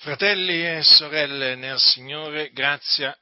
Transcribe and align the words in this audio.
Fratelli 0.00 0.64
e 0.64 0.84
sorelle 0.84 1.56
nel 1.56 1.80
Signore, 1.80 2.52
grazia 2.52 3.18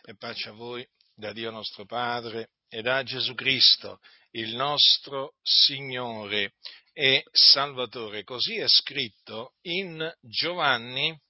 e 0.00 0.14
pace 0.14 0.50
a 0.50 0.52
voi 0.52 0.88
da 1.12 1.32
Dio 1.32 1.50
nostro 1.50 1.84
Padre 1.86 2.50
e 2.68 2.82
da 2.82 3.02
Gesù 3.02 3.34
Cristo, 3.34 3.98
il 4.30 4.54
nostro 4.54 5.34
Signore 5.42 6.54
e 6.92 7.24
Salvatore. 7.32 8.22
Così 8.22 8.58
è 8.58 8.68
scritto 8.68 9.54
in 9.62 10.08
Giovanni 10.20 11.20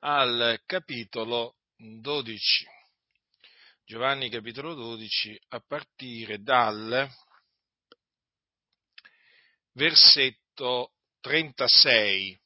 al 0.00 0.60
capitolo 0.66 1.58
12. 1.76 2.66
Giovanni 3.84 4.28
capitolo 4.30 4.74
12 4.74 5.42
a 5.50 5.60
partire 5.64 6.42
dal 6.42 7.08
versetto 9.74 10.94
36 11.20 12.42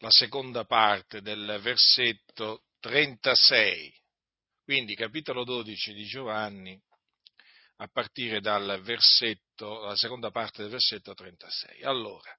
la 0.00 0.10
seconda 0.10 0.64
parte 0.64 1.20
del 1.20 1.58
versetto 1.62 2.64
36. 2.80 3.92
Quindi 4.64 4.94
capitolo 4.94 5.44
12 5.44 5.92
di 5.92 6.04
Giovanni 6.04 6.80
a 7.76 7.88
partire 7.88 8.40
dal 8.40 8.80
versetto, 8.82 9.80
la 9.84 9.96
seconda 9.96 10.30
parte 10.30 10.62
del 10.62 10.70
versetto 10.70 11.14
36. 11.14 11.82
Allora, 11.82 12.34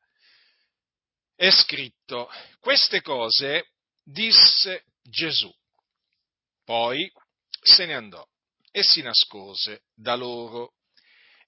è 1.35 1.49
scritto, 1.49 2.29
queste 2.59 3.01
cose 3.01 3.71
disse 4.03 4.85
Gesù, 5.01 5.51
poi 6.63 7.11
se 7.61 7.85
ne 7.85 7.95
andò 7.95 8.25
e 8.71 8.83
si 8.83 9.01
nascose 9.01 9.83
da 9.93 10.15
loro. 10.15 10.73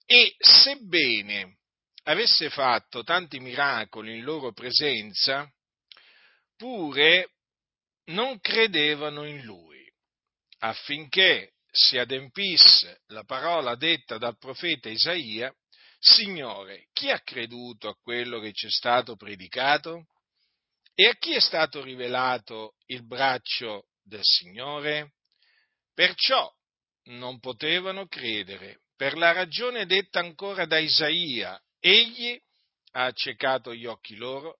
E 0.05 0.35
sebbene 0.37 1.59
avesse 2.03 2.49
fatto 2.49 3.03
tanti 3.03 3.39
miracoli 3.39 4.17
in 4.17 4.23
loro 4.23 4.51
presenza, 4.51 5.49
pure 6.55 7.31
non 8.05 8.39
credevano 8.39 9.25
in 9.25 9.41
lui, 9.43 9.91
affinché 10.59 11.53
si 11.71 11.97
adempisse 11.97 13.01
la 13.07 13.23
parola 13.23 13.75
detta 13.75 14.17
dal 14.17 14.37
profeta 14.37 14.89
Isaia, 14.89 15.53
Signore, 15.99 16.87
chi 16.91 17.09
ha 17.09 17.19
creduto 17.21 17.87
a 17.87 17.95
quello 17.95 18.39
che 18.41 18.51
ci 18.51 18.67
è 18.67 18.69
stato 18.69 19.15
predicato? 19.15 20.07
E 20.93 21.07
a 21.07 21.13
chi 21.13 21.33
è 21.33 21.39
stato 21.39 21.81
rivelato 21.81 22.75
il 22.87 23.05
braccio 23.05 23.87
del 24.03 24.21
Signore? 24.21 25.13
Perciò 25.93 26.53
non 27.05 27.39
potevano 27.39 28.05
credere, 28.07 28.81
per 28.95 29.17
la 29.17 29.31
ragione 29.31 29.85
detta 29.85 30.19
ancora 30.19 30.65
da 30.65 30.77
Isaia, 30.77 31.59
egli 31.79 32.37
ha 32.91 33.05
accecato 33.05 33.73
gli 33.73 33.85
occhi 33.85 34.15
loro 34.15 34.59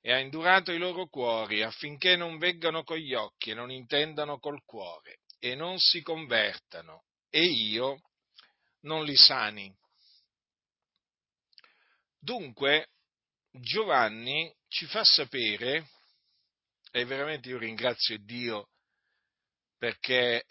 e 0.00 0.12
ha 0.12 0.18
indurato 0.18 0.72
i 0.72 0.78
loro 0.78 1.06
cuori 1.06 1.62
affinché 1.62 2.16
non 2.16 2.38
veggano 2.38 2.84
con 2.84 2.96
gli 2.96 3.14
occhi 3.14 3.50
e 3.50 3.54
non 3.54 3.70
intendano 3.70 4.38
col 4.38 4.62
cuore 4.64 5.20
e 5.38 5.54
non 5.54 5.78
si 5.78 6.02
convertano 6.02 7.04
e 7.28 7.44
io 7.44 8.00
non 8.80 9.04
li 9.04 9.16
sani. 9.16 9.74
Dunque 12.18 12.88
Giovanni 13.50 14.54
ci 14.68 14.86
fa 14.86 15.02
sapere, 15.04 15.88
e 16.92 17.04
veramente 17.04 17.48
io 17.48 17.58
ringrazio 17.58 18.18
Dio 18.18 18.68
perché 19.76 20.44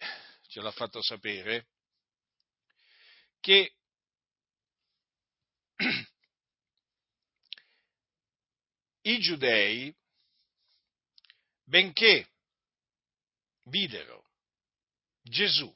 ce 0.47 0.61
l'ha 0.61 0.71
fatto 0.71 1.01
sapere, 1.01 1.67
che 3.39 3.75
i 9.09 9.19
giudei, 9.19 9.95
benché 11.63 12.29
videro 13.63 14.29
Gesù 15.21 15.75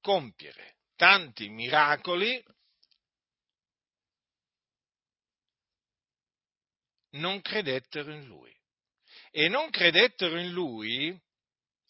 compiere 0.00 0.76
tanti 0.96 1.48
miracoli, 1.48 2.42
non 7.10 7.40
credettero 7.40 8.12
in 8.12 8.26
lui. 8.26 8.50
E 9.30 9.48
non 9.48 9.70
credettero 9.70 10.38
in 10.38 10.50
lui 10.50 11.18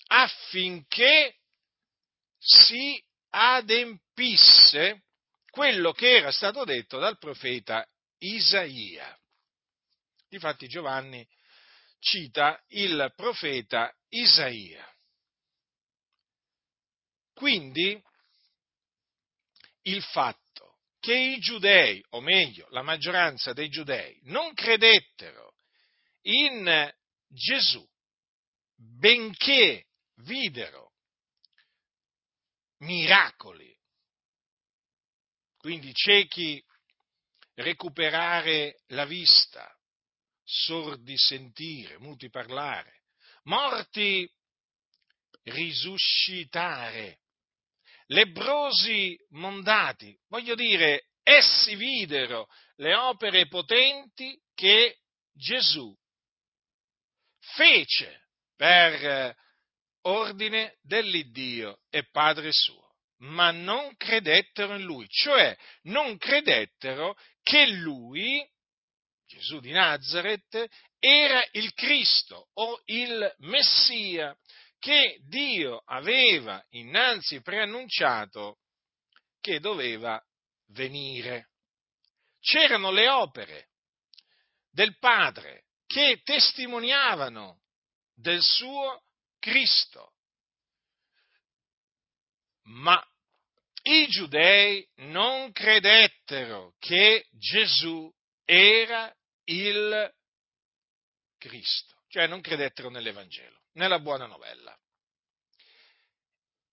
affinché 0.07 1.39
si 2.39 3.03
adempisse 3.31 5.05
quello 5.51 5.93
che 5.93 6.17
era 6.17 6.31
stato 6.31 6.65
detto 6.65 6.99
dal 6.99 7.19
profeta 7.19 7.87
Isaia. 8.19 9.22
Difatti 10.33 10.67
Giovanni 10.67 11.29
cita 11.99 12.59
il 12.69 13.13
profeta 13.15 13.95
Isaia. 14.09 14.83
Quindi 17.35 18.03
il 19.83 20.03
fatto 20.03 20.79
che 21.01 21.15
i 21.15 21.39
giudei, 21.39 22.03
o 22.13 22.23
meglio 22.23 22.67
la 22.71 22.81
maggioranza 22.81 23.53
dei 23.53 23.69
giudei, 23.69 24.19
non 24.23 24.55
credettero 24.55 25.53
in 26.23 26.91
Gesù, 27.29 27.87
benché 28.75 29.89
videro 30.23 30.95
miracoli, 32.79 33.71
quindi 35.59 35.93
ciechi 35.93 36.65
recuperare 37.57 38.81
la 38.87 39.05
vista, 39.05 39.71
sordi 40.53 41.17
sentire, 41.17 41.99
muti 41.99 42.29
parlare, 42.29 43.05
morti 43.45 44.31
risuscitare, 45.45 47.21
lebrosi 48.09 49.17
mondati, 49.31 50.15
voglio 50.29 50.55
dire, 50.55 51.07
essi 51.23 51.75
videro 51.75 52.49
le 52.77 52.95
opere 52.95 53.49
potenti 53.49 54.39
che 54.55 54.99
Gesù 55.33 55.97
fece 57.55 58.29
per 58.55 59.35
ordine 60.03 60.77
dell'Iddio 60.83 61.81
e 61.89 62.09
Padre 62.11 62.53
suo, 62.53 62.97
ma 63.21 63.51
non 63.53 63.97
credettero 63.97 64.75
in 64.75 64.83
lui, 64.83 65.09
cioè 65.09 65.57
non 65.85 66.19
credettero 66.19 67.17
che 67.43 67.67
lui 67.69 68.47
Gesù 69.33 69.61
di 69.61 69.71
Nazareth, 69.71 70.69
era 70.99 71.43
il 71.53 71.73
Cristo 71.73 72.51
o 72.55 72.81
il 72.85 73.35
Messia 73.39 74.37
che 74.79 75.19
Dio 75.27 75.83
aveva 75.87 76.63
innanzi 76.71 77.41
preannunciato 77.41 78.59
che 79.41 79.59
doveva 79.59 80.23
venire. 80.69 81.49
C'erano 82.41 82.91
le 82.91 83.09
opere 83.09 83.69
del 84.71 84.99
Padre 84.99 85.65
che 85.87 86.21
testimoniavano 86.23 87.63
del 88.15 88.43
suo 88.43 89.03
Cristo. 89.39 90.13
Ma 92.65 93.03
i 93.85 94.07
giudei 94.09 94.87
non 94.97 95.53
credettero 95.53 96.75
che 96.79 97.27
Gesù 97.33 98.13
era 98.45 99.13
il 99.45 100.15
Cristo, 101.39 102.05
cioè 102.09 102.27
non 102.27 102.41
credettero 102.41 102.89
nell'Evangelo, 102.89 103.63
nella 103.73 103.99
buona 103.99 104.27
novella. 104.27 104.77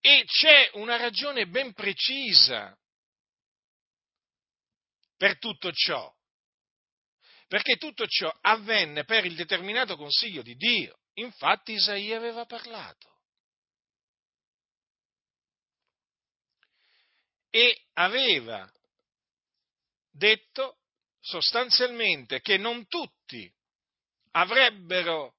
E 0.02 0.24
c'è 0.25 0.69
una 0.74 0.96
ragione 0.96 1.47
ben 1.47 1.74
precisa 1.74 2.78
per 5.17 5.38
tutto 5.38 5.72
ciò, 5.72 6.14
perché 7.47 7.76
tutto 7.78 8.05
ciò 8.08 8.32
avvenne 8.41 9.03
per 9.03 9.26
il 9.26 9.35
determinato 9.35 9.97
consiglio 9.97 10.41
di 10.41 10.55
Dio. 10.55 10.99
Infatti 11.16 11.73
Isaia 11.73 12.16
aveva 12.16 12.46
parlato. 12.46 13.08
E 17.49 17.88
aveva 17.93 18.72
detto 20.11 20.78
sostanzialmente 21.19 22.41
che 22.41 22.57
non 22.57 22.87
tutti 22.87 23.51
avrebbero 24.31 25.35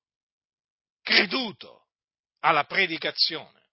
creduto 1.02 1.88
alla 2.40 2.64
predicazione, 2.64 3.68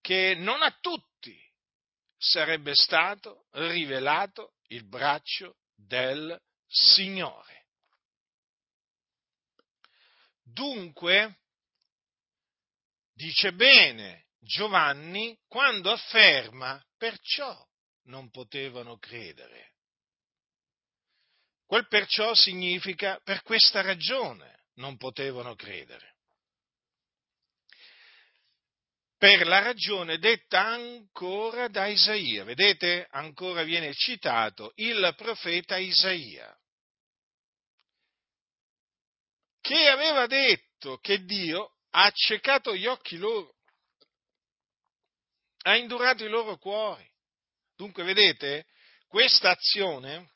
che 0.00 0.34
non 0.36 0.62
a 0.62 0.76
tutti 0.80 1.36
sarebbe 2.16 2.74
stato 2.74 3.46
rivelato 3.52 4.54
il 4.68 4.86
braccio 4.86 5.58
del 5.74 6.40
Signore. 6.66 7.66
Dunque, 10.42 11.38
dice 13.12 13.52
bene 13.52 14.26
Giovanni 14.38 15.38
quando 15.46 15.90
afferma 15.90 16.82
perciò 16.96 17.66
non 18.04 18.30
potevano 18.30 18.98
credere 18.98 19.74
quel 21.68 21.86
perciò 21.86 22.32
significa 22.32 23.20
per 23.22 23.42
questa 23.42 23.82
ragione 23.82 24.64
non 24.76 24.96
potevano 24.96 25.54
credere. 25.54 26.14
Per 29.18 29.46
la 29.46 29.58
ragione 29.58 30.16
detta 30.16 30.64
ancora 30.64 31.68
da 31.68 31.86
Isaia. 31.86 32.44
Vedete, 32.44 33.06
ancora 33.10 33.64
viene 33.64 33.92
citato 33.92 34.72
il 34.76 35.12
profeta 35.14 35.76
Isaia, 35.76 36.58
che 39.60 39.88
aveva 39.88 40.26
detto 40.26 40.96
che 40.96 41.22
Dio 41.22 41.74
ha 41.90 42.04
accecato 42.04 42.74
gli 42.74 42.86
occhi 42.86 43.18
loro, 43.18 43.56
ha 45.64 45.76
indurato 45.76 46.24
i 46.24 46.30
loro 46.30 46.56
cuori. 46.56 47.06
Dunque, 47.76 48.04
vedete, 48.04 48.64
questa 49.06 49.50
azione 49.50 50.30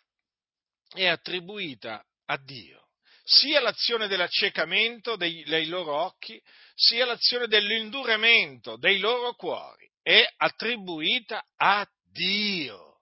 è 0.92 1.06
attribuita 1.06 2.04
a 2.26 2.36
Dio 2.38 2.80
sia 3.24 3.60
l'azione 3.60 4.08
dell'accecamento 4.08 5.14
dei, 5.14 5.44
dei, 5.44 5.66
loro 5.66 5.94
occhi, 5.94 6.42
sia 6.74 7.06
l'azione 7.06 7.46
dell'induramento 7.46 8.76
dei 8.76 8.98
loro 8.98 9.34
cuori 9.34 9.82
è 10.02 10.28
attribuita 10.36 11.46
a 11.56 11.88
Dio. 12.10 13.00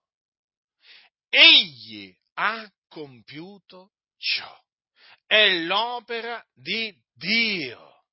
Egli 1.29 2.15
ha 2.35 2.71
compiuto 2.89 3.93
ciò. 4.19 4.55
È 5.27 5.49
l'opera 5.49 6.45
di 6.53 6.95
Dio. 7.15 8.05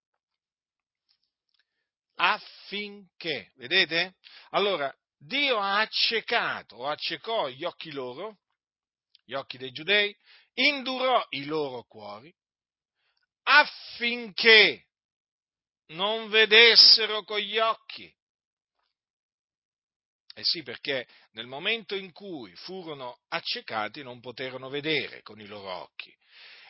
Affinché, 2.15 3.51
vedete? 3.56 4.15
Allora, 4.51 4.94
Dio 5.18 5.57
ha 5.59 5.80
accecato 5.80 6.77
o 6.77 6.88
accecò 6.88 7.50
gli 7.50 7.63
occhi 7.63 7.91
loro, 7.91 8.39
gli 9.27 9.33
occhi 9.33 9.57
dei 9.57 9.71
giudei, 9.71 10.15
indurò 10.53 11.24
i 11.31 11.45
loro 11.45 11.83
cuori, 11.83 12.33
affinché 13.44 14.85
non 15.88 16.29
vedessero 16.29 17.24
con 17.24 17.39
gli 17.39 17.57
occhi. 17.57 18.12
Eh 20.33 20.44
sì, 20.44 20.63
perché 20.63 21.07
nel 21.31 21.45
momento 21.45 21.95
in 21.95 22.13
cui 22.13 22.56
furono 22.56 23.19
accecati 23.27 24.01
non 24.01 24.21
poterono 24.21 24.69
vedere 24.69 25.21
con 25.24 25.41
i 25.41 25.45
loro 25.45 25.73
occhi. 25.73 26.15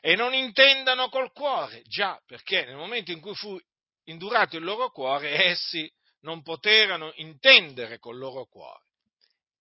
E 0.01 0.15
non 0.15 0.33
intendano 0.33 1.09
col 1.09 1.31
cuore, 1.33 1.83
già 1.83 2.19
perché 2.25 2.65
nel 2.65 2.75
momento 2.75 3.11
in 3.11 3.19
cui 3.19 3.35
fu 3.35 3.59
indurato 4.05 4.57
il 4.57 4.63
loro 4.63 4.89
cuore 4.89 5.45
essi 5.45 5.91
non 6.21 6.41
poterono 6.41 7.11
intendere 7.17 7.99
col 7.99 8.17
loro 8.17 8.45
cuore 8.45 8.86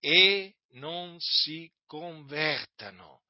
e 0.07 0.55
non 0.75 1.17
si 1.19 1.69
convertano. 1.85 3.25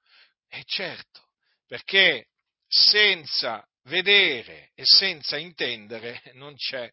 E 0.47 0.63
certo, 0.67 1.31
perché 1.67 2.29
senza 2.69 3.67
vedere 3.85 4.73
e 4.75 4.83
senza 4.85 5.39
intendere 5.39 6.21
non 6.35 6.55
c'è, 6.55 6.93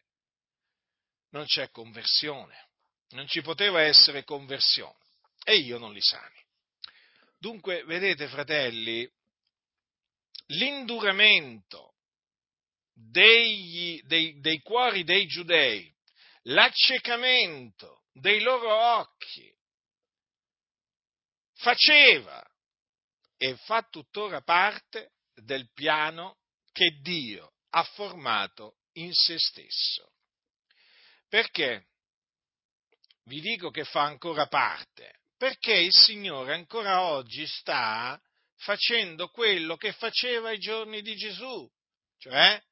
non 1.32 1.44
c'è 1.44 1.68
conversione, 1.68 2.70
non 3.10 3.26
ci 3.26 3.42
poteva 3.42 3.82
essere 3.82 4.24
conversione 4.24 4.96
e 5.44 5.58
io 5.58 5.76
non 5.76 5.92
li 5.92 6.00
sani. 6.00 6.42
Dunque, 7.38 7.84
vedete 7.84 8.26
fratelli, 8.28 9.06
l'induramento 10.46 11.96
degli, 12.90 14.00
dei, 14.04 14.40
dei 14.40 14.60
cuori 14.60 15.04
dei 15.04 15.26
giudei, 15.26 15.94
l'accecamento 16.44 18.04
dei 18.12 18.40
loro 18.40 18.74
occhi, 18.74 19.52
faceva 21.64 22.46
e 23.38 23.56
fa 23.56 23.82
tuttora 23.90 24.42
parte 24.42 25.12
del 25.34 25.72
piano 25.72 26.36
che 26.72 26.98
Dio 27.00 27.54
ha 27.70 27.82
formato 27.82 28.76
in 28.96 29.12
se 29.14 29.38
stesso. 29.38 30.12
Perché? 31.26 31.86
Vi 33.24 33.40
dico 33.40 33.70
che 33.70 33.84
fa 33.84 34.02
ancora 34.02 34.46
parte, 34.46 35.20
perché 35.38 35.74
il 35.74 35.92
Signore 35.92 36.52
ancora 36.52 37.00
oggi 37.00 37.46
sta 37.46 38.20
facendo 38.56 39.28
quello 39.28 39.78
che 39.78 39.92
faceva 39.92 40.50
ai 40.50 40.58
giorni 40.58 41.00
di 41.00 41.16
Gesù, 41.16 41.66
cioè 42.18 42.62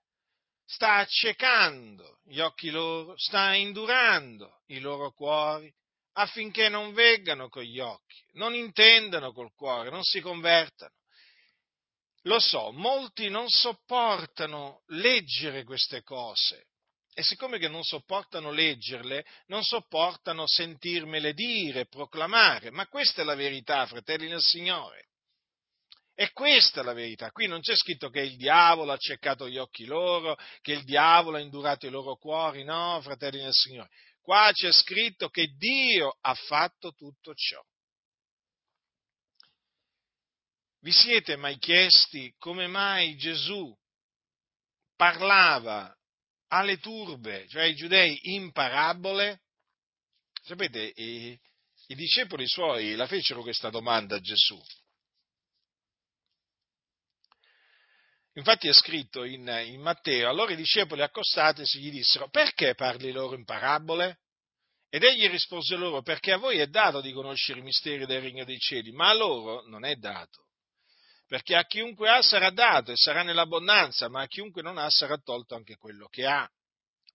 sta 0.67 0.97
accecando 0.97 2.21
gli 2.25 2.41
occhi 2.41 2.69
loro, 2.69 3.15
sta 3.17 3.55
indurando 3.55 4.61
i 4.67 4.81
loro 4.81 5.13
cuori 5.13 5.73
affinché 6.15 6.69
non 6.69 6.93
veggano 6.93 7.49
con 7.49 7.63
gli 7.63 7.79
occhi, 7.79 8.23
non 8.33 8.55
intendano 8.55 9.33
col 9.33 9.53
cuore, 9.55 9.91
non 9.91 10.03
si 10.03 10.21
convertano. 10.21 10.95
Lo 12.23 12.39
so, 12.39 12.71
molti 12.71 13.29
non 13.29 13.49
sopportano 13.49 14.83
leggere 14.87 15.65
queste 15.65 16.03
cose 16.03 16.67
e 17.15 17.23
siccome 17.23 17.59
che 17.59 17.69
non 17.69 17.83
sopportano 17.83 18.51
leggerle, 18.51 19.25
non 19.47 19.63
sopportano 19.63 20.47
sentirmele 20.47 21.35
dire, 21.35 21.87
proclamare, 21.87 22.71
ma 22.71 22.87
questa 22.87 23.21
è 23.21 23.25
la 23.25 23.35
verità, 23.35 23.85
fratelli 23.87 24.29
del 24.29 24.41
Signore. 24.41 25.09
E 26.15 26.31
questa 26.33 26.81
è 26.81 26.85
la 26.85 26.93
verità. 26.93 27.31
Qui 27.31 27.47
non 27.47 27.61
c'è 27.61 27.75
scritto 27.75 28.09
che 28.09 28.21
il 28.21 28.37
diavolo 28.37 28.93
ha 28.93 28.95
accecato 28.95 29.49
gli 29.49 29.59
occhi 29.59 29.85
loro, 29.85 30.37
che 30.61 30.73
il 30.73 30.85
diavolo 30.85 31.37
ha 31.37 31.41
indurato 31.41 31.87
i 31.87 31.91
loro 31.91 32.17
cuori, 32.17 32.65
no, 32.65 33.01
fratelli 33.03 33.43
del 33.43 33.53
Signore. 33.53 33.91
Qua 34.23 34.51
c'è 34.53 34.73
scritto 34.73 35.29
che 35.29 35.49
Dio 35.57 36.17
ha 36.21 36.35
fatto 36.35 36.93
tutto 36.93 37.35
ciò. 37.35 37.61
Vi 40.81 40.93
siete 40.93 41.37
mai 41.37 41.59
chiesti 41.59 42.33
come 42.39 42.67
mai 42.67 43.17
Gesù 43.17 43.77
parlava 44.97 45.93
alle 46.49 46.79
turbe, 46.79 47.49
cioè 47.49 47.63
ai 47.63 47.75
giudei, 47.75 48.35
in 48.35 48.53
parabole? 48.53 49.43
Sapete, 50.43 50.93
i, 50.97 51.39
i 51.89 51.95
discepoli 51.95 52.47
suoi 52.47 52.95
la 52.95 53.07
fecero 53.07 53.43
questa 53.43 53.71
domanda 53.71 54.17
a 54.17 54.21
Gesù. 54.21 54.61
Infatti 58.35 58.67
è 58.67 58.73
scritto 58.73 59.25
in, 59.25 59.47
in, 59.67 59.81
Matteo, 59.83 60.29
allora 60.29 60.53
i 60.53 60.57
discepoli 60.57 61.03
accostatisi 61.03 61.81
gli 61.81 61.91
dissero, 61.91 62.31
perché 62.31 62.75
parli 62.75 63.13
loro 63.13 63.35
in 63.35 63.45
parabole? 63.45 64.21
Ed 64.89 65.03
egli 65.03 65.29
rispose 65.29 65.77
loro, 65.77 66.03
perché 66.03 66.33
a 66.33 66.39
voi 66.39 66.59
è 66.59 66.67
dato 66.67 67.03
di 67.03 67.13
conoscere 67.13 67.61
i 67.61 67.63
misteri 67.63 68.07
del 68.07 68.23
regno 68.23 68.45
dei 68.45 68.59
cieli, 68.59 68.91
ma 68.93 69.11
a 69.11 69.15
loro 69.15 69.67
non 69.69 69.85
è 69.85 69.97
dato. 69.97 70.47
Perché 71.27 71.57
a 71.57 71.65
chiunque 71.65 72.09
ha 72.09 72.23
sarà 72.23 72.51
dato 72.51 72.93
e 72.93 72.97
sarà 72.97 73.23
nell'abbondanza, 73.23 74.09
ma 74.09 74.23
a 74.23 74.27
chiunque 74.27 74.63
non 74.63 74.79
ha 74.79 74.89
sarà 74.89 75.17
tolto 75.19 75.55
anche 75.55 75.77
quello 75.77 76.09
che 76.09 76.27
ha. 76.27 76.49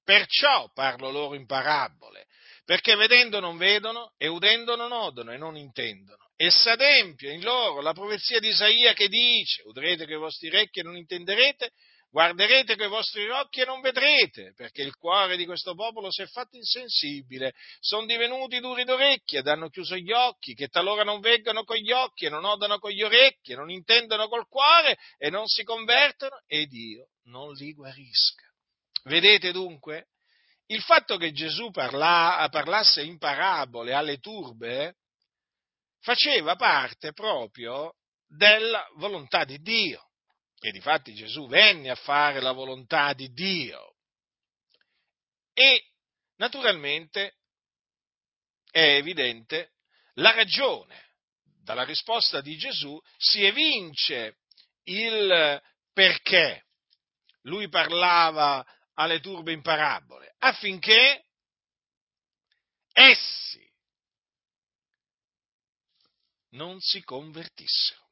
Perciò 0.04 0.72
parlo 0.72 1.10
loro 1.12 1.36
in 1.36 1.46
parabole, 1.46 2.26
perché 2.64 2.96
vedendo 2.96 3.40
non 3.40 3.58
vedono 3.58 4.14
e 4.18 4.28
udendo 4.28 4.76
non 4.76 4.92
odono 4.92 5.32
e 5.32 5.38
non 5.38 5.58
intendono 5.58 6.27
e 6.40 6.52
s'adempie 6.52 7.34
in 7.34 7.42
loro 7.42 7.82
la 7.82 7.94
profezia 7.94 8.40
di 8.40 8.50
Isaia 8.50 8.94
che 8.94 9.08
dice, 9.08 9.64
udrete 9.66 10.06
con 10.06 10.14
i 10.14 10.20
vostri 10.20 10.50
orecchi 10.50 10.80
e 10.80 10.84
non 10.84 10.96
intenderete, 10.96 11.72
guarderete 12.12 12.76
con 12.76 12.86
i 12.86 12.90
vostri 12.90 13.28
occhi 13.28 13.62
e 13.62 13.66
non 13.66 13.82
vedrete, 13.82 14.54
perché 14.56 14.84
il 14.84 14.96
cuore 14.96 15.36
di 15.36 15.46
questo 15.46 15.74
popolo 15.74 16.12
si 16.12 16.22
è 16.22 16.28
fatto 16.28 16.56
insensibile, 16.56 17.54
sono 17.80 18.06
divenuti 18.06 18.60
duri 18.60 18.84
d'orecchie 18.84 19.40
ed 19.40 19.48
hanno 19.48 19.70
chiuso 19.70 19.96
gli 19.96 20.12
occhi, 20.12 20.54
che 20.54 20.68
talora 20.68 21.04
non 21.04 21.22
veggano 21.22 21.64
con 21.64 21.76
gli 21.76 21.92
occhi 21.92 22.26
e 22.26 22.30
non 22.30 22.46
odano 22.46 22.78
con 22.78 22.92
gli 22.92 23.02
orecchi, 23.02 23.54
e 23.54 23.56
non 23.56 23.72
intendono 23.72 24.28
col 24.28 24.48
cuore 24.48 24.96
e 25.18 25.32
non 25.32 25.48
si 25.48 25.64
convertono, 25.64 26.44
ed 26.46 26.72
io 26.72 27.08
non 27.24 27.52
li 27.54 27.74
guarisca. 27.74 28.46
Vedete 29.06 29.52
dunque? 29.52 30.10
Il 30.68 30.82
fatto 30.82 31.18
che 31.18 31.32
Gesù 31.32 31.72
parla, 31.72 32.48
parlasse 32.52 33.02
in 33.02 33.18
parabole 33.18 33.94
alle 33.94 34.18
turbe 34.20 34.98
faceva 36.00 36.56
parte 36.56 37.14
proprio 37.14 37.96
della 38.28 38.88
volontà 38.96 39.44
di 39.44 39.60
Dio. 39.60 40.10
E 40.60 40.72
difatti 40.72 41.14
Gesù 41.14 41.48
venne 41.48 41.90
a 41.90 41.96
fare 41.96 42.42
la 42.42 42.52
volontà 42.52 43.14
di 43.14 43.32
Dio. 43.32 43.96
E 45.54 45.92
naturalmente 46.38 47.38
è 48.72 48.96
evidente 48.96 49.74
la 50.16 50.32
ragione. 50.32 51.06
Dalla 51.64 51.84
risposta 51.84 52.42
di 52.42 52.58
Gesù 52.58 53.00
si 53.18 53.44
evince 53.44 54.38
il 54.84 55.62
perché 55.92 56.66
lui 57.42 57.68
parlava 57.70 58.66
alle 58.94 59.20
turbe 59.20 59.52
in 59.52 59.62
parabole, 59.62 60.36
affinché 60.40 61.26
essi 62.94 63.67
non 66.52 66.80
si 66.80 67.04
convertissero. 67.04 68.06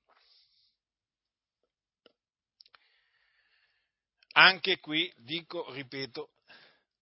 Anche 4.34 4.80
qui, 4.80 5.12
dico, 5.18 5.72
ripeto, 5.72 6.32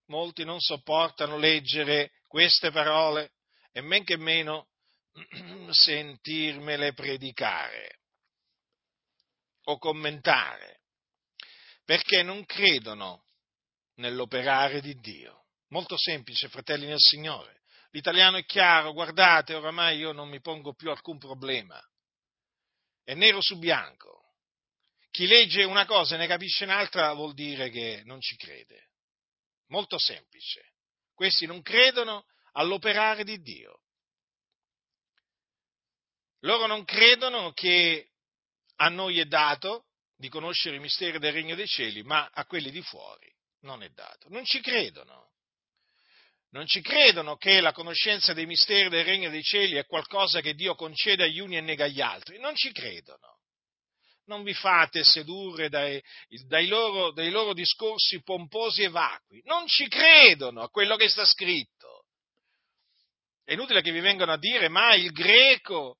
molti 0.07 0.43
non 0.43 0.59
sopportano 0.59 1.37
leggere 1.37 2.11
queste 2.27 2.69
parole 2.69 3.31
e 3.71 3.81
men 3.81 4.03
che 4.03 4.17
meno 4.17 4.67
sentirmele 5.71 6.93
predicare. 6.93 7.97
o 9.65 9.77
commentare, 9.77 10.81
perché 11.85 12.21
non 12.21 12.45
credono 12.45 13.23
nell'operare 13.95 14.81
di 14.81 14.99
Dio. 14.99 15.45
Molto 15.69 15.95
semplice, 15.97 16.49
fratelli 16.49 16.85
nel 16.85 16.99
Signore. 16.99 17.62
L'italiano 17.93 18.37
è 18.37 18.45
chiaro, 18.45 18.91
guardate, 18.91 19.53
oramai 19.53 19.99
io 19.99 20.13
non 20.13 20.27
mi 20.27 20.41
pongo 20.41 20.73
più 20.73 20.89
alcun 20.89 21.19
problema. 21.19 21.79
È 23.03 23.13
nero 23.13 23.39
su 23.39 23.59
bianco. 23.59 24.33
Chi 25.11 25.27
legge 25.27 25.63
una 25.63 25.85
cosa 25.85 26.15
e 26.15 26.17
ne 26.17 26.25
capisce 26.25 26.63
un'altra 26.63 27.13
vuol 27.13 27.35
dire 27.35 27.69
che 27.69 28.01
non 28.05 28.19
ci 28.19 28.35
crede. 28.35 28.89
Molto 29.67 29.99
semplice. 29.99 30.73
Questi 31.13 31.45
non 31.45 31.61
credono 31.61 32.25
all'operare 32.53 33.23
di 33.23 33.39
Dio. 33.41 33.81
Loro 36.39 36.65
non 36.65 36.85
credono 36.85 37.53
che 37.53 38.09
a 38.77 38.89
noi 38.89 39.19
è 39.19 39.25
dato 39.25 39.85
di 40.15 40.29
conoscere 40.29 40.77
i 40.77 40.79
misteri 40.79 41.19
del 41.19 41.31
regno 41.31 41.53
dei 41.53 41.67
cieli, 41.67 42.01
ma 42.01 42.27
a 42.33 42.45
quelli 42.47 42.71
di 42.71 42.81
fuori 42.81 43.31
non 43.59 43.83
è 43.83 43.89
dato. 43.89 44.29
Non 44.29 44.43
ci 44.45 44.61
credono. 44.61 45.32
Non 46.53 46.67
ci 46.67 46.81
credono 46.81 47.35
che 47.35 47.61
la 47.61 47.71
conoscenza 47.71 48.33
dei 48.33 48.45
misteri 48.45 48.87
del 48.87 49.03
regno 49.03 49.31
dei 49.31 49.41
cieli 49.41 49.75
è 49.75 49.87
qualcosa 49.87 50.39
che 50.39 50.53
Dio 50.53 50.75
concede 50.75 51.23
agli 51.23 51.39
uni 51.39 51.57
e 51.57 51.61
nega 51.61 51.85
agli 51.85 51.99
altri. 51.99 52.37
Non 52.37 52.55
ci 52.55 52.71
credono. 52.71 53.39
Non 54.25 54.43
vi 54.43 54.53
fate 54.53 55.03
sedurre 55.03 55.67
dai, 55.67 56.01
dai, 56.45 56.67
loro, 56.67 57.11
dai 57.11 57.31
loro 57.31 57.53
discorsi 57.53 58.21
pomposi 58.21 58.83
e 58.83 58.89
vacui. 58.89 59.41
Non 59.45 59.65
ci 59.65 59.87
credono 59.87 60.61
a 60.61 60.69
quello 60.69 60.95
che 60.95 61.09
sta 61.09 61.25
scritto. 61.25 62.05
È 63.43 63.53
inutile 63.53 63.81
che 63.81 63.91
vi 63.91 63.99
vengano 63.99 64.33
a 64.33 64.37
dire, 64.37 64.69
ma 64.69 64.93
il 64.93 65.11
greco, 65.11 65.97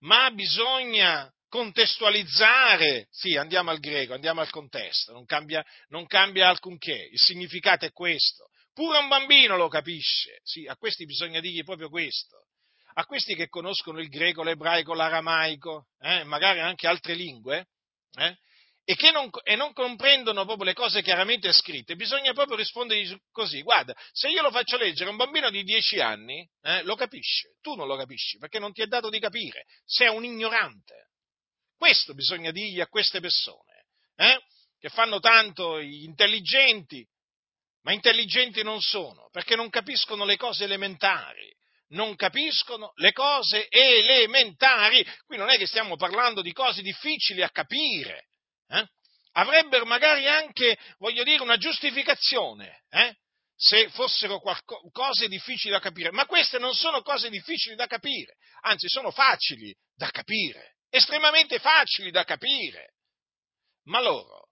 ma 0.00 0.30
bisogna 0.30 1.30
contestualizzare, 1.46 3.06
sì, 3.10 3.36
andiamo 3.36 3.70
al 3.70 3.80
greco, 3.80 4.14
andiamo 4.14 4.40
al 4.40 4.50
contesto, 4.50 5.12
non 5.12 5.26
cambia, 5.26 5.62
non 5.88 6.06
cambia 6.06 6.48
alcunché, 6.48 7.08
il 7.12 7.18
significato 7.18 7.84
è 7.84 7.92
questo. 7.92 8.49
Pure 8.72 8.98
un 8.98 9.08
bambino 9.08 9.56
lo 9.56 9.68
capisce, 9.68 10.40
sì, 10.42 10.66
a 10.66 10.76
questi 10.76 11.04
bisogna 11.04 11.40
dirgli 11.40 11.64
proprio 11.64 11.88
questo. 11.88 12.46
A 12.94 13.04
questi 13.04 13.34
che 13.34 13.48
conoscono 13.48 14.00
il 14.00 14.08
greco, 14.08 14.42
l'ebraico, 14.42 14.94
l'aramaico, 14.94 15.88
eh, 16.00 16.24
magari 16.24 16.60
anche 16.60 16.86
altre 16.86 17.14
lingue, 17.14 17.68
eh, 18.18 18.36
e 18.84 18.96
che 18.96 19.12
non, 19.12 19.30
e 19.44 19.54
non, 19.54 19.72
comprendono 19.72 20.44
proprio 20.44 20.64
le 20.64 20.74
cose 20.74 21.02
chiaramente 21.02 21.52
scritte, 21.52 21.94
bisogna 21.94 22.32
proprio 22.32 22.56
rispondergli 22.56 23.16
così, 23.30 23.62
guarda, 23.62 23.94
se 24.10 24.28
io 24.28 24.42
lo 24.42 24.50
faccio 24.50 24.76
leggere 24.76 25.08
a 25.08 25.12
un 25.12 25.16
bambino 25.16 25.48
di 25.50 25.62
10 25.62 26.00
anni, 26.00 26.48
eh, 26.62 26.82
lo 26.82 26.96
capisce, 26.96 27.56
tu 27.60 27.76
non 27.76 27.86
lo 27.86 27.96
capisci, 27.96 28.38
perché 28.38 28.58
non 28.58 28.72
ti 28.72 28.82
è 28.82 28.86
dato 28.86 29.08
di 29.08 29.20
capire, 29.20 29.66
sei 29.84 30.08
un 30.08 30.24
ignorante. 30.24 31.10
Questo 31.76 32.14
bisogna 32.14 32.50
dirgli 32.50 32.80
a 32.80 32.88
queste 32.88 33.20
persone, 33.20 33.86
eh? 34.16 34.42
che 34.78 34.88
fanno 34.88 35.20
tanto 35.20 35.80
gli 35.80 36.02
intelligenti, 36.02 37.06
ma 37.82 37.92
intelligenti 37.92 38.62
non 38.62 38.80
sono, 38.80 39.28
perché 39.32 39.56
non 39.56 39.70
capiscono 39.70 40.24
le 40.24 40.36
cose 40.36 40.64
elementari. 40.64 41.48
Non 41.92 42.14
capiscono 42.14 42.92
le 42.96 43.12
cose 43.12 43.68
elementari. 43.68 45.04
Qui 45.26 45.36
non 45.36 45.50
è 45.50 45.56
che 45.56 45.66
stiamo 45.66 45.96
parlando 45.96 46.40
di 46.40 46.52
cose 46.52 46.82
difficili 46.82 47.42
a 47.42 47.50
capire. 47.50 48.28
Eh? 48.68 48.86
Avrebbero 49.32 49.86
magari 49.86 50.28
anche, 50.28 50.78
voglio 50.98 51.24
dire, 51.24 51.42
una 51.42 51.56
giustificazione, 51.56 52.84
eh? 52.90 53.16
se 53.56 53.88
fossero 53.90 54.38
qualco- 54.38 54.88
cose 54.92 55.26
difficili 55.26 55.72
da 55.72 55.80
capire. 55.80 56.12
Ma 56.12 56.26
queste 56.26 56.58
non 56.58 56.74
sono 56.74 57.02
cose 57.02 57.28
difficili 57.28 57.74
da 57.74 57.88
capire, 57.88 58.36
anzi 58.60 58.88
sono 58.88 59.10
facili 59.10 59.74
da 59.96 60.10
capire 60.10 60.76
estremamente 60.90 61.58
facili 61.60 62.10
da 62.10 62.24
capire, 62.24 62.94
ma 63.84 64.00
loro 64.00 64.50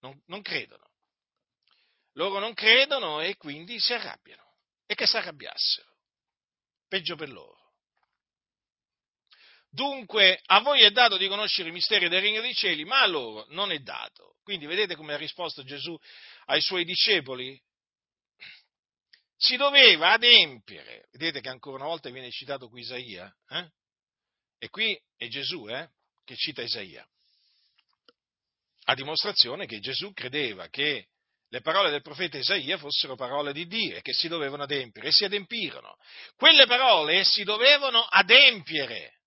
non, 0.00 0.20
non 0.26 0.42
credono. 0.42 0.90
Loro 2.14 2.38
non 2.38 2.54
credono 2.54 3.20
e 3.20 3.36
quindi 3.36 3.78
si 3.78 3.92
arrabbiano. 3.92 4.42
E 4.86 4.94
che 4.94 5.06
si 5.06 5.16
arrabbiassero. 5.16 5.88
Peggio 6.88 7.16
per 7.16 7.30
loro. 7.30 7.62
Dunque, 9.70 10.40
a 10.46 10.60
voi 10.60 10.82
è 10.82 10.90
dato 10.90 11.16
di 11.16 11.26
conoscere 11.26 11.70
i 11.70 11.72
misteri 11.72 12.08
del 12.08 12.20
regno 12.20 12.40
dei 12.40 12.54
cieli, 12.54 12.84
ma 12.84 13.00
a 13.00 13.06
loro 13.06 13.46
non 13.48 13.72
è 13.72 13.78
dato. 13.80 14.36
Quindi 14.44 14.66
vedete 14.66 14.94
come 14.94 15.14
ha 15.14 15.16
risposto 15.16 15.64
Gesù 15.64 15.98
ai 16.46 16.60
suoi 16.60 16.84
discepoli? 16.84 17.60
Si 19.36 19.56
doveva 19.56 20.12
adempiere. 20.12 21.08
Vedete 21.10 21.40
che 21.40 21.48
ancora 21.48 21.78
una 21.78 21.86
volta 21.86 22.10
viene 22.10 22.30
citato 22.30 22.68
qui 22.68 22.82
Isaia. 22.82 23.34
Eh? 23.48 23.68
E 24.58 24.68
qui 24.68 24.96
è 25.16 25.26
Gesù 25.26 25.66
eh, 25.68 25.90
che 26.24 26.36
cita 26.36 26.62
Isaia, 26.62 27.06
a 28.84 28.94
dimostrazione 28.94 29.66
che 29.66 29.80
Gesù 29.80 30.12
credeva 30.12 30.68
che 30.68 31.08
le 31.54 31.60
parole 31.60 31.90
del 31.90 32.02
profeta 32.02 32.36
Isaia 32.36 32.76
fossero 32.78 33.14
parole 33.14 33.52
di 33.52 33.68
Dio 33.68 33.94
e 33.94 34.02
che 34.02 34.12
si 34.12 34.26
dovevano 34.26 34.64
adempiere 34.64 35.06
e 35.06 35.12
si 35.12 35.24
adempirono. 35.24 35.94
Quelle 36.34 36.66
parole 36.66 37.22
si 37.22 37.44
dovevano 37.44 38.02
adempiere. 38.02 39.20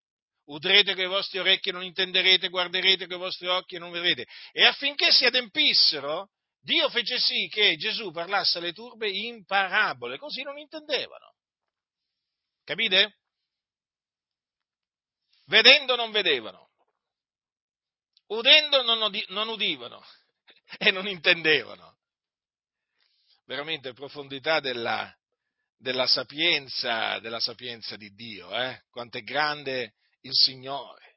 Udrete 0.48 0.94
con 0.94 1.06
i 1.06 1.08
vostri 1.08 1.40
orecchi 1.40 1.70
e 1.70 1.72
non 1.72 1.86
intenderete, 1.86 2.50
guarderete 2.50 3.08
con 3.08 3.16
i 3.16 3.20
vostri 3.20 3.48
occhi 3.48 3.76
e 3.76 3.80
non 3.80 3.92
vedrete. 3.92 4.26
E 4.52 4.66
affinché 4.66 5.10
si 5.10 5.24
adempissero, 5.24 6.32
Dio 6.60 6.90
fece 6.90 7.18
sì 7.18 7.48
che 7.48 7.78
Gesù 7.78 8.12
parlasse 8.12 8.58
alle 8.58 8.74
turbe 8.74 9.10
in 9.10 9.46
parabole, 9.46 10.18
così 10.18 10.42
non 10.42 10.58
intendevano. 10.58 11.34
Capite? 12.66 13.20
vedendo 15.46 15.96
non 15.96 16.12
vedevano, 16.12 16.72
udendo 18.28 18.82
non, 18.82 19.02
udi- 19.02 19.26
non 19.30 19.48
udivano 19.48 20.04
e 20.78 20.92
non 20.92 21.08
intendevano. 21.08 21.97
Veramente 23.48 23.94
profondità 23.94 24.60
della, 24.60 25.12
della 25.76 26.06
sapienza, 26.06 27.18
della 27.18 27.40
sapienza 27.40 27.96
di 27.96 28.14
Dio, 28.14 28.56
eh? 28.56 28.84
quanto 28.92 29.18
è 29.18 29.24
grande 29.24 29.96
il 30.22 30.34
Signore. 30.34 31.16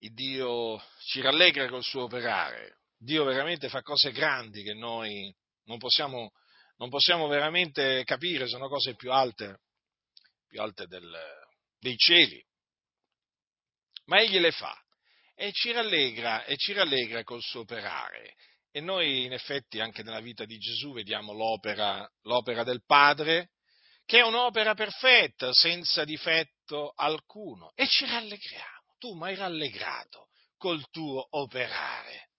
Il 0.00 0.12
Dio 0.12 0.82
ci 1.06 1.22
rallegra 1.22 1.66
col 1.68 1.82
suo 1.82 2.02
operare. 2.02 2.80
Dio 2.98 3.24
veramente 3.24 3.70
fa 3.70 3.80
cose 3.80 4.12
grandi 4.12 4.62
che 4.62 4.74
noi 4.74 5.34
non 5.64 5.78
possiamo, 5.78 6.32
non 6.76 6.90
possiamo 6.90 7.26
veramente 7.28 8.04
capire, 8.04 8.46
sono 8.46 8.68
cose 8.68 8.94
più 8.94 9.10
alte, 9.10 9.60
più 10.46 10.60
alte 10.60 10.86
del, 10.86 11.10
dei 11.78 11.96
cieli 11.96 12.44
ma 14.06 14.20
egli 14.20 14.38
le 14.38 14.52
fa 14.52 14.76
e 15.34 15.52
ci 15.52 15.72
rallegra, 15.72 16.44
e 16.44 16.56
ci 16.56 16.72
rallegra 16.72 17.24
col 17.24 17.42
suo 17.42 17.60
operare. 17.60 18.36
E 18.76 18.80
noi 18.80 19.22
in 19.22 19.32
effetti 19.32 19.78
anche 19.78 20.02
nella 20.02 20.18
vita 20.18 20.44
di 20.44 20.58
Gesù 20.58 20.92
vediamo 20.92 21.32
l'opera, 21.32 22.10
l'opera 22.22 22.64
del 22.64 22.82
Padre, 22.84 23.50
che 24.04 24.18
è 24.18 24.22
un'opera 24.22 24.74
perfetta, 24.74 25.52
senza 25.52 26.02
difetto 26.02 26.92
alcuno, 26.96 27.70
e 27.76 27.86
ci 27.86 28.04
rallegriamo. 28.04 28.96
Tu 28.98 29.14
mi 29.14 29.28
hai 29.28 29.36
rallegrato 29.36 30.26
col 30.56 30.90
tuo 30.90 31.24
operare. 31.38 32.30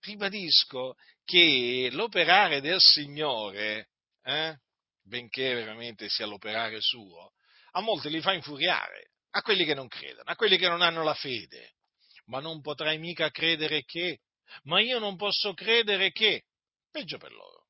Ribadisco 0.00 0.96
che 1.24 1.88
l'operare 1.92 2.60
del 2.60 2.80
Signore, 2.80 3.90
eh, 4.24 4.56
benché 5.04 5.54
veramente 5.54 6.08
sia 6.08 6.26
l'operare 6.26 6.80
suo, 6.80 7.34
a 7.74 7.80
molti 7.80 8.10
li 8.10 8.20
fa 8.20 8.32
infuriare, 8.32 9.12
a 9.30 9.40
quelli 9.40 9.64
che 9.64 9.74
non 9.74 9.86
credono, 9.86 10.28
a 10.28 10.34
quelli 10.34 10.56
che 10.56 10.66
non 10.66 10.82
hanno 10.82 11.04
la 11.04 11.14
fede. 11.14 11.74
Ma 12.24 12.40
non 12.40 12.60
potrai 12.60 12.98
mica 12.98 13.30
credere 13.30 13.84
che, 13.84 14.22
ma 14.64 14.80
io 14.80 14.98
non 14.98 15.16
posso 15.16 15.54
credere 15.54 16.12
che, 16.12 16.44
peggio 16.90 17.18
per 17.18 17.32
loro. 17.32 17.64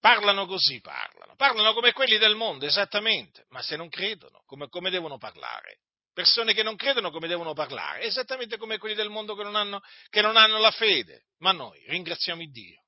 Parlano 0.00 0.46
così, 0.46 0.80
parlano, 0.80 1.34
parlano 1.36 1.72
come 1.72 1.92
quelli 1.92 2.18
del 2.18 2.34
mondo, 2.34 2.66
esattamente, 2.66 3.46
ma 3.48 3.62
se 3.62 3.76
non 3.76 3.88
credono, 3.88 4.42
come, 4.44 4.68
come 4.68 4.90
devono 4.90 5.16
parlare? 5.16 5.78
Persone 6.12 6.52
che 6.52 6.62
non 6.62 6.76
credono 6.76 7.10
come 7.10 7.26
devono 7.26 7.54
parlare, 7.54 8.02
esattamente 8.02 8.56
come 8.56 8.78
quelli 8.78 8.94
del 8.94 9.08
mondo 9.08 9.34
che 9.34 9.42
non 9.42 9.56
hanno, 9.56 9.80
che 10.10 10.20
non 10.20 10.36
hanno 10.36 10.58
la 10.58 10.70
fede. 10.70 11.24
Ma 11.38 11.52
noi 11.52 11.82
ringraziamo 11.88 12.44
Dio 12.50 12.84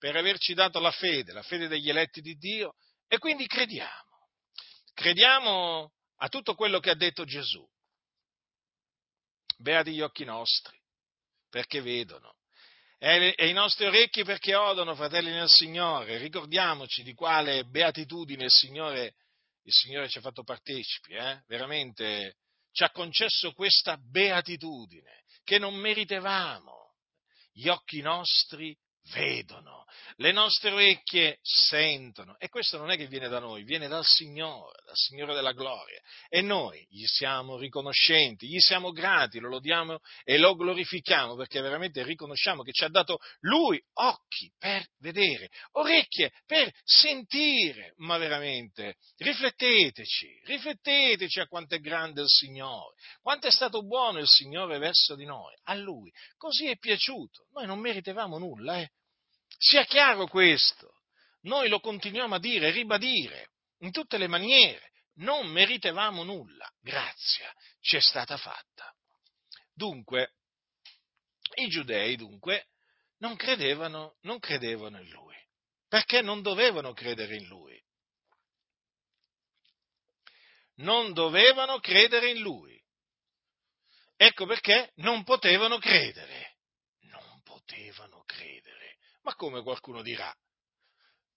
per 0.00 0.16
averci 0.16 0.54
dato 0.54 0.80
la 0.80 0.90
fede, 0.90 1.32
la 1.32 1.42
fede 1.42 1.68
degli 1.68 1.90
eletti 1.90 2.22
di 2.22 2.34
Dio, 2.36 2.74
e 3.06 3.18
quindi 3.18 3.46
crediamo. 3.46 4.28
Crediamo 4.94 5.92
a 6.16 6.28
tutto 6.28 6.54
quello 6.54 6.80
che 6.80 6.88
ha 6.88 6.94
detto 6.94 7.26
Gesù. 7.26 7.62
Beati 9.58 9.92
gli 9.92 10.00
occhi 10.00 10.24
nostri, 10.24 10.79
perché 11.50 11.82
vedono, 11.82 12.34
e 13.02 13.48
i 13.48 13.52
nostri 13.54 13.86
orecchi 13.86 14.24
perché 14.24 14.54
odono, 14.54 14.94
fratelli 14.94 15.30
nel 15.30 15.48
Signore. 15.48 16.18
Ricordiamoci 16.18 17.02
di 17.02 17.14
quale 17.14 17.64
beatitudine 17.64 18.44
il 18.44 18.50
Signore, 18.50 19.14
il 19.62 19.72
Signore 19.72 20.08
ci 20.08 20.18
ha 20.18 20.20
fatto 20.20 20.42
partecipi, 20.42 21.14
eh? 21.14 21.42
veramente 21.46 22.36
ci 22.72 22.84
ha 22.84 22.90
concesso 22.90 23.52
questa 23.52 23.96
beatitudine 23.96 25.24
che 25.44 25.58
non 25.58 25.74
meritevamo. 25.76 26.94
Gli 27.52 27.68
occhi 27.68 28.02
nostri 28.02 28.76
vedono, 29.12 29.80
le 30.16 30.32
nostre 30.32 30.70
orecchie 30.70 31.38
sentono. 31.42 32.36
E 32.38 32.48
questo 32.48 32.76
non 32.76 32.90
è 32.90 32.96
che 32.96 33.06
viene 33.06 33.28
da 33.28 33.38
noi, 33.38 33.64
viene 33.64 33.88
dal 33.88 34.04
Signore, 34.04 34.78
dal 34.84 34.96
Signore 34.96 35.34
della 35.34 35.52
gloria. 35.52 36.00
E 36.28 36.42
noi 36.42 36.86
gli 36.90 37.04
siamo 37.06 37.56
riconoscenti, 37.56 38.46
gli 38.46 38.58
siamo 38.58 38.90
grati, 38.92 39.38
lo 39.38 39.48
lodiamo 39.48 39.98
e 40.24 40.38
lo 40.38 40.54
glorifichiamo 40.54 41.36
perché 41.36 41.60
veramente 41.60 42.02
riconosciamo 42.02 42.62
che 42.62 42.72
ci 42.72 42.84
ha 42.84 42.88
dato 42.88 43.18
Lui 43.40 43.82
occhi 43.94 44.52
per 44.58 44.86
vedere, 44.98 45.48
orecchie 45.72 46.32
per 46.46 46.70
sentire. 46.84 47.94
Ma 47.96 48.18
veramente, 48.18 48.96
rifletteteci, 49.16 50.42
rifletteteci 50.44 51.40
a 51.40 51.46
quanto 51.46 51.74
è 51.74 51.80
grande 51.80 52.22
il 52.22 52.28
Signore, 52.28 52.94
quanto 53.22 53.46
è 53.46 53.50
stato 53.50 53.82
buono 53.82 54.18
il 54.18 54.28
Signore 54.28 54.78
verso 54.78 55.14
di 55.14 55.24
noi, 55.24 55.54
a 55.64 55.74
Lui. 55.74 56.12
Così 56.36 56.66
è 56.66 56.76
piaciuto. 56.76 57.46
Noi 57.52 57.66
non 57.66 57.78
meritevamo 57.78 58.38
nulla, 58.38 58.80
eh 58.80 58.90
sia 59.60 59.84
chiaro 59.84 60.26
questo. 60.26 61.02
Noi 61.42 61.68
lo 61.68 61.80
continuiamo 61.80 62.36
a 62.36 62.38
dire, 62.38 62.68
e 62.68 62.70
ribadire, 62.70 63.50
in 63.80 63.90
tutte 63.92 64.16
le 64.16 64.26
maniere. 64.26 64.90
Non 65.16 65.48
meritevamo 65.48 66.22
nulla. 66.22 66.66
Grazia 66.80 67.54
ci 67.80 67.96
è 67.96 68.00
stata 68.00 68.38
fatta. 68.38 68.94
Dunque, 69.74 70.36
i 71.56 71.68
giudei, 71.68 72.16
dunque, 72.16 72.68
non 73.18 73.36
credevano, 73.36 74.16
non 74.22 74.38
credevano 74.38 74.98
in 74.98 75.10
lui, 75.10 75.36
perché 75.88 76.22
non 76.22 76.40
dovevano 76.40 76.94
credere 76.94 77.36
in 77.36 77.46
lui. 77.46 77.78
Non 80.76 81.12
dovevano 81.12 81.80
credere 81.80 82.30
in 82.30 82.40
lui. 82.40 82.82
Ecco 84.16 84.46
perché 84.46 84.92
non 84.96 85.22
potevano 85.24 85.78
credere. 85.78 86.56
Non 87.00 87.42
potevano 87.42 88.22
credere. 88.24 88.89
Ma 89.22 89.34
come 89.34 89.62
qualcuno 89.62 90.02
dirà? 90.02 90.34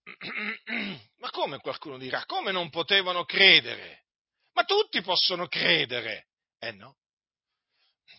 Ma 1.18 1.30
come 1.30 1.60
qualcuno 1.60 1.98
dirà? 1.98 2.26
Come 2.26 2.52
non 2.52 2.70
potevano 2.70 3.26
credere? 3.26 4.06
Ma 4.54 4.64
tutti 4.64 5.02
possono 5.02 5.48
credere. 5.48 6.28
Eh 6.60 6.72
no? 6.72 6.98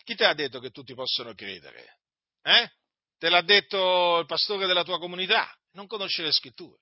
Chi 0.03 0.15
ti 0.15 0.23
ha 0.23 0.33
detto 0.33 0.59
che 0.59 0.71
tutti 0.71 0.93
possono 0.93 1.33
credere? 1.33 1.99
Eh? 2.41 2.71
Te 3.17 3.29
l'ha 3.29 3.41
detto 3.41 4.19
il 4.19 4.25
pastore 4.25 4.67
della 4.67 4.83
tua 4.83 4.99
comunità? 4.99 5.51
Non 5.71 5.87
conosce 5.87 6.21
le 6.21 6.31
scritture. 6.31 6.81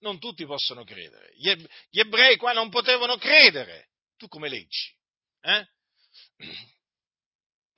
Non 0.00 0.18
tutti 0.18 0.44
possono 0.46 0.84
credere. 0.84 1.30
Gli 1.34 1.98
ebrei 1.98 2.36
qua 2.36 2.52
non 2.52 2.70
potevano 2.70 3.16
credere. 3.16 3.90
Tu 4.16 4.28
come 4.28 4.48
leggi? 4.48 4.96
Eh? 5.40 5.68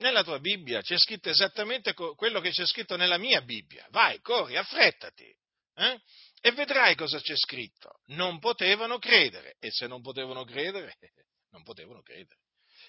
Nella 0.01 0.23
tua 0.23 0.39
Bibbia 0.39 0.81
c'è 0.81 0.97
scritto 0.97 1.29
esattamente 1.29 1.93
quello 1.93 2.39
che 2.39 2.49
c'è 2.49 2.65
scritto 2.65 2.95
nella 2.95 3.19
mia 3.19 3.41
Bibbia. 3.41 3.85
Vai, 3.91 4.19
corri, 4.19 4.57
affrettati. 4.57 5.31
Eh? 5.75 6.01
E 6.41 6.51
vedrai 6.53 6.95
cosa 6.95 7.19
c'è 7.19 7.35
scritto. 7.35 8.01
Non 8.07 8.39
potevano 8.39 8.97
credere. 8.97 9.57
E 9.59 9.69
se 9.69 9.85
non 9.85 10.01
potevano 10.01 10.43
credere, 10.43 10.97
non 11.53 11.61
potevano 11.61 12.01
credere. 12.01 12.39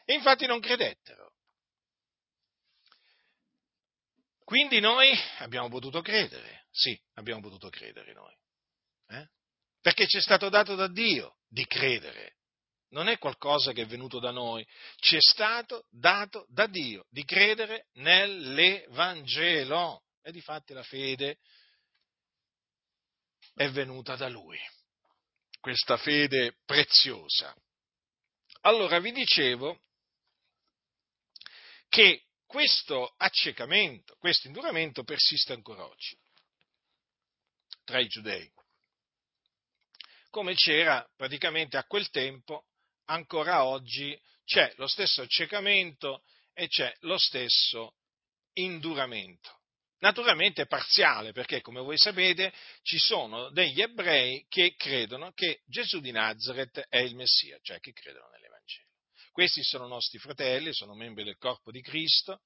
E 0.07 0.14
infatti 0.14 0.47
non 0.47 0.59
credettero. 0.59 1.35
Quindi 4.42 4.81
noi 4.81 5.12
abbiamo 5.40 5.69
potuto 5.69 6.00
credere. 6.00 6.64
Sì, 6.71 6.99
abbiamo 7.14 7.42
potuto 7.42 7.69
credere 7.69 8.14
noi. 8.14 8.35
Eh? 9.09 9.28
Perché 9.83 10.07
ci 10.07 10.16
è 10.16 10.23
stato 10.23 10.49
dato 10.49 10.75
da 10.75 10.88
Dio 10.88 11.40
di 11.47 11.66
credere 11.66 12.37
non 12.92 13.08
è 13.08 13.18
qualcosa 13.18 13.72
che 13.72 13.82
è 13.82 13.87
venuto 13.87 14.18
da 14.18 14.30
noi, 14.30 14.66
ci 14.96 15.16
è 15.16 15.20
stato 15.20 15.87
dato 15.90 16.46
da 16.49 16.66
Dio 16.66 17.06
di 17.11 17.25
credere 17.25 17.88
nell'Evangelo 17.94 20.04
e 20.22 20.32
di 20.32 20.40
fatti 20.40 20.72
la 20.72 20.82
fede 20.82 21.38
è 23.54 23.68
venuta 23.70 24.16
da 24.16 24.28
Lui, 24.28 24.58
questa 25.61 25.96
fede 25.96 26.58
preziosa. 26.64 27.54
Allora 28.62 29.00
vi 29.00 29.12
dicevo 29.12 29.80
che 31.88 32.26
questo 32.46 33.14
accecamento, 33.17 34.17
questo 34.19 34.47
induramento 34.47 35.02
persiste 35.02 35.52
ancora 35.52 35.84
oggi 35.84 36.17
tra 37.84 37.99
i 37.99 38.06
giudei, 38.06 38.50
come 40.30 40.54
c'era 40.54 41.06
praticamente 41.17 41.76
a 41.76 41.84
quel 41.84 42.08
tempo 42.10 42.67
ancora 43.06 43.65
oggi 43.65 44.19
c'è 44.45 44.73
lo 44.76 44.86
stesso 44.86 45.23
accecamento 45.23 46.23
e 46.52 46.69
c'è 46.69 46.93
lo 47.00 47.19
stesso 47.19 47.95
induramento. 48.54 49.60
Naturalmente 49.99 50.67
parziale, 50.67 51.32
perché 51.32 51.60
come 51.60 51.80
voi 51.80 51.97
sapete 51.97 52.52
ci 52.82 52.99
sono 52.99 53.50
degli 53.50 53.80
ebrei 53.80 54.45
che 54.49 54.75
credono 54.76 55.30
che 55.32 55.62
Gesù 55.67 56.00
di 56.00 56.10
Nazareth 56.10 56.86
è 56.88 56.99
il 56.99 57.15
Messia, 57.15 57.58
cioè 57.62 57.78
che 57.78 57.93
credono 57.93 58.28
nell'Evangelo. 58.30 58.88
Questi 59.30 59.62
sono 59.62 59.86
nostri 59.86 60.19
fratelli, 60.19 60.75
sono 60.75 60.95
membri 60.95 61.23
del 61.23 61.38
corpo 61.38 61.71
di 61.71 61.80
Cristo, 61.80 62.43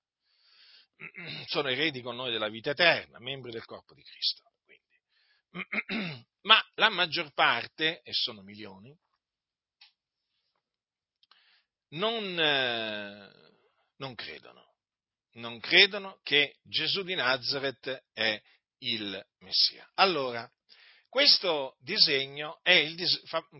sono 1.46 1.68
eredi 1.68 2.02
con 2.02 2.14
noi 2.14 2.30
della 2.30 2.48
vita 2.48 2.70
eterna, 2.70 3.18
membri 3.18 3.50
del 3.50 3.64
corpo 3.64 3.94
di 3.94 4.02
Cristo. 4.02 4.52
Quindi. 4.62 6.24
Ma 6.42 6.62
la 6.74 6.90
maggior 6.90 7.32
parte, 7.32 8.02
e 8.02 8.12
sono 8.12 8.42
milioni, 8.42 8.94
non, 11.90 12.38
eh, 12.38 13.30
non 13.96 14.14
credono. 14.14 14.64
Non 15.32 15.60
credono 15.60 16.18
che 16.22 16.56
Gesù 16.62 17.02
di 17.02 17.14
Nazareth 17.14 18.04
è 18.12 18.40
il 18.78 19.26
Messia. 19.40 19.88
Allora, 19.94 20.50
questo 21.08 21.76
disegno 21.80 22.60
è 22.62 22.72
il, 22.72 22.96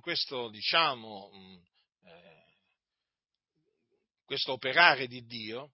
questo, 0.01 0.49
diciamo, 0.49 1.31
mm, 1.35 1.57
eh, 2.05 2.45
questo 4.25 4.53
operare 4.53 5.07
di 5.07 5.25
Dio 5.27 5.73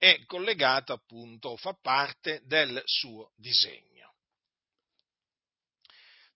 è 0.00 0.24
collegato 0.24 0.94
appunto, 0.94 1.56
fa 1.56 1.74
parte 1.74 2.40
del 2.44 2.80
suo 2.86 3.32
disegno, 3.36 4.14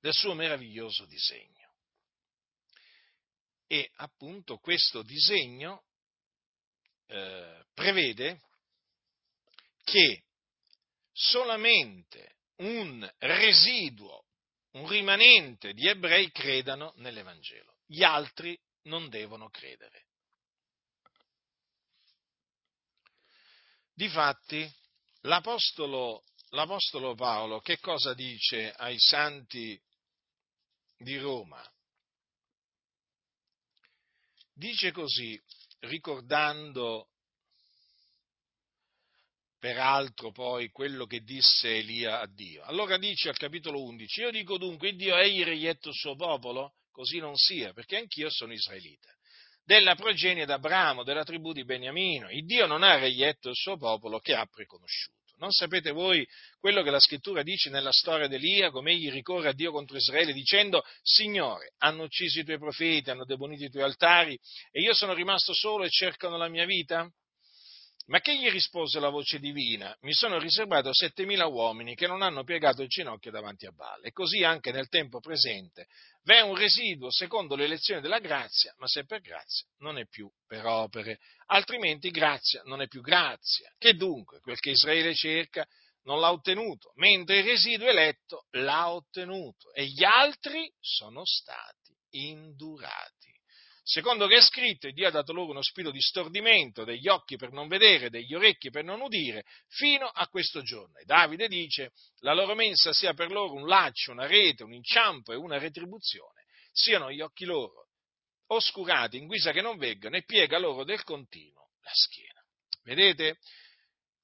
del 0.01 0.13
suo 0.13 0.35
meraviglioso 0.35 1.07
disegno. 1.07 1.54
E 3.75 3.91
appunto 3.97 4.59
questo 4.59 5.03
disegno 5.03 5.83
eh, 7.07 7.65
prevede 7.75 8.41
che 9.83 10.27
solamente 11.11 12.37
un 12.59 13.13
residuo, 13.19 14.27
un 14.75 14.89
rimanente 14.89 15.73
di 15.73 15.89
ebrei 15.89 16.31
credano 16.31 16.93
nell'Evangelo, 16.99 17.79
gli 17.85 18.05
altri 18.05 18.57
non 18.83 19.09
devono 19.09 19.49
credere. 19.49 20.07
Difatti, 23.93 24.73
l'Apostolo, 25.23 26.23
l'Apostolo 26.51 27.17
Paolo 27.17 27.59
che 27.59 27.81
cosa 27.81 28.15
dice 28.15 28.71
ai 28.71 29.01
santi 29.01 29.77
di 30.97 31.19
Roma? 31.19 31.74
Dice 34.55 34.93
così, 34.93 35.41
ricordando 35.81 37.09
peraltro 39.59 40.31
poi 40.31 40.71
quello 40.71 41.07
che 41.07 41.21
disse 41.21 41.79
Elia 41.79 42.21
a 42.21 42.27
Dio. 42.27 42.63
Allora 42.65 42.99
dice 42.99 43.31
al 43.31 43.37
capitolo 43.37 43.83
11, 43.83 44.21
io 44.21 44.31
dico 44.31 44.59
dunque, 44.59 44.95
Dio 44.95 45.17
egli 45.17 45.43
reietto 45.43 45.89
il 45.89 45.95
suo 45.95 46.15
popolo? 46.15 46.75
Così 46.93 47.19
non 47.19 47.35
sia, 47.35 47.73
perché 47.73 47.97
anch'io 47.97 48.31
sono 48.31 48.53
israelita. 48.53 49.09
Della 49.65 49.95
progenie 49.95 50.45
d'Abramo, 50.45 51.03
della 51.03 51.25
tribù 51.25 51.53
di 51.53 51.65
Beniamino. 51.65 52.31
Il 52.31 52.45
Dio 52.45 52.67
non 52.67 52.83
ha 52.83 52.97
reietto 52.97 53.49
il 53.49 53.57
suo 53.57 53.77
popolo 53.77 54.21
che 54.21 54.35
ha 54.35 54.47
preconosciuto. 54.47 55.24
Non 55.39 55.51
sapete 55.51 55.91
voi 55.91 56.27
quello 56.59 56.83
che 56.83 56.91
la 56.91 57.01
scrittura 57.01 57.43
dice 57.43 57.71
nella 57.71 57.93
storia 57.93 58.29
di 58.29 58.37
Elia, 58.37 58.71
come 58.71 58.93
egli 58.93 59.11
ricorre 59.11 59.49
a 59.49 59.53
Dio 59.53 59.73
contro 59.73 59.97
Israele 59.97 60.33
dicendo, 60.33 60.83
Signore, 61.03 61.75
hanno 61.79 62.05
ucciso 62.05 62.41
i 62.41 62.45
tuoi 62.45 62.59
profeti, 62.59 63.11
hanno 63.11 63.25
demonito 63.25 63.65
i 63.65 63.71
tuoi 63.71 63.83
altari 63.83 64.39
e 64.71 64.81
io 64.81 64.95
sono 64.95 65.13
rimasto 65.13 65.53
solo 65.53 65.85
e 65.85 65.91
cercano 65.91 66.37
la 66.37 66.49
mia 66.49 66.65
vita? 66.65 67.11
Ma 68.07 68.21
che 68.21 68.37
gli 68.37 68.51
rispose 68.51 69.01
la 69.01 69.09
voce 69.09 69.39
divina? 69.39 69.97
Mi 70.03 70.13
sono 70.13 70.39
riservato 70.39 70.93
settemila 70.93 71.47
uomini 71.47 71.95
che 71.95 72.07
non 72.07 72.21
hanno 72.21 72.45
piegato 72.45 72.83
il 72.83 72.89
ginocchio 72.89 73.31
davanti 73.31 73.65
a 73.65 73.71
Baal. 73.71 74.05
E 74.05 74.13
così 74.13 74.45
anche 74.45 74.73
nel 74.73 74.89
tempo 74.89 75.21
presente 75.21 75.87
v'è 76.25 76.41
un 76.41 76.55
residuo 76.55 77.11
secondo 77.11 77.57
l'elezione 77.57 78.03
della 78.03 78.19
grazia, 78.19 78.75
ma 78.77 78.87
se 78.87 79.07
per 79.07 79.23
grazia 79.23 79.67
non 79.79 79.97
è 79.97 80.07
più 80.07 80.31
per 80.47 80.67
opere. 80.67 81.19
Altrimenti 81.47 82.11
grazia 82.11 82.61
non 82.65 82.83
è 82.83 82.89
più 82.89 83.01
grazia. 83.01 83.73
Che 83.79 83.95
dunque 83.95 84.41
quel 84.41 84.59
che 84.59 84.71
Israele 84.71 85.15
cerca 85.15 85.67
non 86.03 86.21
l'ha 86.21 86.31
ottenuto, 86.31 86.93
mentre 86.97 87.39
il 87.39 87.45
residuo 87.45 87.89
eletto 87.89 88.47
l'ha 88.51 88.91
ottenuto 88.93 89.73
e 89.73 89.87
gli 89.87 90.05
altri 90.05 90.71
sono 90.79 91.25
stati 91.25 91.97
indurati. 92.11 93.24
Secondo 93.85 94.27
che 94.27 94.37
è 94.37 94.41
scritto, 94.41 94.91
Dio 94.91 95.07
ha 95.07 95.11
dato 95.11 95.33
loro 95.33 95.51
uno 95.51 95.63
spirito 95.63 95.93
di 95.93 96.01
stordimento, 96.01 96.85
degli 96.85 97.07
occhi 97.07 97.37
per 97.37 97.53
non 97.53 97.69
vedere, 97.69 98.11
degli 98.11 98.35
orecchi 98.35 98.71
per 98.71 98.83
non 98.83 99.01
udire, 99.01 99.45
fino 99.69 100.07
a 100.07 100.27
questo 100.29 100.63
giorno. 100.63 100.97
E 100.99 101.05
Davide 101.05 101.47
dice, 101.47 101.93
la 102.21 102.33
loro 102.33 102.55
mensa 102.55 102.93
sia 102.93 103.13
per 103.13 103.31
loro 103.31 103.53
un 103.53 103.67
laccio, 103.67 104.13
una 104.13 104.27
rete, 104.27 104.65
un 104.65 104.73
inciampo 104.73 105.33
e 105.33 105.37
una 105.37 105.59
retribuzione, 105.59 106.45
siano 106.73 107.13
gli 107.13 107.21
occhi 107.21 107.45
loro 107.45 107.89
oscurati 108.47 109.17
in 109.17 109.27
guisa 109.27 109.53
che 109.53 109.63
non 109.63 109.77
veggano 109.77 110.17
e 110.17 110.25
piega 110.25 110.59
loro 110.59 110.85
del 110.85 111.03
continuo 111.03 111.71
la 111.83 111.93
schiena. 111.93 112.43
Vedete? 112.83 113.39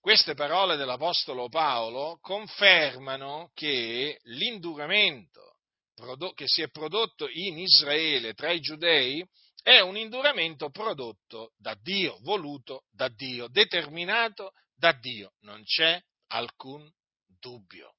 Queste 0.01 0.35
parole 0.35 0.77
dell'Apostolo 0.77 1.49
Paolo 1.49 2.18
confermano 2.23 3.51
che 3.55 4.18
l'induramento 4.25 5.57
che 6.35 6.44
si 6.46 6.62
è 6.62 6.70
prodotto 6.70 7.29
in 7.29 7.59
Israele 7.59 8.33
tra 8.33 8.51
i 8.51 8.61
giudei 8.61 9.23
è 9.62 9.81
un 9.81 9.96
induramento 9.96 10.70
prodotto 10.70 11.53
da 11.57 11.75
Dio, 11.75 12.18
voluto 12.20 12.85
da 12.90 13.09
Dio, 13.09 13.49
determinato 13.49 14.53
da 14.75 14.92
Dio. 14.92 15.35
Non 15.40 15.62
c'è 15.64 16.03
alcun 16.29 16.90
dubbio. 17.27 17.94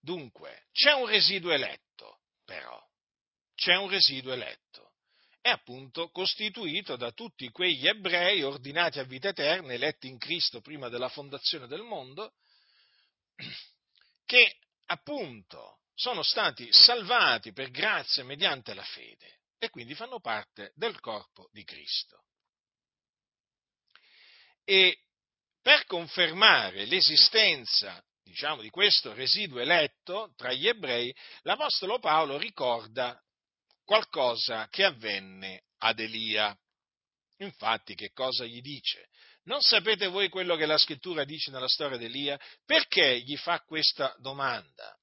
Dunque, 0.00 0.66
c'è 0.72 0.92
un 0.92 1.06
residuo 1.06 1.52
eletto, 1.52 2.20
però, 2.44 2.80
c'è 3.54 3.76
un 3.76 3.88
residuo 3.88 4.32
eletto 4.32 4.92
è 5.42 5.48
appunto 5.48 6.08
costituito 6.10 6.94
da 6.94 7.10
tutti 7.10 7.50
quegli 7.50 7.88
ebrei 7.88 8.44
ordinati 8.44 9.00
a 9.00 9.02
vita 9.02 9.30
eterna, 9.30 9.72
eletti 9.72 10.06
in 10.06 10.16
Cristo 10.16 10.60
prima 10.60 10.88
della 10.88 11.08
fondazione 11.08 11.66
del 11.66 11.82
mondo, 11.82 12.34
che 14.24 14.58
appunto 14.86 15.80
sono 15.94 16.22
stati 16.22 16.72
salvati 16.72 17.52
per 17.52 17.70
grazia 17.70 18.24
mediante 18.24 18.74
la 18.74 18.84
fede 18.84 19.40
e 19.58 19.70
quindi 19.70 19.94
fanno 19.94 20.20
parte 20.20 20.72
del 20.74 20.98
corpo 21.00 21.48
di 21.52 21.62
Cristo. 21.64 22.24
E 24.64 24.98
per 25.60 25.84
confermare 25.86 26.84
l'esistenza 26.86 28.02
diciamo, 28.22 28.62
di 28.62 28.70
questo 28.70 29.12
residuo 29.12 29.60
eletto 29.60 30.32
tra 30.36 30.52
gli 30.52 30.66
ebrei, 30.66 31.14
l'Apostolo 31.42 31.98
Paolo 31.98 32.38
ricorda 32.38 33.20
qualcosa 33.84 34.68
che 34.68 34.84
avvenne 34.84 35.64
ad 35.78 36.00
Elia. 36.00 36.56
Infatti, 37.38 37.94
che 37.94 38.10
cosa 38.12 38.44
gli 38.44 38.60
dice? 38.60 39.08
Non 39.44 39.60
sapete 39.60 40.06
voi 40.06 40.28
quello 40.28 40.56
che 40.56 40.66
la 40.66 40.78
scrittura 40.78 41.24
dice 41.24 41.50
nella 41.50 41.68
storia 41.68 41.98
di 41.98 42.04
Elia? 42.04 42.40
Perché 42.64 43.20
gli 43.20 43.36
fa 43.36 43.60
questa 43.60 44.14
domanda? 44.18 44.96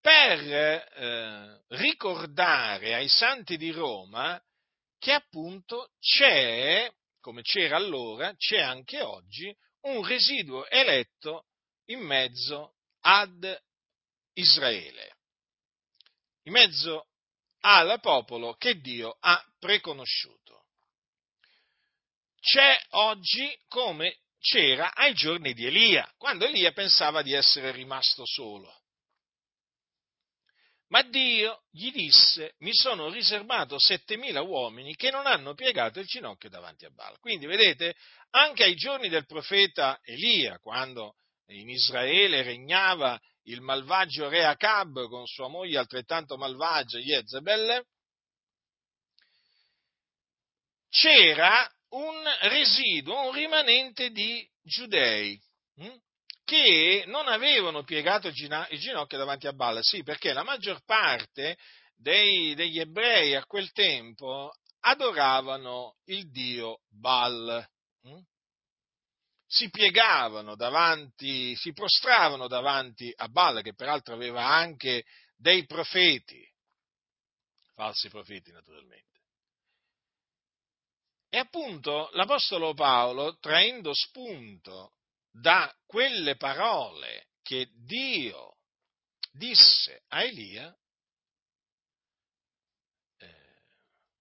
Per 0.00 0.40
eh, 0.40 1.62
ricordare 1.68 2.94
ai 2.94 3.08
santi 3.08 3.56
di 3.56 3.70
Roma 3.70 4.40
che 4.98 5.12
appunto 5.12 5.92
c'è, 5.98 6.90
come 7.20 7.42
c'era 7.42 7.76
allora, 7.76 8.34
c'è 8.36 8.60
anche 8.60 9.00
oggi, 9.02 9.54
un 9.82 10.06
residuo 10.06 10.68
eletto 10.68 11.46
in 11.86 12.00
mezzo 12.00 12.74
ad 13.00 13.62
Israele, 14.34 15.16
in 16.44 16.52
mezzo 16.52 17.08
al 17.60 17.98
popolo 18.00 18.54
che 18.54 18.80
Dio 18.80 19.16
ha 19.20 19.42
preconosciuto. 19.58 20.66
C'è 22.40 22.78
oggi 22.90 23.54
come 23.68 24.18
c'era 24.38 24.94
ai 24.94 25.12
giorni 25.12 25.52
di 25.52 25.66
Elia, 25.66 26.10
quando 26.16 26.46
Elia 26.46 26.72
pensava 26.72 27.20
di 27.22 27.34
essere 27.34 27.70
rimasto 27.70 28.24
solo. 28.24 28.79
Ma 30.90 31.02
Dio 31.02 31.62
gli 31.70 31.92
disse, 31.92 32.54
mi 32.58 32.74
sono 32.74 33.10
riservato 33.10 33.78
settemila 33.78 34.42
uomini 34.42 34.96
che 34.96 35.10
non 35.10 35.26
hanno 35.26 35.54
piegato 35.54 36.00
il 36.00 36.06
ginocchio 36.06 36.48
davanti 36.48 36.84
a 36.84 36.90
Baal. 36.90 37.18
Quindi 37.20 37.46
vedete, 37.46 37.94
anche 38.30 38.64
ai 38.64 38.74
giorni 38.74 39.08
del 39.08 39.24
profeta 39.24 40.00
Elia, 40.02 40.58
quando 40.58 41.14
in 41.46 41.68
Israele 41.68 42.42
regnava 42.42 43.20
il 43.44 43.60
malvagio 43.60 44.28
re 44.28 44.44
Acab 44.44 45.08
con 45.08 45.26
sua 45.26 45.48
moglie 45.48 45.78
altrettanto 45.78 46.36
malvagia 46.36 46.98
Jezebel, 46.98 47.84
c'era 50.88 51.70
un 51.90 52.20
residuo, 52.42 53.28
un 53.28 53.32
rimanente 53.32 54.10
di 54.10 54.44
giudei 54.62 55.40
hm, 55.76 55.96
che 56.50 57.04
non 57.06 57.28
avevano 57.28 57.84
piegato 57.84 58.26
il 58.26 58.34
ginocchio 58.34 59.16
davanti 59.16 59.46
a 59.46 59.52
Baal, 59.52 59.78
sì, 59.82 60.02
perché 60.02 60.32
la 60.32 60.42
maggior 60.42 60.82
parte 60.84 61.56
dei, 61.94 62.56
degli 62.56 62.80
ebrei 62.80 63.36
a 63.36 63.46
quel 63.46 63.70
tempo 63.70 64.50
adoravano 64.80 65.94
il 66.06 66.28
dio 66.28 66.80
Baal. 66.88 67.64
Hm 68.02 68.24
si 69.52 69.68
piegavano 69.68 70.54
davanti, 70.54 71.56
si 71.56 71.72
prostravano 71.72 72.46
davanti 72.46 73.12
a 73.16 73.26
Baal, 73.26 73.62
che 73.62 73.74
peraltro 73.74 74.14
aveva 74.14 74.46
anche 74.46 75.02
dei 75.36 75.66
profeti, 75.66 76.48
falsi 77.74 78.08
profeti 78.08 78.52
naturalmente. 78.52 79.18
E 81.30 81.38
appunto 81.38 82.10
l'Apostolo 82.12 82.74
Paolo, 82.74 83.38
traendo 83.38 83.92
spunto 83.92 84.99
da 85.30 85.72
quelle 85.86 86.36
parole 86.36 87.28
che 87.42 87.68
Dio 87.84 88.56
disse 89.32 90.02
a 90.08 90.22
Elia, 90.22 90.76
eh, 93.18 93.62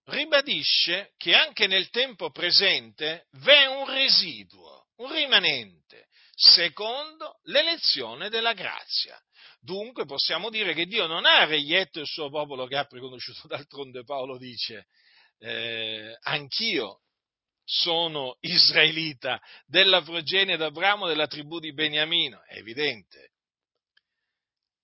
ribadisce 0.05 1.13
che 1.17 1.33
anche 1.35 1.67
nel 1.67 1.89
tempo 1.89 2.31
presente 2.31 3.27
v'è 3.31 3.65
un 3.65 3.85
residuo 3.89 4.89
un 4.99 5.11
rimanente, 5.13 6.07
secondo 6.35 7.39
l'elezione 7.43 8.29
della 8.29 8.53
grazia. 8.53 9.21
Dunque 9.61 10.05
possiamo 10.05 10.49
dire 10.49 10.73
che 10.73 10.85
Dio 10.85 11.05
non 11.05 11.25
ha 11.25 11.43
reietto 11.45 11.99
il 11.99 12.07
suo 12.07 12.29
popolo 12.29 12.65
che 12.65 12.77
ha 12.77 12.85
preconosciuto, 12.85 13.47
d'altronde 13.47 14.03
Paolo 14.03 14.37
dice, 14.37 14.87
eh, 15.39 16.17
anch'io 16.21 17.01
sono 17.71 18.37
israelita 18.39 19.39
della 19.67 20.01
progenie 20.01 20.57
d'Abramo 20.57 21.07
della 21.07 21.27
tribù 21.27 21.59
di 21.59 21.71
Beniamino, 21.71 22.41
è 22.45 22.57
evidente. 22.57 23.33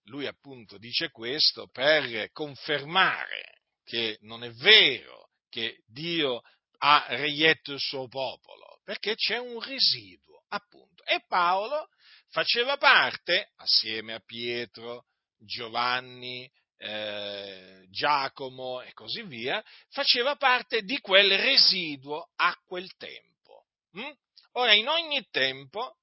Lui 0.04 0.28
appunto 0.28 0.78
dice 0.78 1.10
questo 1.10 1.68
per 1.68 2.30
confermare 2.32 3.62
che 3.84 4.20
non 4.22 4.44
è 4.44 4.52
vero 4.52 5.32
che 5.50 5.82
Dio 5.88 6.42
ha 6.78 7.06
reietto 7.10 7.74
il 7.74 7.80
suo 7.80 8.08
popolo 8.08 8.82
perché 8.84 9.16
c'è 9.16 9.40
un 9.40 9.60
residuo, 9.60 10.44
appunto. 10.50 11.04
E 11.06 11.24
Paolo 11.28 11.90
faceva 12.30 12.78
parte, 12.78 13.52
assieme 13.56 14.14
a 14.14 14.20
Pietro, 14.20 15.06
Giovanni, 15.40 16.48
eh, 16.78 17.86
Giacomo 17.90 18.82
e 18.82 18.94
così 18.94 19.24
via, 19.24 19.64
faceva 19.90 20.36
parte 20.36 20.82
di 20.82 21.00
quel 21.00 21.38
residuo 21.38 22.30
a 22.36 22.56
quel 22.66 22.90
tempo. 22.98 23.66
Mm? 23.98 24.12
Ora, 24.54 24.74
in 24.74 24.88
ogni 24.88 25.26
tempo 25.30 25.98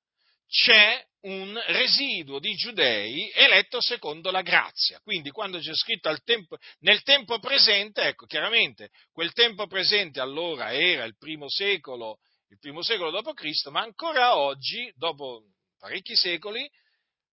c'è 0.48 1.04
un 1.22 1.58
residuo 1.66 2.38
di 2.38 2.54
giudei 2.54 3.30
eletto 3.34 3.80
secondo 3.80 4.30
la 4.30 4.42
grazia. 4.42 5.00
Quindi 5.00 5.30
quando 5.30 5.58
c'è 5.58 5.74
scritto 5.74 6.14
tempo, 6.24 6.56
nel 6.80 7.02
tempo 7.02 7.38
presente, 7.38 8.02
ecco, 8.02 8.26
chiaramente 8.26 8.90
quel 9.12 9.32
tempo 9.32 9.66
presente 9.66 10.20
allora 10.20 10.72
era 10.72 11.04
il 11.04 11.16
primo 11.16 11.48
secolo 11.48 12.18
il 12.52 12.58
primo 12.58 12.82
secolo 12.82 13.10
d.C., 13.10 13.68
ma 13.70 13.80
ancora 13.80 14.36
oggi, 14.36 14.92
dopo 14.96 15.44
parecchi 15.78 16.14
secoli, 16.14 16.70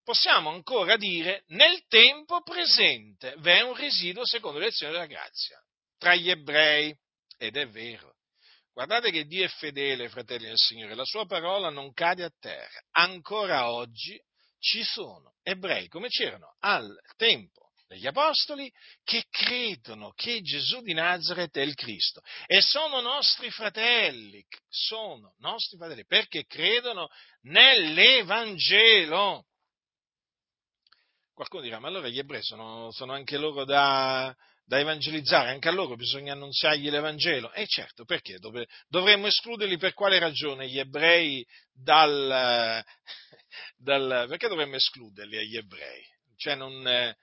possiamo 0.10 0.50
ancora 0.50 0.98
dire 0.98 1.44
nel 1.50 1.84
tempo 1.88 2.42
presente 2.42 3.36
v'è 3.38 3.62
un 3.62 3.76
residuo 3.76 4.26
secondo 4.26 4.58
l'elezione 4.58 4.92
della 4.92 5.06
grazia 5.06 5.64
tra 6.00 6.16
gli 6.16 6.32
ebrei, 6.32 6.98
ed 7.38 7.56
è 7.56 7.68
vero. 7.68 8.16
Guardate 8.74 9.12
che 9.12 9.26
Dio 9.26 9.46
è 9.46 9.50
fedele, 9.50 10.10
fratelli 10.10 10.46
del 10.46 10.58
Signore, 10.58 10.96
la 10.96 11.06
sua 11.06 11.28
parola 11.28 11.70
non 11.70 11.94
cade 11.94 12.24
a 12.24 12.32
terra. 12.40 12.82
Ancora 12.92 13.72
oggi 13.72 14.20
ci 14.58 14.84
sono 14.84 15.36
ebrei 15.44 15.88
come 15.90 16.08
c'erano 16.08 16.56
al 16.62 16.90
tempo 17.16 17.70
degli 17.88 18.08
Apostoli 18.08 18.72
che 19.04 19.26
credono 19.30 20.12
che 20.16 20.42
Gesù 20.42 20.82
di 20.82 20.94
Nazareth 20.94 21.56
è 21.56 21.62
il 21.62 21.76
Cristo 21.76 22.22
e 22.48 22.62
sono 22.62 23.00
nostri 23.00 23.52
fratelli, 23.52 24.44
sono 24.68 25.36
nostri 25.38 25.78
fratelli 25.78 26.06
perché 26.06 26.46
credono 26.46 27.10
nell'Evangelo. 27.42 29.49
Qualcuno 31.40 31.64
dirà, 31.64 31.80
ma 31.80 31.88
allora 31.88 32.10
gli 32.10 32.20
ebrei 32.20 32.44
sono, 32.44 32.92
sono 32.92 33.14
anche 33.14 33.38
loro 33.38 33.64
da, 33.64 34.36
da, 34.66 34.78
evangelizzare, 34.78 35.52
anche 35.52 35.70
a 35.70 35.72
loro 35.72 35.96
bisogna 35.96 36.34
annunziargli 36.34 36.90
l'Evangelo. 36.90 37.54
E 37.54 37.66
certo, 37.66 38.04
perché 38.04 38.40
Dove, 38.40 38.68
dovremmo 38.90 39.28
escluderli 39.28 39.78
per 39.78 39.94
quale 39.94 40.20
ragione 40.20 40.68
gli 40.68 40.78
ebrei 40.78 41.48
dal, 41.72 42.84
dal... 43.78 44.26
perché 44.28 44.50
dovremmo 44.50 44.76
escluderli 44.76 45.38
agli 45.38 45.56
ebrei? 45.56 46.04
Cioè 46.36 46.56
non, 46.56 46.86
eh, 46.86 47.16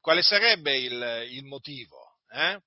quale 0.00 0.22
sarebbe 0.22 0.78
il, 0.78 1.26
il 1.32 1.44
motivo? 1.44 2.16
Eh? 2.30 2.58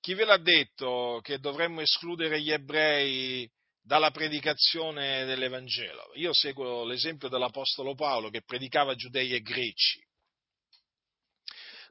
Chi 0.00 0.14
ve 0.14 0.24
l'ha 0.24 0.38
detto 0.38 1.20
che 1.22 1.38
dovremmo 1.38 1.82
escludere 1.82 2.40
gli 2.40 2.50
ebrei 2.50 3.48
dalla 3.84 4.10
predicazione 4.10 5.26
dell'Evangelo? 5.26 6.10
Io 6.14 6.32
seguo 6.32 6.84
l'esempio 6.84 7.28
dell'Apostolo 7.28 7.94
Paolo 7.94 8.30
che 8.30 8.42
predicava 8.42 8.94
giudei 8.94 9.34
e 9.34 9.40
greci. 9.40 10.02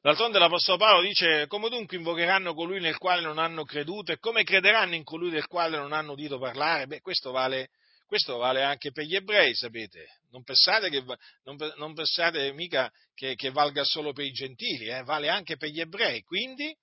D'altronde 0.01 0.39
l'Apostolo 0.39 0.77
Paolo 0.77 1.01
dice, 1.01 1.47
come 1.47 1.69
dunque 1.69 1.95
invocheranno 1.95 2.53
colui 2.53 2.82
nel 2.82 2.97
quale 2.97 3.21
non 3.21 3.38
hanno 3.38 3.63
creduto 3.63 4.12
e 4.12 4.17
come 4.17 4.43
crederanno 4.43 4.95
in 4.95 5.03
colui 5.03 5.29
del 5.29 5.47
quale 5.47 5.77
non 5.77 5.93
hanno 5.93 6.12
udito 6.12 6.39
parlare? 6.39 6.88
Beh, 6.88 6.99
questo 6.99 7.32
vale, 7.32 7.69
questo 8.06 8.36
vale 8.38 8.63
anche 8.63 8.91
per 8.91 9.06
gli 9.06 9.15
ebrei, 9.15 9.56
sapete. 9.56 10.08
Non 10.32 10.43
pensate, 10.43 10.89
che, 10.89 11.06
non, 11.43 11.73
non 11.77 11.93
pensate 11.93 12.51
mica 12.51 12.91
che, 13.13 13.36
che, 13.36 13.51
valga 13.51 13.86
solo 13.86 14.12
per 14.12 14.25
i 14.25 14.32
gentili, 14.32 14.89
eh? 14.89 15.03
vale 15.03 15.29
anche 15.29 15.56
per 15.56 15.69
gli 15.69 15.79
ebrei. 15.79 16.21
Quindi, 16.23 16.75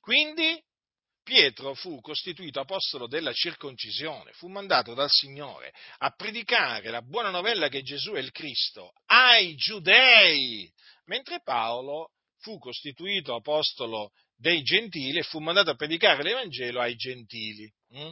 quindi 0.00 0.60
Pietro 1.22 1.74
fu 1.74 2.00
costituito 2.00 2.58
apostolo 2.58 3.06
della 3.06 3.32
circoncisione, 3.32 4.32
fu 4.32 4.48
mandato 4.48 4.92
dal 4.92 5.10
Signore 5.10 5.72
a 5.98 6.10
predicare 6.10 6.90
la 6.90 7.00
buona 7.00 7.30
novella 7.30 7.68
che 7.68 7.82
Gesù 7.82 8.12
è 8.12 8.18
il 8.18 8.32
Cristo 8.32 8.92
ai 9.06 9.54
giudei, 9.54 10.70
mentre 11.04 11.40
Paolo 11.42 12.10
fu 12.38 12.58
costituito 12.58 13.36
apostolo 13.36 14.10
dei 14.36 14.62
gentili 14.62 15.18
e 15.18 15.22
fu 15.22 15.38
mandato 15.38 15.70
a 15.70 15.76
predicare 15.76 16.24
l'Evangelo 16.24 16.80
ai 16.80 16.96
gentili. 16.96 17.72
Mm? 17.96 18.10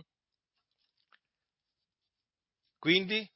Quindi 2.78 3.28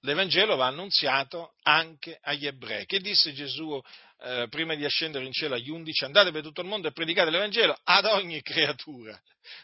l'Evangelo 0.00 0.54
va 0.56 0.66
annunziato 0.66 1.54
anche 1.62 2.18
agli 2.22 2.46
ebrei. 2.46 2.86
Che 2.86 3.00
disse 3.00 3.32
Gesù 3.32 3.80
eh, 4.20 4.46
prima 4.48 4.74
di 4.74 4.84
ascendere 4.84 5.24
in 5.24 5.32
cielo 5.32 5.54
agli 5.54 5.70
undici? 5.70 6.04
Andate 6.04 6.30
per 6.30 6.42
tutto 6.42 6.60
il 6.60 6.66
mondo 6.66 6.88
e 6.88 6.92
predicate 6.92 7.30
l'Evangelo 7.30 7.76
ad 7.84 8.04
ogni 8.06 8.40
creatura. 8.42 9.18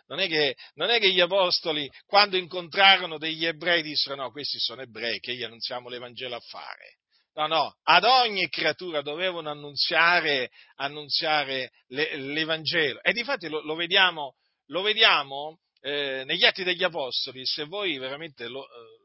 Non 0.06 0.18
è, 0.18 0.28
che, 0.28 0.56
non 0.74 0.90
è 0.90 0.98
che 0.98 1.10
gli 1.10 1.20
apostoli, 1.20 1.90
quando 2.06 2.36
incontrarono 2.36 3.16
degli 3.16 3.46
ebrei, 3.46 3.82
dissero 3.82 4.16
no, 4.16 4.30
questi 4.30 4.58
sono 4.58 4.82
ebrei, 4.82 5.20
che 5.20 5.34
gli 5.34 5.42
annunziamo 5.42 5.88
l'Evangelo 5.88 6.36
a 6.36 6.40
fare. 6.40 6.98
No, 7.34 7.46
no, 7.46 7.76
ad 7.84 8.04
ogni 8.04 8.48
creatura 8.48 9.02
dovevano 9.02 9.50
annunziare, 9.50 10.50
annunziare 10.76 11.70
le, 11.88 12.16
l'Evangelo. 12.16 13.00
E 13.02 13.12
difatti 13.12 13.48
lo, 13.48 13.62
lo 13.62 13.74
vediamo, 13.74 14.34
lo 14.66 14.82
vediamo 14.82 15.60
eh, 15.80 16.24
negli 16.26 16.44
Atti 16.44 16.64
degli 16.64 16.82
Apostoli, 16.82 17.46
se 17.46 17.64
voi 17.64 17.96
veramente 17.98 18.48
lo, 18.48 18.64
eh, 18.64 18.99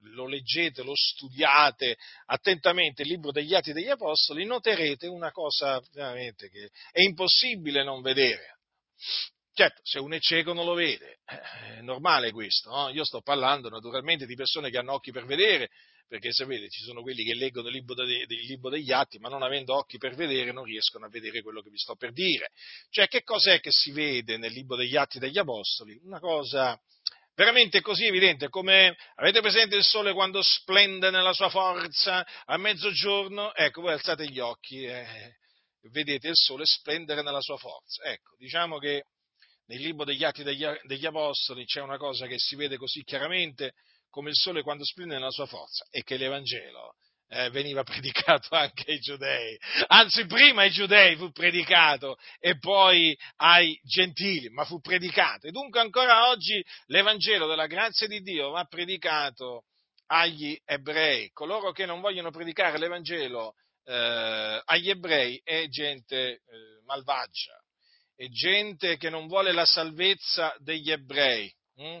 lo, 0.00 0.26
leggete, 0.26 0.82
lo 0.82 0.94
studiate 0.94 1.96
attentamente 2.26 3.02
il 3.02 3.08
libro 3.08 3.32
degli 3.32 3.54
Atti 3.54 3.72
degli 3.72 3.88
Apostoli, 3.88 4.44
noterete 4.44 5.06
una 5.06 5.30
cosa 5.30 5.82
veramente 5.92 6.48
che 6.48 6.70
è 6.92 7.00
impossibile 7.02 7.84
non 7.84 8.02
vedere. 8.02 8.58
Certo, 9.52 9.80
se 9.84 9.98
uno 9.98 10.14
è 10.14 10.20
cieco 10.20 10.52
non 10.52 10.66
lo 10.66 10.74
vede, 10.74 11.20
è 11.24 11.80
normale 11.80 12.30
questo, 12.30 12.70
no? 12.70 12.88
io 12.90 13.04
sto 13.04 13.22
parlando 13.22 13.70
naturalmente 13.70 14.26
di 14.26 14.34
persone 14.34 14.68
che 14.68 14.76
hanno 14.76 14.92
occhi 14.92 15.12
per 15.12 15.24
vedere, 15.24 15.70
perché 16.06 16.30
sapete, 16.32 16.68
ci 16.68 16.82
sono 16.82 17.02
quelli 17.02 17.24
che 17.24 17.34
leggono 17.34 17.68
il 17.68 17.74
libro, 17.74 17.94
de, 17.94 18.26
il 18.28 18.46
libro, 18.46 18.70
degli 18.70 18.92
atti, 18.92 19.18
ma 19.18 19.28
non 19.28 19.42
avendo 19.42 19.74
occhi 19.74 19.98
per 19.98 20.14
vedere 20.14 20.52
non 20.52 20.64
riescono 20.64 21.06
a 21.06 21.08
vedere 21.08 21.42
quello 21.42 21.62
che 21.62 21.70
vi 21.70 21.78
sto 21.78 21.96
per 21.96 22.12
dire. 22.12 22.50
Cioè, 22.90 23.08
che 23.08 23.22
cos'è 23.22 23.60
che 23.60 23.70
si 23.72 23.90
vede 23.90 24.36
nel 24.36 24.52
libro 24.52 24.76
degli 24.76 24.96
atti 24.96 25.18
degli 25.18 25.38
apostoli? 25.38 25.98
Una 26.04 26.20
cosa 26.20 26.80
veramente 27.36 27.82
così 27.82 28.06
evidente, 28.06 28.48
come 28.48 28.96
avete 29.16 29.40
presente 29.40 29.76
il 29.76 29.84
sole 29.84 30.12
quando 30.12 30.42
splende 30.42 31.10
nella 31.10 31.32
sua 31.32 31.50
forza 31.50 32.26
a 32.44 32.56
mezzogiorno? 32.56 33.54
Ecco, 33.54 33.82
voi 33.82 33.92
alzate 33.92 34.26
gli 34.26 34.40
occhi 34.40 34.82
e 34.84 35.36
vedete 35.92 36.28
il 36.28 36.36
sole 36.36 36.64
splendere 36.64 37.22
nella 37.22 37.40
sua 37.40 37.58
forza. 37.58 38.02
Ecco, 38.04 38.34
diciamo 38.38 38.78
che 38.78 39.04
nel 39.66 39.80
libro 39.80 40.04
degli 40.04 40.24
atti 40.24 40.42
degli, 40.42 41.06
apostoli 41.06 41.64
c'è 41.64 41.80
una 41.80 41.98
cosa 41.98 42.26
che 42.26 42.38
si 42.38 42.56
vede 42.56 42.76
così 42.76 43.04
chiaramente, 43.04 43.72
come 44.08 44.30
il 44.30 44.36
sole 44.36 44.62
quando 44.62 44.84
splende 44.84 45.14
nella 45.14 45.30
sua 45.30 45.46
forza, 45.46 45.84
e 45.90 46.02
che 46.02 46.16
l'Evangelo 46.16 46.94
eh, 47.28 47.50
veniva 47.50 47.82
predicato 47.84 48.54
anche 48.54 48.90
ai 48.92 48.98
giudei, 48.98 49.58
anzi 49.88 50.26
prima 50.26 50.62
ai 50.62 50.70
giudei 50.70 51.16
fu 51.16 51.30
predicato 51.30 52.16
e 52.38 52.58
poi 52.58 53.16
ai 53.36 53.78
gentili, 53.82 54.48
ma 54.50 54.64
fu 54.64 54.80
predicato. 54.80 55.46
E 55.46 55.50
dunque 55.50 55.80
ancora 55.80 56.28
oggi 56.28 56.64
l'Evangelo 56.86 57.46
della 57.46 57.66
grazia 57.66 58.06
di 58.06 58.20
Dio 58.20 58.50
va 58.50 58.64
predicato 58.64 59.64
agli 60.06 60.58
ebrei. 60.64 61.30
Coloro 61.32 61.72
che 61.72 61.86
non 61.86 62.00
vogliono 62.00 62.30
predicare 62.30 62.78
l'Evangelo 62.78 63.54
eh, 63.84 64.62
agli 64.64 64.90
ebrei 64.90 65.40
è 65.42 65.66
gente 65.68 66.16
eh, 66.16 66.40
malvagia, 66.84 67.60
è 68.14 68.28
gente 68.28 68.96
che 68.96 69.10
non 69.10 69.26
vuole 69.26 69.52
la 69.52 69.64
salvezza 69.64 70.54
degli 70.58 70.90
ebrei. 70.90 71.52
Hm? 71.76 72.00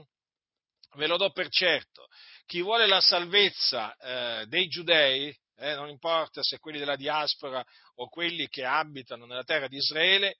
ve 0.96 1.06
lo 1.06 1.16
do 1.16 1.30
per 1.30 1.48
certo, 1.48 2.08
chi 2.46 2.62
vuole 2.62 2.86
la 2.86 3.00
salvezza 3.00 3.94
eh, 3.96 4.46
dei 4.46 4.68
giudei, 4.68 5.36
eh, 5.58 5.74
non 5.74 5.88
importa 5.88 6.42
se 6.42 6.58
quelli 6.58 6.78
della 6.78 6.96
diaspora 6.96 7.64
o 7.96 8.08
quelli 8.08 8.48
che 8.48 8.64
abitano 8.64 9.26
nella 9.26 9.42
terra 9.42 9.68
di 9.68 9.76
Israele, 9.76 10.38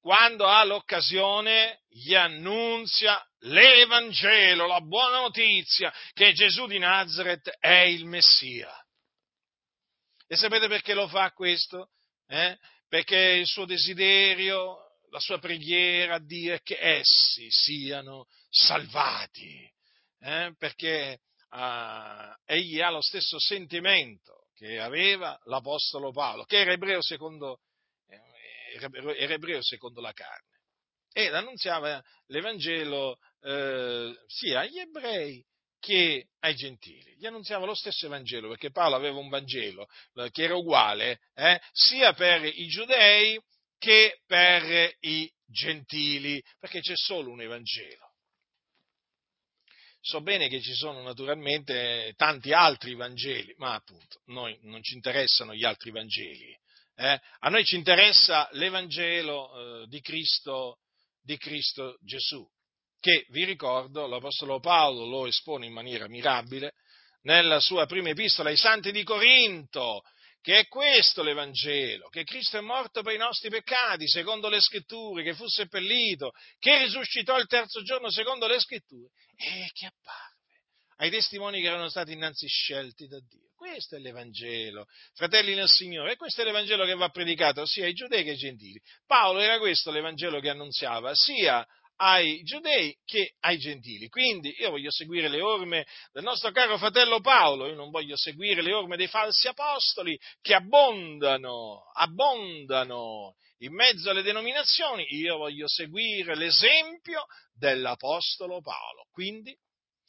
quando 0.00 0.46
ha 0.46 0.64
l'occasione 0.64 1.80
gli 1.88 2.14
annunzia 2.14 3.22
l'Evangelo, 3.40 4.66
la 4.66 4.80
buona 4.80 5.20
notizia 5.20 5.92
che 6.12 6.32
Gesù 6.32 6.66
di 6.66 6.78
Nazareth 6.78 7.48
è 7.58 7.80
il 7.80 8.06
Messia. 8.06 8.72
E 10.26 10.36
sapete 10.36 10.68
perché 10.68 10.94
lo 10.94 11.08
fa 11.08 11.32
questo? 11.32 11.90
Eh? 12.26 12.56
Perché 12.88 13.16
il 13.16 13.46
suo 13.46 13.64
desiderio, 13.64 14.78
la 15.10 15.20
sua 15.20 15.38
preghiera 15.38 16.14
a 16.14 16.24
Dio 16.24 16.54
è 16.54 16.62
che 16.62 16.78
essi 16.80 17.50
siano 17.50 18.26
salvati 18.48 19.70
eh, 20.20 20.54
perché 20.58 21.20
eh, 21.52 22.54
egli 22.54 22.80
ha 22.80 22.90
lo 22.90 23.02
stesso 23.02 23.38
sentimento 23.38 24.48
che 24.54 24.78
aveva 24.78 25.38
l'Apostolo 25.44 26.12
Paolo, 26.12 26.44
che 26.44 26.58
era 26.58 26.72
ebreo 26.72 27.02
secondo, 27.02 27.60
eh, 28.08 29.16
era 29.16 29.34
ebreo 29.34 29.62
secondo 29.62 30.00
la 30.00 30.12
carne, 30.12 30.58
ed 31.12 31.34
annunziava 31.34 32.02
l'Evangelo 32.26 33.16
eh, 33.40 34.14
sia 34.26 34.60
agli 34.60 34.78
ebrei 34.78 35.44
che 35.80 36.28
ai 36.40 36.54
gentili. 36.54 37.16
Gli 37.16 37.26
annunziava 37.26 37.64
lo 37.64 37.74
stesso 37.74 38.06
Evangelo, 38.06 38.48
perché 38.48 38.70
Paolo 38.70 38.96
aveva 38.96 39.18
un 39.18 39.28
Vangelo 39.28 39.86
eh, 40.14 40.30
che 40.30 40.44
era 40.44 40.54
uguale 40.54 41.20
eh, 41.34 41.60
sia 41.72 42.12
per 42.12 42.44
i 42.44 42.66
giudei 42.66 43.40
che 43.78 44.20
per 44.26 44.94
i 45.00 45.32
gentili, 45.46 46.40
perché 46.58 46.80
c'è 46.80 46.94
solo 46.94 47.30
un 47.30 47.40
Evangelo. 47.40 48.09
So 50.02 50.22
bene 50.22 50.48
che 50.48 50.62
ci 50.62 50.72
sono 50.72 51.02
naturalmente 51.02 52.14
tanti 52.16 52.52
altri 52.52 52.94
Vangeli, 52.94 53.54
ma 53.58 53.74
appunto 53.74 54.22
noi 54.26 54.58
non 54.62 54.82
ci 54.82 54.94
interessano 54.94 55.54
gli 55.54 55.64
altri 55.64 55.90
Vangeli. 55.90 56.56
Eh? 56.96 57.20
A 57.40 57.48
noi 57.48 57.64
ci 57.64 57.76
interessa 57.76 58.48
l'Evangelo 58.52 59.82
eh, 59.82 59.86
di, 59.88 60.00
Cristo, 60.00 60.78
di 61.22 61.36
Cristo 61.36 61.98
Gesù, 62.00 62.46
che 62.98 63.26
vi 63.28 63.44
ricordo 63.44 64.06
l'Apostolo 64.06 64.58
Paolo 64.58 65.04
lo 65.04 65.26
espone 65.26 65.66
in 65.66 65.72
maniera 65.72 66.08
mirabile 66.08 66.72
nella 67.22 67.60
sua 67.60 67.84
prima 67.84 68.08
epistola 68.08 68.48
ai 68.48 68.56
Santi 68.56 68.92
di 68.92 69.02
Corinto, 69.02 70.02
che 70.40 70.60
è 70.60 70.66
questo 70.68 71.22
l'Evangelo, 71.22 72.08
che 72.08 72.24
Cristo 72.24 72.58
è 72.58 72.60
morto 72.60 73.02
per 73.02 73.14
i 73.14 73.18
nostri 73.18 73.50
peccati, 73.50 74.08
secondo 74.08 74.48
le 74.48 74.60
scritture, 74.60 75.22
che 75.22 75.34
fu 75.34 75.46
seppellito, 75.46 76.32
che 76.58 76.78
risuscitò 76.78 77.38
il 77.38 77.46
terzo 77.46 77.82
giorno, 77.82 78.10
secondo 78.10 78.46
le 78.46 78.58
scritture, 78.58 79.10
e 79.36 79.68
che 79.72 79.86
apparve 79.86 80.38
ai 81.00 81.10
testimoni 81.10 81.60
che 81.60 81.66
erano 81.66 81.88
stati 81.88 82.12
innanzi 82.12 82.46
scelti 82.46 83.06
da 83.06 83.18
Dio. 83.20 83.48
Questo 83.54 83.96
è 83.96 83.98
l'Evangelo, 83.98 84.86
fratelli 85.14 85.54
nel 85.54 85.68
Signore, 85.68 86.12
e 86.12 86.16
questo 86.16 86.40
è 86.40 86.44
l'Evangelo 86.44 86.84
che 86.86 86.94
va 86.94 87.10
predicato 87.10 87.66
sia 87.66 87.84
ai 87.84 87.92
giudei 87.92 88.24
che 88.24 88.30
ai 88.30 88.36
gentili. 88.36 88.80
Paolo 89.06 89.40
era 89.40 89.58
questo 89.58 89.90
l'Evangelo 89.90 90.40
che 90.40 90.48
annunziava 90.48 91.14
sia 91.14 91.66
ai 92.02 92.42
giudei 92.42 92.96
che 93.04 93.34
ai 93.40 93.58
gentili. 93.58 94.08
Quindi 94.08 94.54
io 94.58 94.70
voglio 94.70 94.90
seguire 94.90 95.28
le 95.28 95.42
orme 95.42 95.86
del 96.12 96.22
nostro 96.22 96.50
caro 96.50 96.78
fratello 96.78 97.20
Paolo, 97.20 97.66
io 97.66 97.74
non 97.74 97.90
voglio 97.90 98.16
seguire 98.16 98.62
le 98.62 98.72
orme 98.72 98.96
dei 98.96 99.06
falsi 99.06 99.48
apostoli 99.48 100.18
che 100.40 100.54
abbondano, 100.54 101.90
abbondano 101.94 103.36
in 103.58 103.74
mezzo 103.74 104.08
alle 104.08 104.22
denominazioni, 104.22 105.04
io 105.10 105.36
voglio 105.36 105.68
seguire 105.68 106.34
l'esempio 106.34 107.26
dell'apostolo 107.52 108.62
Paolo. 108.62 109.06
Quindi, 109.10 109.54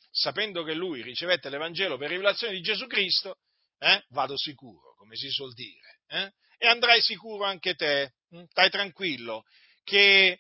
sapendo 0.10 0.64
che 0.64 0.74
lui 0.74 1.02
ricevette 1.02 1.50
l'Evangelo 1.50 1.98
per 1.98 2.10
rivelazione 2.10 2.54
di 2.54 2.62
Gesù 2.62 2.88
Cristo, 2.88 3.40
eh, 3.80 4.06
vado 4.10 4.38
sicuro, 4.38 4.96
come 4.96 5.18
si 5.18 5.30
suol 5.30 5.54
dire, 5.54 6.00
eh? 6.08 6.32
e 6.58 6.68
andrai 6.68 7.02
sicuro 7.02 7.44
anche 7.44 7.74
te, 7.74 8.14
hm? 8.30 8.44
stai 8.48 8.70
tranquillo, 8.70 9.44
che 9.84 10.38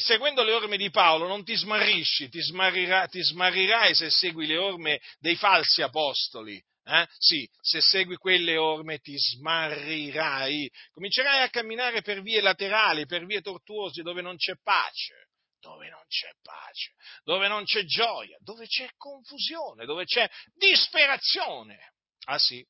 seguendo 0.00 0.42
le 0.42 0.52
orme 0.52 0.76
di 0.76 0.90
Paolo 0.90 1.26
non 1.26 1.42
ti 1.42 1.56
smarrisci, 1.56 2.28
ti, 2.28 2.40
smarrirà, 2.40 3.06
ti 3.06 3.22
smarrirai 3.22 3.94
se 3.94 4.10
segui 4.10 4.46
le 4.46 4.58
orme 4.58 5.00
dei 5.18 5.36
falsi 5.36 5.80
apostoli, 5.80 6.62
Eh? 6.88 7.06
Sì, 7.18 7.48
se 7.60 7.80
segui 7.80 8.16
quelle 8.16 8.56
orme 8.56 8.98
ti 8.98 9.16
smarrirai, 9.16 10.70
comincerai 10.92 11.42
a 11.42 11.48
camminare 11.48 12.02
per 12.02 12.22
vie 12.22 12.40
laterali, 12.40 13.06
per 13.06 13.24
vie 13.24 13.40
tortuose 13.40 14.02
dove 14.02 14.22
non 14.22 14.36
c'è 14.36 14.54
pace, 14.62 15.28
dove 15.58 15.88
non 15.88 16.04
c'è 16.06 16.30
pace, 16.42 16.92
dove 17.24 17.48
non 17.48 17.64
c'è 17.64 17.84
gioia, 17.84 18.36
dove 18.40 18.66
c'è 18.66 18.88
confusione, 18.96 19.84
dove 19.84 20.04
c'è 20.04 20.28
disperazione. 20.54 21.92
Ah 22.26 22.38
sì, 22.38 22.64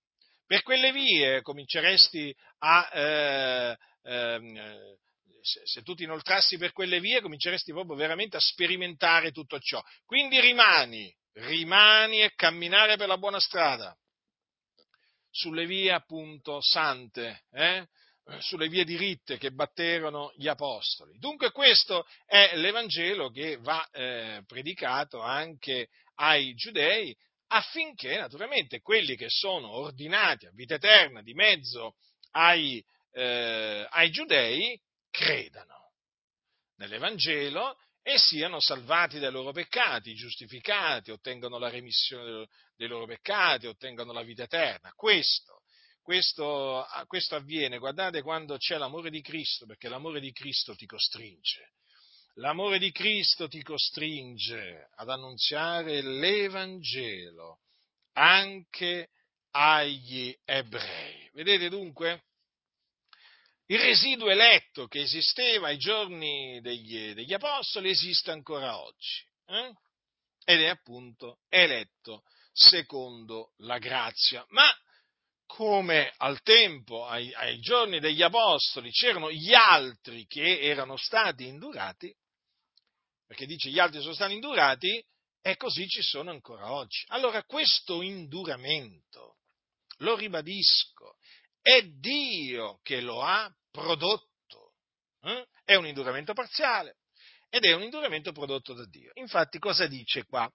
per 0.46 0.62
quelle 0.62 0.92
vie 0.92 1.42
cominceresti 1.42 2.34
a... 2.58 2.90
Eh, 2.92 3.76
eh, 4.04 4.98
se, 5.46 5.60
se 5.64 5.82
tu 5.82 5.94
ti 5.94 6.02
inoltrassi 6.02 6.58
per 6.58 6.72
quelle 6.72 6.98
vie 6.98 7.20
cominceresti 7.20 7.72
proprio 7.72 7.96
veramente 7.96 8.36
a 8.36 8.40
sperimentare 8.40 9.30
tutto 9.30 9.58
ciò. 9.60 9.80
Quindi 10.04 10.40
rimani, 10.40 11.14
rimani 11.34 12.22
e 12.22 12.34
camminare 12.34 12.96
per 12.96 13.06
la 13.06 13.16
buona 13.16 13.38
strada, 13.38 13.96
sulle 15.30 15.66
vie 15.66 15.92
appunto 15.92 16.60
sante, 16.60 17.44
eh? 17.52 17.86
sulle 18.40 18.66
vie 18.68 18.84
diritte 18.84 19.38
che 19.38 19.52
batterono 19.52 20.32
gli 20.36 20.48
apostoli. 20.48 21.16
Dunque 21.18 21.52
questo 21.52 22.04
è 22.26 22.56
l'Evangelo 22.56 23.30
che 23.30 23.56
va 23.58 23.86
eh, 23.92 24.42
predicato 24.46 25.20
anche 25.20 25.90
ai 26.16 26.54
giudei 26.54 27.16
affinché 27.48 28.16
naturalmente 28.16 28.80
quelli 28.80 29.14
che 29.14 29.28
sono 29.28 29.70
ordinati 29.70 30.46
a 30.46 30.50
vita 30.52 30.74
eterna 30.74 31.22
di 31.22 31.34
mezzo 31.34 31.94
ai, 32.32 32.84
eh, 33.12 33.86
ai 33.88 34.10
giudei 34.10 34.76
credano 35.16 35.92
nell'Evangelo 36.76 37.78
e 38.02 38.18
siano 38.18 38.60
salvati 38.60 39.18
dai 39.18 39.32
loro 39.32 39.50
peccati, 39.50 40.14
giustificati, 40.14 41.10
ottengano 41.10 41.58
la 41.58 41.70
remissione 41.70 42.48
dei 42.76 42.86
loro 42.86 43.06
peccati, 43.06 43.66
ottengano 43.66 44.12
la 44.12 44.22
vita 44.22 44.42
eterna. 44.42 44.92
Questo, 44.94 45.62
questo, 46.02 46.86
questo 47.06 47.34
avviene, 47.34 47.78
guardate, 47.78 48.22
quando 48.22 48.58
c'è 48.58 48.76
l'amore 48.76 49.10
di 49.10 49.22
Cristo, 49.22 49.64
perché 49.64 49.88
l'amore 49.88 50.20
di 50.20 50.32
Cristo 50.32 50.76
ti 50.76 50.86
costringe. 50.86 51.72
L'amore 52.34 52.78
di 52.78 52.92
Cristo 52.92 53.48
ti 53.48 53.62
costringe 53.62 54.90
ad 54.96 55.08
annunziare 55.08 56.02
l'Evangelo 56.02 57.60
anche 58.12 59.08
agli 59.52 60.36
ebrei. 60.44 61.30
Vedete 61.32 61.70
dunque? 61.70 62.25
Il 63.66 63.80
residuo 63.80 64.30
eletto 64.30 64.86
che 64.86 65.00
esisteva 65.00 65.68
ai 65.68 65.78
giorni 65.78 66.60
degli, 66.60 67.12
degli 67.14 67.32
apostoli 67.32 67.90
esiste 67.90 68.30
ancora 68.30 68.78
oggi. 68.80 69.24
Eh? 69.46 69.72
Ed 70.44 70.60
è 70.60 70.66
appunto 70.66 71.40
eletto 71.48 72.22
secondo 72.52 73.52
la 73.58 73.78
grazia. 73.78 74.44
Ma 74.50 74.70
come 75.46 76.12
al 76.18 76.42
tempo, 76.42 77.06
ai, 77.06 77.32
ai 77.34 77.58
giorni 77.60 77.98
degli 78.00 78.22
apostoli, 78.22 78.90
c'erano 78.90 79.30
gli 79.30 79.54
altri 79.54 80.26
che 80.26 80.60
erano 80.60 80.96
stati 80.96 81.46
indurati, 81.46 82.14
perché 83.26 83.46
dice 83.46 83.70
gli 83.70 83.78
altri 83.78 84.00
sono 84.00 84.14
stati 84.14 84.34
indurati, 84.34 85.04
e 85.40 85.56
così 85.56 85.86
ci 85.88 86.02
sono 86.02 86.30
ancora 86.30 86.72
oggi. 86.72 87.04
Allora 87.08 87.44
questo 87.44 88.02
induramento, 88.02 89.36
lo 89.98 90.16
ribadisco, 90.16 91.15
è 91.66 91.82
Dio 91.82 92.78
che 92.84 93.00
lo 93.00 93.22
ha 93.22 93.52
prodotto. 93.72 94.74
Eh? 95.20 95.46
È 95.64 95.74
un 95.74 95.84
induramento 95.84 96.32
parziale 96.32 96.98
ed 97.50 97.64
è 97.64 97.72
un 97.72 97.82
induramento 97.82 98.30
prodotto 98.30 98.72
da 98.72 98.86
Dio. 98.86 99.10
Infatti 99.14 99.58
cosa 99.58 99.88
dice 99.88 100.24
qua? 100.26 100.48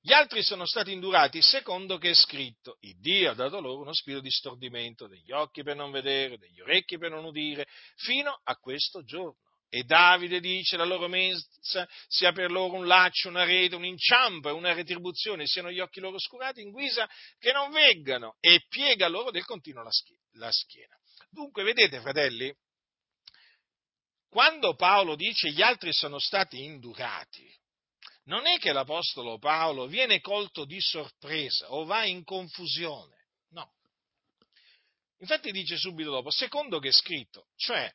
Gli 0.00 0.12
altri 0.12 0.44
sono 0.44 0.64
stati 0.64 0.92
indurati 0.92 1.42
secondo 1.42 1.98
che 1.98 2.10
è 2.10 2.14
scritto, 2.14 2.76
il 2.82 3.00
Dio 3.00 3.32
ha 3.32 3.34
dato 3.34 3.60
loro 3.60 3.80
uno 3.80 3.92
spirito 3.92 4.22
di 4.22 4.30
stordimento, 4.30 5.08
degli 5.08 5.32
occhi 5.32 5.64
per 5.64 5.74
non 5.74 5.90
vedere, 5.90 6.38
degli 6.38 6.60
orecchi 6.60 6.98
per 6.98 7.10
non 7.10 7.24
udire, 7.24 7.66
fino 7.96 8.38
a 8.44 8.56
questo 8.56 9.02
giorno. 9.02 9.43
E 9.74 9.82
Davide 9.82 10.38
dice 10.38 10.76
la 10.76 10.84
loro 10.84 11.08
mensa 11.08 11.84
sia 12.06 12.30
per 12.30 12.52
loro 12.52 12.74
un 12.74 12.86
laccio, 12.86 13.28
una 13.28 13.42
rete, 13.42 13.74
un 13.74 13.84
inciampo 13.84 14.48
e 14.48 14.52
una 14.52 14.72
retribuzione, 14.72 15.48
siano 15.48 15.68
gli 15.68 15.80
occhi 15.80 15.98
loro 15.98 16.16
scurati 16.20 16.60
in 16.60 16.70
guisa 16.70 17.10
che 17.40 17.50
non 17.50 17.72
veggano 17.72 18.36
e 18.38 18.66
piega 18.68 19.08
loro 19.08 19.32
del 19.32 19.44
continuo 19.44 19.82
la 19.82 20.52
schiena. 20.52 20.94
Dunque, 21.28 21.64
vedete, 21.64 22.00
fratelli, 22.00 22.54
quando 24.28 24.76
Paolo 24.76 25.16
dice 25.16 25.50
gli 25.50 25.60
altri 25.60 25.92
sono 25.92 26.20
stati 26.20 26.62
indurati, 26.62 27.52
non 28.26 28.46
è 28.46 28.60
che 28.60 28.72
l'Apostolo 28.72 29.38
Paolo 29.38 29.88
viene 29.88 30.20
colto 30.20 30.64
di 30.64 30.80
sorpresa 30.80 31.72
o 31.72 31.84
va 31.84 32.04
in 32.04 32.22
confusione, 32.22 33.26
no. 33.48 33.74
Infatti 35.18 35.50
dice 35.50 35.76
subito 35.76 36.12
dopo, 36.12 36.30
secondo 36.30 36.78
che 36.78 36.90
è 36.90 36.92
scritto, 36.92 37.48
cioè 37.56 37.92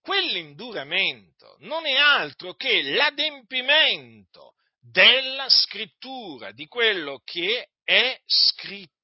quell'induramento 0.00 1.56
non 1.60 1.86
è 1.86 1.94
altro 1.94 2.54
che 2.54 2.82
l'adempimento 2.82 4.54
della 4.80 5.48
scrittura, 5.48 6.52
di 6.52 6.66
quello 6.66 7.20
che 7.24 7.70
è 7.84 8.20
scritto. 8.24 8.98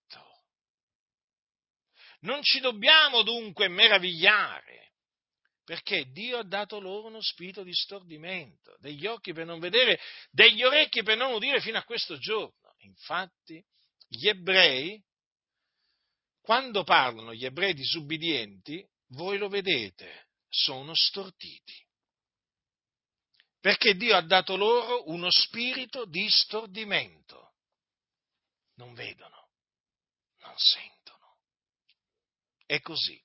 Non 2.21 2.43
ci 2.43 2.61
dobbiamo 2.61 3.23
dunque 3.23 3.69
meravigliare, 3.69 4.93
perché 5.65 6.11
Dio 6.11 6.39
ha 6.39 6.45
dato 6.45 6.81
loro 6.81 7.09
uno 7.09 7.21
spirito 7.21 7.63
di 7.63 7.75
stordimento, 7.75 8.77
degli 8.79 9.07
occhi 9.07 9.33
per 9.33 9.45
non 9.45 9.59
vedere, 9.59 10.01
degli 10.31 10.63
orecchi 10.63 11.03
per 11.03 11.17
non 11.17 11.33
udire 11.33 11.61
fino 11.61 11.79
a 11.79 11.85
questo 11.85 12.17
giorno. 12.19 12.75
Infatti, 12.79 13.63
gli 14.09 14.29
ebrei, 14.29 15.03
quando 16.41 16.85
parlano 16.85 17.35
gli 17.35 17.45
ebrei 17.45 17.75
disubbidienti, 17.75 18.85
voi 19.09 19.39
lo 19.39 19.49
vedete, 19.49 20.26
sono 20.57 20.95
storditi. 20.95 21.85
Perché 23.61 23.95
Dio 23.95 24.17
ha 24.17 24.23
dato 24.23 24.57
loro 24.57 25.11
uno 25.11 25.31
spirito 25.31 26.07
di 26.07 26.29
stordimento. 26.31 27.55
Non 28.77 28.95
vedono, 28.95 29.51
non 30.39 30.55
sentono. 30.57 31.39
È 32.65 32.81
così. 32.81 33.23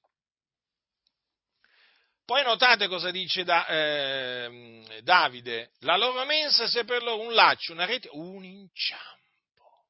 Poi 2.25 2.43
notate 2.43 2.87
cosa 2.87 3.11
dice 3.11 3.43
da, 3.43 3.67
eh, 3.67 4.99
Davide. 5.03 5.73
La 5.79 5.97
loro 5.97 6.25
mensa 6.25 6.67
sia 6.67 6.83
per 6.83 7.03
loro 7.03 7.21
un 7.21 7.33
laccio, 7.33 7.73
una 7.73 7.85
rete, 7.85 8.07
un 8.11 8.43
inciampo. 8.43 9.85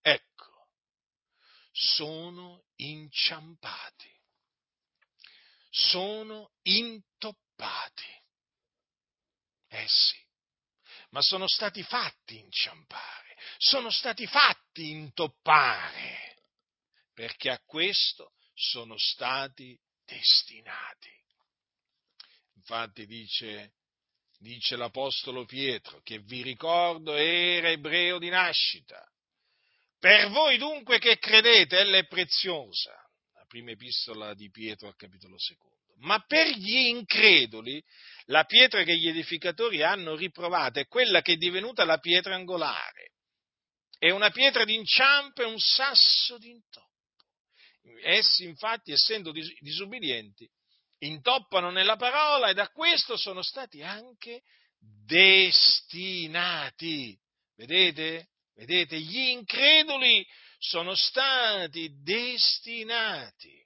Ecco, 0.00 0.70
sono 1.70 2.64
inciampati 2.76 4.13
sono 5.74 6.52
intoppati. 6.62 8.22
Eh 9.68 9.86
sì, 9.88 10.16
ma 11.10 11.20
sono 11.20 11.48
stati 11.48 11.82
fatti 11.82 12.38
inciampare, 12.38 13.36
sono 13.58 13.90
stati 13.90 14.24
fatti 14.28 14.90
intoppare, 14.90 16.36
perché 17.12 17.50
a 17.50 17.60
questo 17.66 18.34
sono 18.54 18.96
stati 18.96 19.76
destinati. 20.04 21.10
Infatti 22.54 23.04
dice, 23.04 23.72
dice 24.38 24.76
l'Apostolo 24.76 25.44
Pietro, 25.44 26.00
che 26.02 26.20
vi 26.20 26.42
ricordo 26.42 27.16
era 27.16 27.68
ebreo 27.68 28.18
di 28.18 28.28
nascita. 28.28 29.04
Per 29.98 30.28
voi 30.28 30.56
dunque 30.56 31.00
che 31.00 31.18
credete, 31.18 31.80
ella 31.80 31.96
è 31.96 32.06
preziosa 32.06 33.03
prima 33.54 33.70
epistola 33.70 34.34
di 34.34 34.50
Pietro 34.50 34.88
al 34.88 34.96
capitolo 34.96 35.38
secondo. 35.38 35.94
Ma 35.98 36.18
per 36.26 36.48
gli 36.48 36.88
increduli, 36.88 37.80
la 38.24 38.42
pietra 38.42 38.82
che 38.82 38.96
gli 38.96 39.06
edificatori 39.06 39.80
hanno 39.80 40.16
riprovata 40.16 40.80
è 40.80 40.88
quella 40.88 41.22
che 41.22 41.34
è 41.34 41.36
divenuta 41.36 41.84
la 41.84 41.98
pietra 41.98 42.34
angolare. 42.34 43.12
È 43.96 44.10
una 44.10 44.30
pietra 44.30 44.64
d'inciampo 44.64 45.42
e 45.42 45.44
un 45.44 45.60
sasso 45.60 46.36
d'intoppo. 46.36 46.90
Essi, 48.02 48.42
infatti, 48.42 48.90
essendo 48.90 49.30
disubbidienti, 49.60 50.50
intoppano 50.98 51.70
nella 51.70 51.94
parola 51.94 52.48
e 52.48 52.54
da 52.54 52.68
questo 52.70 53.16
sono 53.16 53.42
stati 53.42 53.82
anche 53.82 54.42
destinati. 55.06 56.36
Vedete? 57.54 58.30
Vedete? 58.56 58.98
Gli 58.98 59.28
increduli 59.28 60.26
sono 60.66 60.94
stati 60.94 62.00
destinati 62.02 63.62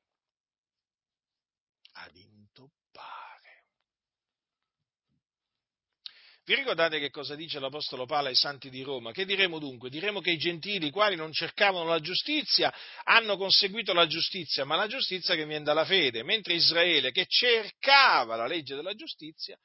ad 1.93 2.17
intoppare. 2.17 3.67
Vi 6.45 6.55
ricordate 6.55 6.99
che 6.99 7.11
cosa 7.11 7.37
dice 7.37 7.61
l'Apostolo 7.61 8.05
Paolo 8.05 8.29
ai 8.29 8.35
santi 8.35 8.69
di 8.69 8.83
Roma? 8.83 9.13
Che 9.13 9.25
diremo 9.25 9.61
dunque? 9.61 9.91
Diremo 9.91 10.21
che 10.21 10.33
i 10.33 10.39
gentili, 10.39 10.87
i 10.87 10.91
quali 10.91 11.15
non 11.15 11.33
cercavano 11.33 11.85
la 11.85 12.01
giustizia, 12.01 12.75
hanno 13.05 13.37
conseguito 13.37 13.93
la 13.93 14.07
giustizia, 14.09 14.65
ma 14.65 14.75
la 14.75 14.89
giustizia 14.89 15.37
che 15.37 15.47
viene 15.47 15.65
dalla 15.65 15.85
fede, 15.85 16.25
mentre 16.25 16.55
Israele, 16.55 17.13
che 17.13 17.27
cercava 17.29 18.35
la 18.35 18.47
legge 18.47 18.75
della 18.75 18.95
giustizia, 18.95 19.57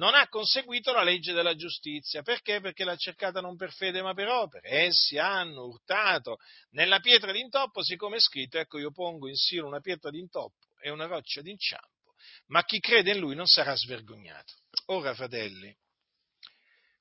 non 0.00 0.14
ha 0.14 0.28
conseguito 0.28 0.92
la 0.92 1.02
legge 1.02 1.34
della 1.34 1.54
giustizia. 1.54 2.22
Perché? 2.22 2.60
Perché 2.60 2.84
l'ha 2.84 2.96
cercata 2.96 3.42
non 3.42 3.56
per 3.56 3.70
fede 3.70 4.00
ma 4.00 4.14
per 4.14 4.28
opere. 4.28 4.66
Essi 4.70 5.18
hanno 5.18 5.66
urtato 5.66 6.38
nella 6.70 7.00
pietra 7.00 7.32
d'intoppo, 7.32 7.82
siccome 7.82 8.16
è 8.16 8.20
scritto, 8.20 8.58
ecco 8.58 8.78
io 8.78 8.90
pongo 8.92 9.28
in 9.28 9.36
Silo 9.36 9.66
una 9.66 9.80
pietra 9.80 10.10
d'intoppo 10.10 10.68
e 10.80 10.88
una 10.88 11.04
roccia 11.04 11.42
d'inciampo, 11.42 12.14
ma 12.46 12.64
chi 12.64 12.80
crede 12.80 13.12
in 13.12 13.18
lui 13.18 13.34
non 13.34 13.46
sarà 13.46 13.76
svergognato. 13.76 14.54
Ora, 14.86 15.14
fratelli, 15.14 15.76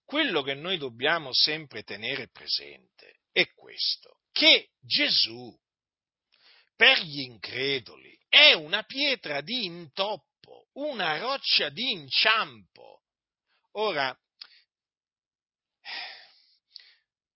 quello 0.04 0.42
che 0.42 0.54
noi 0.54 0.78
dobbiamo 0.78 1.30
sempre 1.32 1.84
tenere 1.84 2.28
presente 2.28 3.22
è 3.32 3.48
questo, 3.54 4.20
che 4.34 4.72
Gesù 4.82 5.58
per 6.76 7.00
gli 7.00 7.22
increduli 7.22 8.18
è 8.28 8.52
una 8.54 8.84
pietra 8.84 9.40
di 9.40 9.64
intoppo, 9.64 10.29
una 10.80 11.18
roccia 11.18 11.70
di 11.70 11.92
inciampo. 11.92 13.04
Ora, 13.74 14.18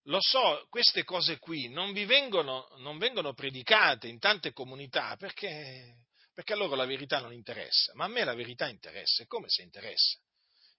lo 0.03 0.17
so, 0.19 0.65
queste 0.69 1.03
cose 1.03 1.39
qui 1.39 1.69
non 1.69 1.93
vi 1.93 2.05
vengono, 2.05 2.67
non 2.77 2.97
vengono 2.97 3.33
predicate 3.33 4.07
in 4.07 4.19
tante 4.19 4.51
comunità 4.51 5.15
perché, 5.15 6.05
perché 6.33 6.53
a 6.53 6.55
loro 6.57 6.75
la 6.75 6.85
verità 6.85 7.19
non 7.19 7.33
interessa, 7.33 7.93
ma 7.95 8.05
a 8.05 8.09
me 8.09 8.23
la 8.23 8.33
verità 8.33 8.67
interessa, 8.67 9.23
e 9.23 9.27
come 9.27 9.49
se 9.49 9.61
interessa? 9.61 10.19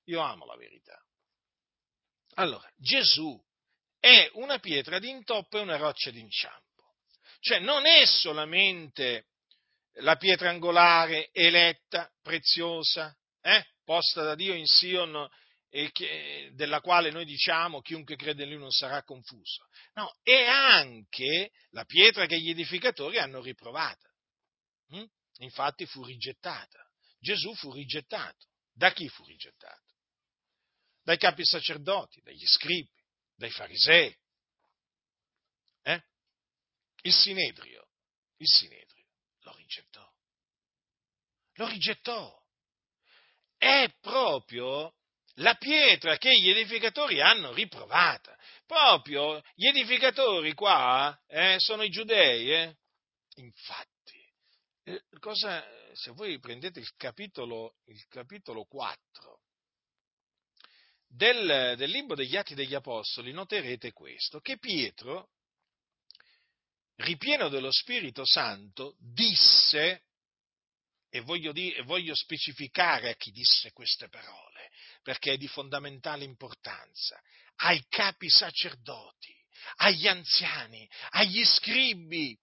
Io 0.05 0.21
amo 0.21 0.45
la 0.45 0.57
verità. 0.57 0.99
Allora, 2.35 2.71
Gesù 2.77 3.41
è 3.99 4.29
una 4.35 4.59
pietra 4.59 4.99
di 4.99 5.09
intoppo 5.09 5.59
e 5.59 5.63
una 5.63 5.77
roccia 5.77 6.11
d'inciampo. 6.11 6.63
Cioè 7.41 7.61
non 7.61 7.87
è 7.87 8.05
solamente 8.05 9.29
la 9.99 10.17
pietra 10.17 10.51
angolare 10.51 11.31
eletta, 11.33 12.11
preziosa, 12.23 13.17
eh, 13.41 13.65
posta 13.85 14.23
da 14.23 14.35
Dio 14.35 14.55
in 14.55 14.67
Sion, 14.67 15.29
e 15.69 15.91
che, 15.91 16.51
della 16.55 16.81
quale 16.81 17.11
noi 17.11 17.25
diciamo 17.25 17.81
chiunque 17.81 18.15
crede 18.15 18.45
in 18.45 18.51
lui 18.51 18.61
non 18.61 18.71
sarà 18.71 19.03
confuso. 19.03 19.67
No, 19.95 20.17
è 20.23 20.45
anche 20.45 21.51
la 21.71 21.85
pietra 21.85 22.27
che 22.27 22.39
gli 22.39 22.51
edificatori 22.51 23.19
hanno 23.19 23.43
riprovata. 23.43 24.09
Hm? 24.91 25.05
Infatti 25.39 25.85
fu 25.87 26.05
rigettata. 26.05 26.89
Gesù 27.19 27.55
fu 27.55 27.73
rigettato. 27.73 28.47
Da 28.73 28.93
chi 28.93 29.09
fu 29.09 29.25
rigettato? 29.25 29.83
Dai 31.03 31.19
capi 31.19 31.45
sacerdoti, 31.45 32.21
dagli 32.23 32.47
scribi, 32.47 32.91
dai 33.35 33.51
farisei. 33.51 34.17
Eh? 35.83 36.03
Il 37.03 37.13
Sinedrio, 37.13 37.89
il 38.37 38.47
Sinedrio 38.47 38.84
rigettò. 39.65 40.13
Lo 41.55 41.67
rigettò. 41.67 42.43
È 43.57 43.89
proprio 44.01 44.95
la 45.39 45.55
pietra 45.55 46.17
che 46.17 46.39
gli 46.39 46.51
edificatori 46.51 47.21
hanno 47.21 47.53
riprovata. 47.53 48.37
Proprio 48.67 49.43
gli 49.55 49.67
edificatori 49.67 50.53
qua 50.55 51.19
eh, 51.27 51.57
sono 51.59 51.83
i 51.83 51.91
giudei. 51.91 52.53
Eh? 52.53 52.77
Infatti, 53.37 54.33
eh, 54.85 55.03
cosa, 55.19 55.65
se 55.95 56.11
voi 56.13 56.39
prendete 56.39 56.81
il 56.81 56.91
capitolo, 56.97 57.77
il 57.87 58.05
capitolo 58.09 58.65
4 58.65 59.41
del, 61.07 61.75
del 61.77 61.91
libro 61.91 62.17
degli 62.17 62.37
Atti 62.37 62.55
degli 62.55 62.75
Apostoli, 62.75 63.33
noterete 63.33 63.93
questo, 63.93 64.41
che 64.41 64.59
Pietro 64.59 65.31
ripieno 66.97 67.49
dello 67.49 67.73
Spirito 67.73 68.25
Santo, 68.25 68.97
disse, 68.99 70.03
e 71.11 71.21
voglio, 71.21 71.53
dire, 71.53 71.83
voglio 71.83 72.15
specificare 72.15 73.11
a 73.11 73.15
chi 73.15 73.31
disse 73.31 73.73
queste 73.73 74.09
parole, 74.09 74.71
perché 75.03 75.33
è 75.33 75.37
di 75.37 75.49
fondamentale 75.49 76.25
importanza, 76.25 77.21
ai 77.57 77.85
capi 77.89 78.29
sacerdoti, 78.29 79.35
agli 79.77 80.07
anziani, 80.07 80.89
agli 81.11 81.45
scribi, 81.45 82.37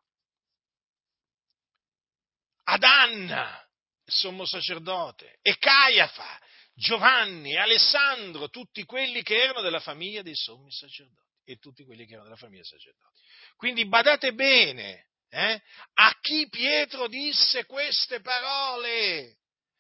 ad 2.64 2.84
Anna, 2.84 3.68
il 4.06 4.14
sommo 4.14 4.46
sacerdote, 4.46 5.40
e 5.42 5.58
Caiafa, 5.58 6.40
Giovanni, 6.74 7.58
Alessandro, 7.58 8.50
tutti 8.50 8.84
quelli 8.86 9.22
che 9.24 9.42
erano 9.42 9.62
della 9.62 9.82
famiglia 9.82 10.22
dei 10.22 10.36
sommi 10.36 10.72
sacerdoti 10.72 11.31
e 11.52 11.58
tutti 11.58 11.84
quelli 11.84 12.06
che 12.06 12.14
erano 12.14 12.26
della 12.26 12.38
famiglia 12.38 12.64
sacerdoti. 12.64 13.20
Quindi 13.56 13.88
badate 13.88 14.34
bene 14.34 15.08
eh, 15.30 15.62
a 15.94 16.18
chi 16.20 16.48
Pietro 16.50 17.08
disse 17.08 17.66
queste 17.66 18.20
parole. 18.22 19.38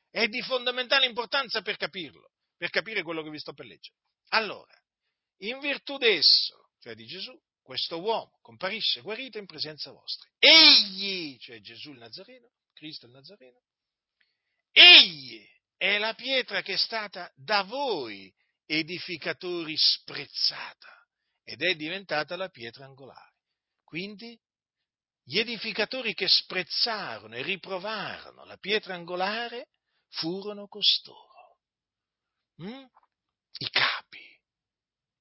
È 0.09 0.27
di 0.27 0.41
fondamentale 0.41 1.05
importanza 1.05 1.61
per 1.61 1.77
capirlo, 1.77 2.31
per 2.57 2.69
capire 2.69 3.01
quello 3.01 3.23
che 3.23 3.29
vi 3.29 3.39
sto 3.39 3.53
per 3.53 3.65
leggere. 3.65 3.95
Allora, 4.29 4.73
in 5.39 5.59
virtù 5.59 5.97
d'esso, 5.97 6.71
cioè 6.79 6.95
di 6.95 7.05
Gesù, 7.05 7.37
questo 7.61 8.01
uomo 8.01 8.37
comparisce 8.41 9.01
guarito 9.01 9.37
in 9.37 9.45
presenza 9.45 9.91
vostra. 9.91 10.29
Egli, 10.37 11.37
cioè 11.39 11.61
Gesù 11.61 11.91
il 11.91 11.99
Nazareno, 11.99 12.51
Cristo 12.73 13.05
il 13.05 13.13
Nazareno, 13.13 13.61
egli 14.71 15.45
è 15.77 15.97
la 15.97 16.13
pietra 16.13 16.61
che 16.61 16.73
è 16.73 16.77
stata 16.77 17.31
da 17.35 17.63
voi 17.63 18.33
edificatori 18.65 19.75
sprezzata 19.77 21.00
ed 21.43 21.61
è 21.61 21.75
diventata 21.75 22.35
la 22.35 22.49
pietra 22.49 22.85
angolare. 22.85 23.33
Quindi 23.83 24.39
gli 25.23 25.37
edificatori 25.37 26.13
che 26.13 26.27
sprezzarono 26.27 27.35
e 27.35 27.41
riprovarono 27.41 28.45
la 28.45 28.57
pietra 28.57 28.95
angolare 28.95 29.69
furono 30.09 30.67
costoro, 30.67 31.59
mm? 32.63 32.83
i 33.59 33.69
capi, 33.69 34.39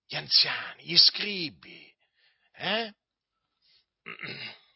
gli 0.06 0.16
anziani, 0.16 0.84
gli 0.84 0.96
scribi, 0.96 1.94
eh? 2.52 2.94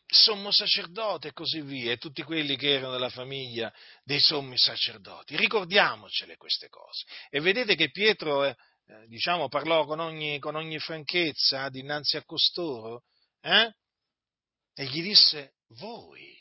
sommo 0.07 0.51
sacerdote 0.53 1.29
e 1.29 1.33
così 1.33 1.61
via, 1.61 1.93
e 1.93 1.97
tutti 1.99 2.23
quelli 2.23 2.57
che 2.57 2.75
erano 2.75 2.93
della 2.93 3.11
famiglia 3.11 3.73
dei 4.05 4.21
sommi 4.21 4.57
sacerdoti. 4.57 5.37
Ricordiamocele 5.37 6.37
queste 6.37 6.69
cose. 6.69 7.05
E 7.31 7.41
vedete 7.41 7.75
che 7.75 7.91
Pietro 7.91 8.55
eh, 8.87 8.95
eh, 8.95 9.07
diciamo, 9.07 9.49
parlò 9.49 9.85
con 9.87 10.01
ogni, 10.01 10.39
con 10.39 10.55
ogni, 10.55 10.79
franchezza 10.79 11.69
dinanzi 11.69 12.17
a 12.17 12.25
costoro, 12.25 13.05
eh? 13.41 13.75
e 14.75 14.85
gli 14.87 15.03
disse, 15.03 15.55
voi, 15.79 16.37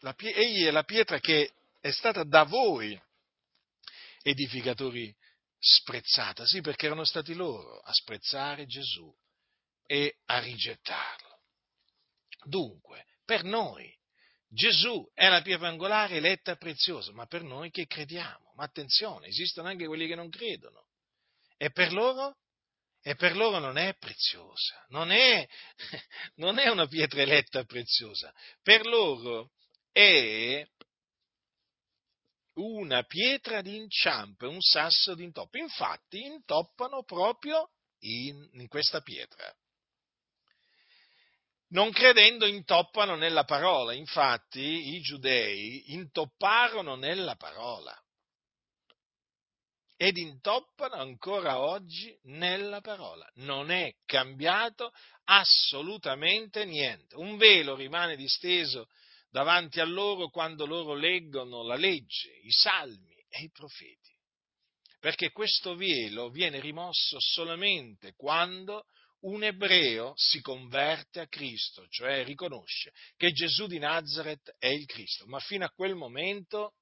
la, 0.00 0.14
egli 0.16 0.64
è 0.64 0.70
la 0.70 0.84
pietra 0.84 1.18
che 1.18 1.52
è 1.80 1.90
stata 1.90 2.24
da 2.24 2.44
voi 2.44 3.00
edificatori 4.22 5.14
sprezzata, 5.58 6.44
sì, 6.46 6.60
perché 6.60 6.86
erano 6.86 7.04
stati 7.04 7.34
loro 7.34 7.78
a 7.80 7.92
sprezzare 7.92 8.66
Gesù 8.66 9.14
e 9.86 10.18
a 10.26 10.38
rigettarlo. 10.40 11.40
Dunque, 12.44 13.06
per 13.24 13.44
noi 13.44 13.92
Gesù 14.48 15.08
è 15.12 15.28
la 15.28 15.42
pietra 15.42 15.68
angolare 15.68 16.16
eletta 16.16 16.56
preziosa, 16.56 17.12
ma 17.12 17.26
per 17.26 17.42
noi 17.42 17.70
che 17.70 17.86
crediamo, 17.86 18.52
ma 18.54 18.64
attenzione, 18.64 19.26
esistono 19.26 19.68
anche 19.68 19.86
quelli 19.86 20.06
che 20.06 20.14
non 20.14 20.28
credono. 20.28 20.85
E 21.56 21.70
per 21.70 21.92
loro? 21.92 22.36
E 23.00 23.14
per 23.14 23.36
loro 23.36 23.58
non 23.58 23.78
è 23.78 23.94
preziosa, 23.94 24.84
non 24.88 25.12
è, 25.12 25.46
non 26.36 26.58
è 26.58 26.68
una 26.68 26.88
pietra 26.88 27.22
eletta 27.22 27.64
preziosa, 27.64 28.34
per 28.62 28.84
loro 28.84 29.52
è 29.92 30.66
una 32.54 33.04
pietra 33.04 33.60
d'inciampo, 33.60 34.48
un 34.48 34.60
sasso 34.60 35.14
d'intoppo. 35.14 35.56
Infatti 35.58 36.24
intoppano 36.24 37.04
proprio 37.04 37.70
in, 38.00 38.48
in 38.52 38.66
questa 38.68 39.00
pietra. 39.00 39.54
Non 41.68 41.90
credendo 41.90 42.46
intoppano 42.46 43.16
nella 43.16 43.44
parola, 43.44 43.92
infatti 43.92 44.94
i 44.94 45.00
giudei 45.00 45.92
intopparono 45.92 46.94
nella 46.94 47.34
parola 47.36 47.96
ed 49.96 50.18
intoppano 50.18 50.94
ancora 50.94 51.58
oggi 51.60 52.16
nella 52.24 52.80
parola. 52.80 53.28
Non 53.36 53.70
è 53.70 53.94
cambiato 54.04 54.92
assolutamente 55.24 56.64
niente. 56.64 57.16
Un 57.16 57.36
velo 57.36 57.74
rimane 57.74 58.16
disteso 58.16 58.88
davanti 59.30 59.80
a 59.80 59.84
loro 59.84 60.28
quando 60.28 60.66
loro 60.66 60.94
leggono 60.94 61.62
la 61.62 61.76
legge, 61.76 62.30
i 62.42 62.50
salmi 62.50 63.16
e 63.28 63.42
i 63.42 63.50
profeti. 63.50 64.14
Perché 65.00 65.30
questo 65.30 65.76
velo 65.76 66.30
viene 66.30 66.60
rimosso 66.60 67.18
solamente 67.20 68.14
quando 68.14 68.86
un 69.20 69.44
ebreo 69.44 70.12
si 70.16 70.40
converte 70.40 71.20
a 71.20 71.26
Cristo, 71.26 71.86
cioè 71.88 72.24
riconosce 72.24 72.92
che 73.16 73.32
Gesù 73.32 73.66
di 73.66 73.78
Nazareth 73.78 74.56
è 74.58 74.68
il 74.68 74.84
Cristo, 74.86 75.26
ma 75.26 75.38
fino 75.40 75.64
a 75.64 75.70
quel 75.70 75.94
momento 75.94 76.74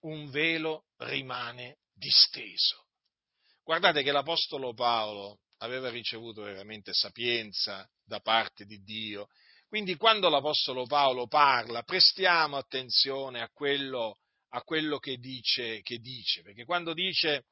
un 0.00 0.30
velo 0.30 0.86
rimane 0.98 1.78
disteso. 1.98 2.86
Guardate 3.62 4.02
che 4.02 4.12
l'Apostolo 4.12 4.72
Paolo 4.72 5.40
aveva 5.58 5.90
ricevuto 5.90 6.42
veramente 6.42 6.94
sapienza 6.94 7.86
da 8.04 8.20
parte 8.20 8.64
di 8.64 8.82
Dio, 8.82 9.28
quindi 9.66 9.96
quando 9.96 10.30
l'Apostolo 10.30 10.86
Paolo 10.86 11.26
parla 11.26 11.82
prestiamo 11.82 12.56
attenzione 12.56 13.42
a 13.42 13.50
quello, 13.50 14.20
a 14.50 14.62
quello 14.62 14.98
che 14.98 15.16
dice, 15.16 15.82
che 15.82 15.98
dice, 15.98 16.42
perché 16.42 16.64
quando 16.64 16.94
dice 16.94 17.44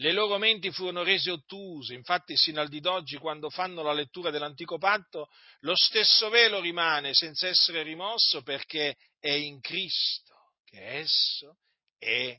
le 0.00 0.12
loro 0.12 0.38
menti 0.38 0.72
furono 0.72 1.02
rese 1.02 1.30
ottuse, 1.30 1.92
infatti 1.92 2.34
sino 2.34 2.60
al 2.60 2.68
di 2.68 2.80
d'oggi 2.80 3.18
quando 3.18 3.50
fanno 3.50 3.82
la 3.82 3.92
lettura 3.92 4.30
dell'antico 4.30 4.78
patto 4.78 5.28
lo 5.60 5.76
stesso 5.76 6.30
velo 6.30 6.58
rimane 6.58 7.12
senza 7.12 7.46
essere 7.48 7.82
rimosso 7.82 8.42
perché 8.42 8.96
è 9.18 9.30
in 9.30 9.60
Cristo 9.60 10.54
che 10.64 11.00
esso 11.00 11.58
è 11.98 12.34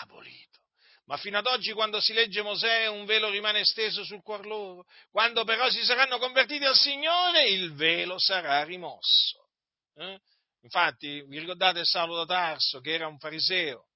abolito. 0.00 0.60
Ma 1.06 1.16
fino 1.18 1.36
ad 1.36 1.46
oggi 1.46 1.72
quando 1.72 2.00
si 2.00 2.14
legge 2.14 2.40
Mosè 2.40 2.86
un 2.86 3.04
velo 3.04 3.28
rimane 3.28 3.64
steso 3.64 4.04
sul 4.04 4.22
cuor 4.22 4.46
loro, 4.46 4.86
quando 5.10 5.44
però 5.44 5.68
si 5.68 5.84
saranno 5.84 6.18
convertiti 6.18 6.64
al 6.64 6.76
Signore 6.76 7.48
il 7.48 7.74
velo 7.74 8.18
sarà 8.18 8.62
rimosso. 8.64 9.50
Eh? 9.96 10.18
Infatti, 10.62 11.22
vi 11.26 11.38
ricordate 11.38 11.84
Saulo 11.84 12.16
da 12.16 12.24
Tarso, 12.24 12.80
che 12.80 12.94
era 12.94 13.06
un 13.06 13.18
fariseo, 13.18 13.86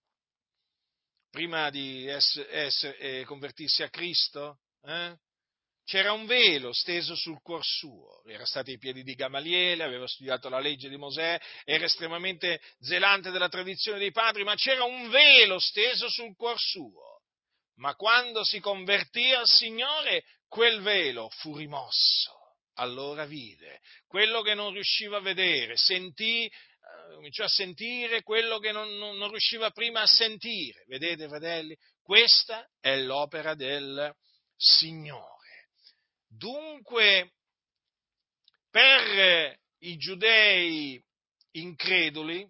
prima 1.31 1.71
di 1.71 2.07
essere, 2.07 2.51
essere, 2.51 2.99
eh, 2.99 3.25
convertirsi 3.25 3.83
a 3.83 3.89
Cristo? 3.89 4.59
Eh? 4.83 5.17
C'era 5.89 6.13
un 6.13 6.27
velo 6.27 6.75
steso 6.75 7.15
sul 7.15 7.41
cuor 7.41 7.65
suo, 7.65 8.23
era 8.27 8.45
stato 8.45 8.69
ai 8.69 8.77
piedi 8.77 9.03
di 9.03 9.15
Gamaliele, 9.15 9.85
aveva 9.85 10.07
studiato 10.07 10.51
la 10.51 10.59
legge 10.59 10.91
di 10.91 10.99
Mosè, 10.99 11.41
era 11.65 11.87
estremamente 11.87 12.61
zelante 12.81 13.31
della 13.31 13.49
tradizione 13.49 13.99
dei 13.99 14.13
padri, 14.13 14.45
ma 14.45 14.55
c'era 14.55 14.85
un 14.85 15.09
velo 15.09 15.59
steso 15.59 16.11
sul 16.11 16.37
cuor 16.37 16.59
suo. 16.61 17.23
Ma 17.77 17.95
quando 17.95 18.45
si 18.45 18.61
convertì 18.61 19.33
al 19.33 19.47
Signore, 19.47 20.25
quel 20.47 20.83
velo 20.83 21.31
fu 21.31 21.57
rimosso 21.57 22.37
allora 22.75 23.25
vide 23.25 23.81
quello 24.07 24.43
che 24.43 24.53
non 24.53 24.75
riusciva 24.75 25.17
a 25.17 25.23
vedere, 25.23 25.75
sentì, 25.79 26.45
eh, 26.45 27.15
cominciò 27.15 27.45
a 27.45 27.49
sentire 27.49 28.23
quello 28.23 28.59
che 28.59 28.73
non, 28.73 28.95
non, 28.99 29.17
non, 29.17 29.31
riusciva 29.31 29.71
prima 29.71 30.03
a 30.03 30.07
sentire. 30.07 30.85
Vedete, 30.87 31.29
fratelli? 31.29 31.75
Questa 32.03 32.69
è 32.79 32.95
l'opera 32.99 33.55
del 33.55 34.15
Signore. 34.55 35.38
Dunque, 36.39 37.35
per 38.71 39.59
i 39.79 39.97
giudei 39.97 41.03
increduli, 41.51 42.49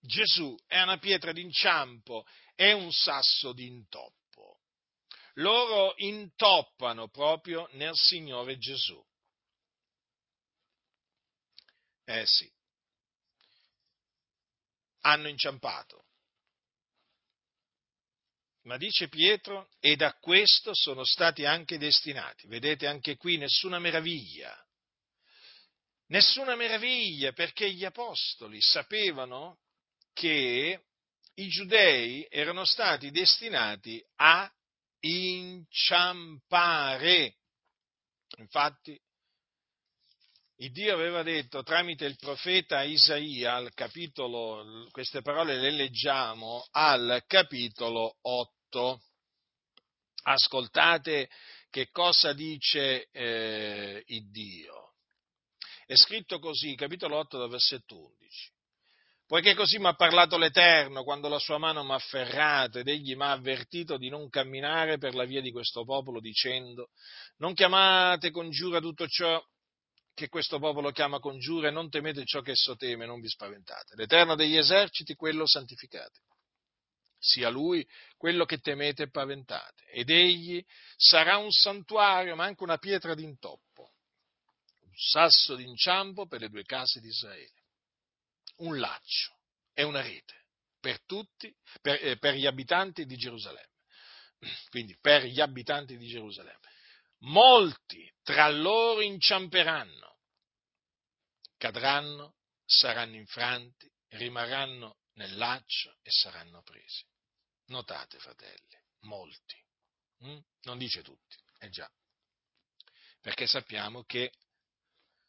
Gesù 0.00 0.54
è 0.66 0.82
una 0.82 0.98
pietra 0.98 1.32
d'inciampo, 1.32 2.26
è 2.54 2.72
un 2.72 2.92
sasso 2.92 3.52
d'intoppo 3.52 4.20
loro 5.34 5.94
intoppano 5.96 7.08
proprio 7.08 7.68
nel 7.72 7.94
Signore 7.94 8.58
Gesù. 8.58 9.02
Eh 12.04 12.26
sì, 12.26 12.50
hanno 15.02 15.28
inciampato. 15.28 16.06
Ma 18.70 18.76
dice 18.76 19.08
Pietro, 19.08 19.68
e 19.80 19.96
da 19.96 20.12
questo 20.12 20.76
sono 20.76 21.02
stati 21.02 21.44
anche 21.44 21.76
destinati. 21.76 22.46
Vedete 22.46 22.86
anche 22.86 23.16
qui 23.16 23.36
nessuna 23.36 23.80
meraviglia. 23.80 24.56
Nessuna 26.06 26.54
meraviglia 26.54 27.32
perché 27.32 27.68
gli 27.72 27.84
apostoli 27.84 28.60
sapevano 28.60 29.58
che 30.12 30.84
i 31.34 31.48
giudei 31.48 32.24
erano 32.30 32.64
stati 32.64 33.10
destinati 33.10 34.00
a 34.18 34.48
inciampare. 35.00 36.18
Infatti, 38.36 38.96
il 40.58 40.70
Dio 40.70 40.94
aveva 40.94 41.24
detto 41.24 41.64
tramite 41.64 42.04
il 42.04 42.18
profeta 42.18 42.84
Isaia, 42.84 43.54
al 43.54 43.74
capitolo, 43.74 44.86
queste 44.92 45.22
parole 45.22 45.58
le 45.58 45.72
leggiamo 45.72 46.68
al 46.70 47.24
capitolo 47.26 48.16
8. 48.20 48.58
Ascoltate 50.22 51.28
che 51.70 51.88
cosa 51.90 52.32
dice 52.32 53.08
eh, 53.10 54.02
il 54.06 54.30
Dio. 54.30 54.94
È 55.86 55.96
scritto 55.96 56.38
così, 56.38 56.74
capitolo 56.74 57.16
8, 57.16 57.38
dal 57.38 57.50
versetto 57.50 57.96
11 57.96 58.58
poiché 59.30 59.54
così 59.54 59.78
mi 59.78 59.86
ha 59.86 59.94
parlato 59.94 60.36
l'Eterno 60.36 61.04
quando 61.04 61.28
la 61.28 61.38
sua 61.38 61.56
mano 61.56 61.84
mi 61.84 61.92
ha 61.92 61.94
afferrato 61.94 62.80
ed 62.80 62.88
egli 62.88 63.14
mi 63.14 63.22
ha 63.22 63.30
avvertito 63.30 63.96
di 63.96 64.08
non 64.08 64.28
camminare 64.28 64.98
per 64.98 65.14
la 65.14 65.24
via 65.24 65.40
di 65.40 65.52
questo 65.52 65.84
popolo 65.84 66.18
dicendo 66.18 66.88
non 67.36 67.54
chiamate 67.54 68.32
congiura 68.32 68.80
tutto 68.80 69.06
ciò 69.06 69.40
che 70.14 70.28
questo 70.28 70.58
popolo 70.58 70.90
chiama 70.90 71.20
congiura 71.20 71.68
e 71.68 71.70
non 71.70 71.88
temete 71.88 72.24
ciò 72.24 72.40
che 72.40 72.50
esso 72.50 72.74
teme, 72.74 73.06
non 73.06 73.20
vi 73.20 73.28
spaventate. 73.28 73.94
L'Eterno 73.94 74.34
degli 74.34 74.56
eserciti, 74.56 75.14
quello 75.14 75.46
santificate. 75.46 76.20
Sia 77.20 77.50
lui 77.50 77.86
quello 78.16 78.44
che 78.44 78.58
temete 78.58 79.04
e 79.04 79.10
paventate. 79.10 79.84
Ed 79.90 80.10
egli 80.10 80.64
sarà 80.96 81.36
un 81.36 81.52
santuario, 81.52 82.34
ma 82.34 82.44
anche 82.44 82.62
una 82.62 82.78
pietra 82.78 83.14
d'intoppo, 83.14 83.92
un 84.80 84.92
sasso 84.94 85.54
d'inciampo 85.54 86.26
per 86.26 86.40
le 86.40 86.48
due 86.48 86.64
case 86.64 87.00
di 87.00 87.08
Israele 87.08 87.60
un 88.60 88.78
laccio 88.78 89.38
e 89.72 89.82
una 89.82 90.00
rete 90.00 90.46
per 90.80 91.02
tutti, 91.04 91.54
per, 91.80 91.98
eh, 92.02 92.18
per 92.18 92.34
gli 92.34 92.46
abitanti 92.46 93.04
di 93.04 93.16
Gerusalemme. 93.16 93.68
Quindi 94.70 94.96
per 95.00 95.24
gli 95.24 95.40
abitanti 95.40 95.96
di 95.96 96.06
Gerusalemme. 96.06 96.68
Molti 97.24 98.10
tra 98.22 98.48
loro 98.48 99.02
inciamperanno, 99.02 100.16
cadranno, 101.58 102.36
saranno 102.64 103.16
infranti, 103.16 103.90
rimarranno 104.10 104.99
nel 105.20 105.36
laccio 105.36 105.98
e 106.02 106.10
saranno 106.10 106.62
presi. 106.62 107.04
Notate, 107.66 108.18
fratelli, 108.18 108.82
molti. 109.00 109.62
Hm? 110.20 110.38
Non 110.62 110.78
dice 110.78 111.02
tutti, 111.02 111.36
è 111.58 111.66
eh 111.66 111.68
già. 111.68 111.90
Perché 113.20 113.46
sappiamo 113.46 114.02
che 114.04 114.32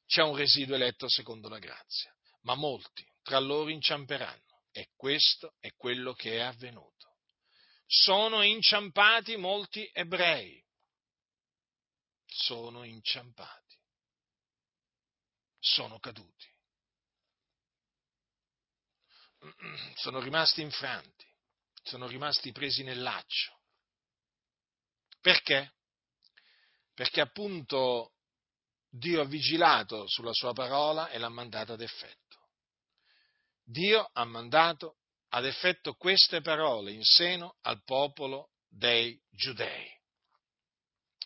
c'è 0.05 0.21
un 0.21 0.35
residuo 0.35 0.75
eletto 0.75 1.09
secondo 1.09 1.49
la 1.49 1.59
grazia, 1.59 2.15
ma 2.43 2.55
molti 2.55 3.05
tra 3.21 3.39
loro 3.39 3.69
inciamperanno. 3.69 4.63
E 4.71 4.91
questo 4.95 5.55
è 5.59 5.73
quello 5.75 6.13
che 6.13 6.37
è 6.37 6.39
avvenuto. 6.39 7.17
Sono 7.85 8.41
inciampati 8.41 9.35
molti 9.35 9.89
ebrei. 9.91 10.65
Sono 12.25 12.83
inciampati. 12.83 13.77
Sono 15.59 15.99
caduti. 15.99 16.51
Sono 19.95 20.19
rimasti 20.19 20.61
infranti. 20.61 21.25
Sono 21.83 22.07
rimasti 22.07 22.51
presi 22.51 22.83
nel 22.83 23.01
laccio. 23.01 23.59
Perché? 25.19 25.73
Perché 26.93 27.21
appunto 27.21 28.13
Dio 28.89 29.21
ha 29.21 29.25
vigilato 29.25 30.07
sulla 30.07 30.33
sua 30.33 30.53
parola 30.53 31.09
e 31.09 31.17
l'ha 31.17 31.29
mandata 31.29 31.73
ad 31.73 31.81
effetto. 31.81 32.19
Dio 33.63 34.09
ha 34.11 34.25
mandato 34.25 34.97
ad 35.29 35.45
effetto 35.45 35.93
queste 35.93 36.41
parole 36.41 36.91
in 36.91 37.03
seno 37.03 37.57
al 37.61 37.83
popolo 37.83 38.51
dei 38.67 39.19
giudei. 39.29 39.89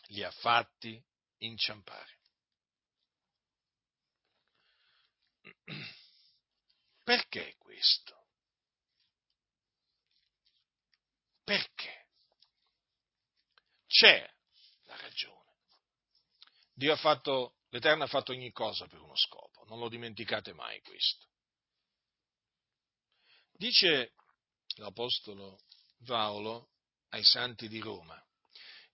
Li 0.08 0.22
ha 0.22 0.30
fatti 0.30 1.02
inciampare. 1.38 2.14
Perché 7.06 7.54
questo? 7.58 8.26
Perché? 11.44 12.06
C'è 13.86 14.28
la 14.86 14.96
ragione. 14.96 15.52
Dio 16.74 16.92
ha 16.92 16.96
fatto, 16.96 17.58
l'Eterno 17.68 18.02
ha 18.02 18.08
fatto 18.08 18.32
ogni 18.32 18.50
cosa 18.50 18.88
per 18.88 19.00
uno 19.00 19.14
scopo, 19.14 19.64
non 19.68 19.78
lo 19.78 19.88
dimenticate 19.88 20.52
mai 20.52 20.80
questo. 20.80 21.28
Dice 23.52 24.14
l'Apostolo 24.78 25.60
Paolo 26.04 26.70
ai 27.10 27.22
santi 27.22 27.68
di 27.68 27.78
Roma. 27.78 28.20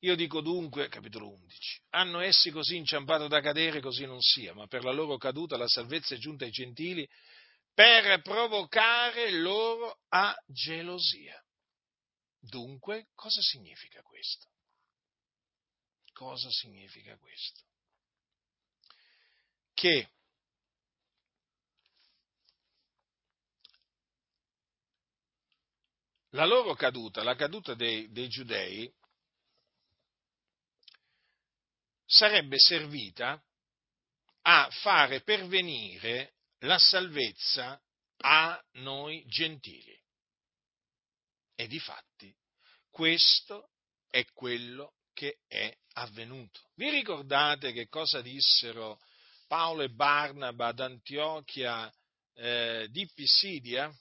Io 0.01 0.17
dico 0.17 0.43
dunque, 0.43 0.89
capitolo 0.89 1.31
11, 1.31 1.83
hanno 1.93 2.21
essi 2.21 2.51
così 2.51 2.77
inciampato 2.77 3.27
da 3.27 3.41
cadere, 3.41 3.81
così 3.81 4.05
non 4.05 4.21
sia, 4.21 4.53
ma 4.53 4.67
per 4.67 4.85
la 4.85 4.93
loro 4.93 5.17
caduta 5.17 5.57
la 5.57 5.67
salvezza 5.67 6.15
è 6.15 6.19
giunta 6.19 6.45
ai 6.45 6.51
gentili 6.51 7.09
per 7.75 8.21
provocare 8.23 9.31
loro 9.33 10.01
a 10.09 10.35
gelosia. 10.47 11.43
Dunque, 12.39 13.09
cosa 13.15 13.41
significa 13.41 14.03
questo? 14.03 14.49
Cosa 16.13 16.51
significa 16.51 17.17
questo? 17.17 17.61
Che 19.73 20.11
la 26.31 26.45
loro 26.45 26.75
caduta, 26.75 27.23
la 27.23 27.35
caduta 27.35 27.75
dei, 27.75 28.11
dei 28.11 28.29
giudei, 28.29 28.93
sarebbe 32.05 32.59
servita 32.59 33.43
a 34.43 34.69
fare 34.71 35.23
pervenire 35.23 36.35
la 36.63 36.79
salvezza 36.79 37.81
a 38.19 38.63
noi 38.73 39.25
gentili. 39.27 39.99
E 41.55 41.67
di 41.67 41.79
fatti 41.79 42.35
questo 42.91 43.71
è 44.11 44.25
quello 44.33 44.95
che 45.13 45.39
è 45.47 45.75
avvenuto. 45.95 46.61
Vi 46.75 46.91
ricordate 46.91 47.73
che 47.73 47.89
cosa 47.89 48.21
dissero 48.21 48.99
Paolo 49.47 49.83
e 49.83 49.91
Barnaba 49.91 50.69
ad 50.69 50.81
Antiochia 50.81 51.93
eh, 52.35 52.89
di 52.91 53.09
Pisidia? 53.15 53.95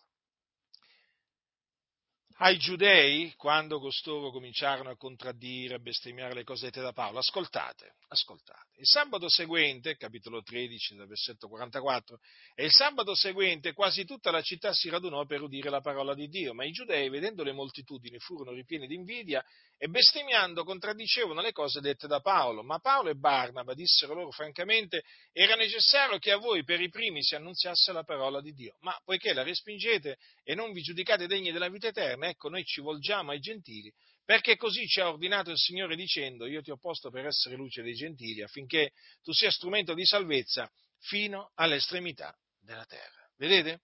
ai 2.41 2.57
giudei 2.57 3.33
quando 3.35 3.79
costoro 3.79 4.31
cominciarono 4.31 4.89
a 4.89 4.97
contraddire, 4.97 5.75
a 5.75 5.79
bestemmiare 5.79 6.33
le 6.33 6.43
cose 6.43 6.65
dette 6.65 6.81
da 6.81 6.91
Paolo. 6.91 7.19
Ascoltate, 7.19 7.95
ascoltate. 8.07 8.70
Il 8.81 8.87
sabato 8.87 9.29
seguente, 9.29 9.95
capitolo 9.95 10.41
13, 10.41 10.95
dal 10.95 11.05
versetto 11.05 11.47
44, 11.47 12.19
e 12.55 12.65
il 12.65 12.71
sabato 12.71 13.13
seguente 13.13 13.73
quasi 13.73 14.05
tutta 14.05 14.31
la 14.31 14.41
città 14.41 14.73
si 14.73 14.89
radunò 14.89 15.23
per 15.27 15.43
udire 15.43 15.69
la 15.69 15.81
parola 15.81 16.15
di 16.15 16.27
Dio, 16.27 16.55
ma 16.55 16.65
i 16.65 16.71
giudei, 16.71 17.07
vedendo 17.09 17.43
le 17.43 17.51
moltitudini, 17.51 18.17
furono 18.17 18.53
ripieni 18.53 18.87
di 18.87 18.95
invidia 18.95 19.45
e 19.77 19.87
bestemmiando 19.87 20.63
contraddicevano 20.63 21.41
le 21.41 21.51
cose 21.51 21.79
dette 21.79 22.07
da 22.07 22.21
Paolo. 22.21 22.63
Ma 22.63 22.79
Paolo 22.79 23.09
e 23.11 23.15
Barnaba 23.15 23.75
dissero 23.75 24.15
loro 24.15 24.31
francamente, 24.31 25.03
era 25.31 25.53
necessario 25.53 26.17
che 26.17 26.31
a 26.31 26.37
voi 26.37 26.63
per 26.63 26.81
i 26.81 26.89
primi 26.89 27.21
si 27.21 27.35
annunziasse 27.35 27.91
la 27.91 28.03
parola 28.03 28.41
di 28.41 28.51
Dio, 28.51 28.77
ma 28.79 28.99
poiché 29.05 29.31
la 29.33 29.43
respingete 29.43 30.17
e 30.43 30.55
non 30.55 30.71
vi 30.71 30.81
giudicate 30.81 31.27
degni 31.27 31.51
della 31.51 31.69
vita 31.69 31.89
eterna, 31.89 32.29
ecco 32.29 32.49
noi 32.49 32.63
ci 32.65 32.81
volgiamo 32.81 33.29
ai 33.29 33.41
gentili, 33.41 33.93
perché 34.23 34.55
così 34.55 34.87
ci 34.87 35.01
ha 35.01 35.09
ordinato 35.09 35.51
il 35.51 35.57
Signore 35.57 35.95
dicendo, 35.95 36.45
io 36.45 36.61
ti 36.61 36.71
ho 36.71 36.77
posto 36.77 37.09
per 37.09 37.25
essere 37.25 37.55
luce 37.55 37.81
dei 37.81 37.93
gentili, 37.93 38.41
affinché 38.41 38.93
tu 39.21 39.31
sia 39.33 39.51
strumento 39.51 39.93
di 39.93 40.05
salvezza 40.05 40.71
fino 40.99 41.51
all'estremità 41.55 42.37
della 42.59 42.85
terra. 42.85 43.29
Vedete? 43.35 43.81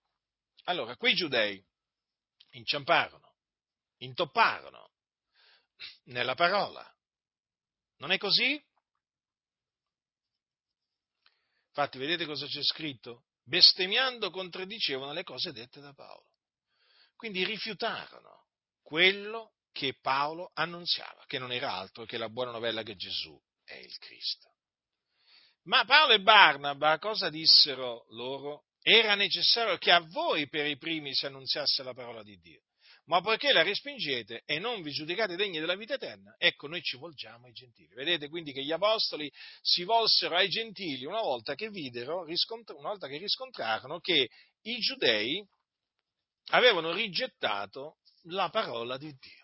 Allora, 0.64 0.96
quei 0.96 1.14
giudei 1.14 1.62
inciamparono, 2.50 3.34
intopparono, 3.98 4.92
nella 6.04 6.34
parola. 6.34 6.84
Non 7.98 8.12
è 8.12 8.18
così? 8.18 8.62
Infatti, 11.68 11.98
vedete 11.98 12.24
cosa 12.24 12.46
c'è 12.46 12.62
scritto? 12.62 13.26
Bestemmiando 13.44 14.30
contraddicevano 14.30 15.12
le 15.12 15.22
cose 15.22 15.52
dette 15.52 15.80
da 15.80 15.92
Paolo. 15.94 16.32
Quindi 17.16 17.44
rifiutarono 17.44 18.46
quello 18.82 19.57
che 19.78 19.94
Paolo 20.00 20.50
annunziava, 20.54 21.22
che 21.28 21.38
non 21.38 21.52
era 21.52 21.72
altro 21.72 22.04
che 22.04 22.18
la 22.18 22.28
buona 22.28 22.50
novella 22.50 22.82
che 22.82 22.96
Gesù 22.96 23.40
è 23.62 23.76
il 23.76 23.96
Cristo. 23.98 24.48
Ma 25.66 25.84
Paolo 25.84 26.14
e 26.14 26.20
Barnaba 26.20 26.98
cosa 26.98 27.30
dissero 27.30 28.06
loro? 28.08 28.64
Era 28.82 29.14
necessario 29.14 29.78
che 29.78 29.92
a 29.92 30.00
voi 30.00 30.48
per 30.48 30.66
i 30.66 30.76
primi 30.76 31.14
si 31.14 31.26
annunziasse 31.26 31.84
la 31.84 31.94
parola 31.94 32.24
di 32.24 32.36
Dio 32.40 32.62
ma 33.04 33.22
poiché 33.22 33.52
la 33.52 33.62
respingete 33.62 34.42
e 34.44 34.58
non 34.58 34.82
vi 34.82 34.90
giudicate 34.90 35.34
degni 35.34 35.60
della 35.60 35.76
vita 35.76 35.94
eterna, 35.94 36.34
ecco 36.36 36.66
noi 36.66 36.82
ci 36.82 36.98
volgiamo 36.98 37.46
ai 37.46 37.52
gentili. 37.52 37.94
Vedete 37.94 38.28
quindi 38.28 38.52
che 38.52 38.62
gli 38.62 38.70
apostoli 38.70 39.32
si 39.62 39.84
volsero 39.84 40.36
ai 40.36 40.48
gentili 40.50 41.06
una 41.06 41.22
volta 41.22 41.54
che 41.54 41.70
videro, 41.70 42.24
una 42.24 42.88
volta 42.88 43.08
che 43.08 43.16
riscontrarono 43.16 44.00
che 44.00 44.28
i 44.60 44.78
giudei 44.80 45.42
avevano 46.50 46.92
rigettato 46.92 47.96
la 48.24 48.50
parola 48.50 48.98
di 48.98 49.10
Dio. 49.18 49.37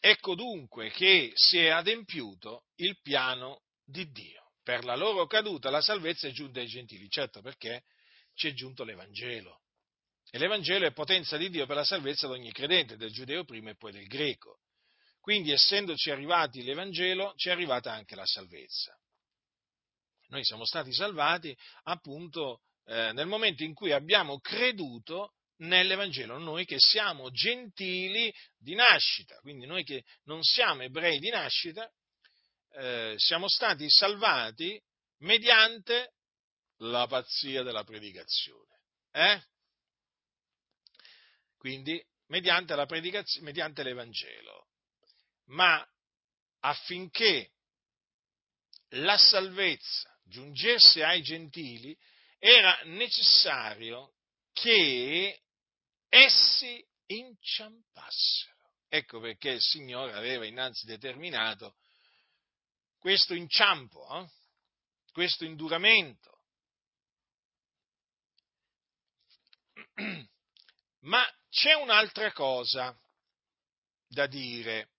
Ecco 0.00 0.34
dunque 0.34 0.90
che 0.90 1.30
si 1.34 1.58
è 1.58 1.68
adempiuto 1.68 2.64
il 2.76 2.98
piano 3.02 3.64
di 3.84 4.10
Dio. 4.10 4.52
Per 4.62 4.84
la 4.84 4.96
loro 4.96 5.26
caduta 5.26 5.68
la 5.68 5.82
salvezza 5.82 6.26
è 6.26 6.30
giunta 6.30 6.60
ai 6.60 6.66
gentili, 6.66 7.08
certo 7.10 7.42
perché 7.42 7.84
ci 8.34 8.48
è 8.48 8.52
giunto 8.52 8.82
l'Evangelo. 8.82 9.60
E 10.30 10.38
l'Evangelo 10.38 10.86
è 10.86 10.92
potenza 10.92 11.36
di 11.36 11.50
Dio 11.50 11.66
per 11.66 11.76
la 11.76 11.84
salvezza 11.84 12.26
di 12.28 12.32
ogni 12.32 12.52
credente, 12.52 12.96
del 12.96 13.12
giudeo 13.12 13.44
prima 13.44 13.70
e 13.70 13.76
poi 13.76 13.92
del 13.92 14.06
greco. 14.06 14.60
Quindi, 15.20 15.52
essendoci 15.52 16.10
arrivati 16.10 16.62
l'Evangelo, 16.62 17.34
ci 17.36 17.48
è 17.48 17.52
arrivata 17.52 17.92
anche 17.92 18.14
la 18.14 18.24
salvezza. 18.24 18.96
Noi 20.28 20.44
siamo 20.44 20.64
stati 20.64 20.94
salvati 20.94 21.54
appunto 21.82 22.62
eh, 22.84 23.12
nel 23.12 23.26
momento 23.26 23.64
in 23.64 23.74
cui 23.74 23.92
abbiamo 23.92 24.38
creduto 24.38 25.34
nell'Evangelo, 25.60 26.38
noi 26.38 26.64
che 26.64 26.76
siamo 26.78 27.30
gentili 27.30 28.32
di 28.58 28.74
nascita, 28.74 29.36
quindi 29.40 29.66
noi 29.66 29.84
che 29.84 30.04
non 30.24 30.42
siamo 30.42 30.82
ebrei 30.82 31.18
di 31.18 31.30
nascita, 31.30 31.90
eh, 32.72 33.14
siamo 33.16 33.48
stati 33.48 33.88
salvati 33.90 34.80
mediante 35.18 36.14
la 36.78 37.06
pazzia 37.06 37.62
della 37.62 37.84
predicazione. 37.84 38.68
Eh? 39.12 39.42
quindi 41.60 42.02
mediante, 42.28 42.74
mediante 43.42 43.82
l'Evangelo. 43.82 44.68
Ma 45.48 45.86
affinché 46.60 47.50
la 48.94 49.18
salvezza 49.18 50.18
giungesse 50.24 51.04
ai 51.04 51.20
gentili, 51.20 51.94
era 52.38 52.80
necessario 52.84 54.14
che 54.52 55.42
essi 56.10 56.84
inciampassero. 57.06 58.58
Ecco 58.88 59.20
perché 59.20 59.50
il 59.50 59.62
Signore 59.62 60.12
aveva 60.12 60.44
innanzi 60.44 60.84
determinato 60.84 61.76
questo 62.98 63.34
inciampo, 63.34 64.06
eh? 64.18 64.28
questo 65.12 65.44
induramento. 65.44 66.42
Ma 71.00 71.24
c'è 71.48 71.72
un'altra 71.74 72.32
cosa 72.32 72.94
da 74.08 74.26
dire, 74.26 74.90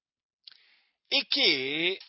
e 1.07 1.25
che 1.27 1.99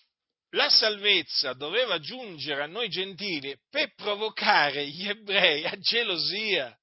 la 0.50 0.70
salvezza 0.70 1.54
doveva 1.54 1.98
giungere 1.98 2.62
a 2.62 2.66
noi 2.66 2.88
gentili 2.88 3.58
per 3.68 3.94
provocare 3.94 4.86
gli 4.86 5.08
ebrei 5.08 5.64
a 5.64 5.76
gelosia. 5.78 6.78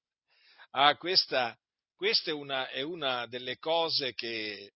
Ah, 0.72 0.96
questa, 0.96 1.58
questa 2.00 2.30
è, 2.30 2.32
una, 2.32 2.70
è, 2.70 2.80
una, 2.80 3.26
delle 3.26 3.58
cose 3.58 4.14
che 4.14 4.72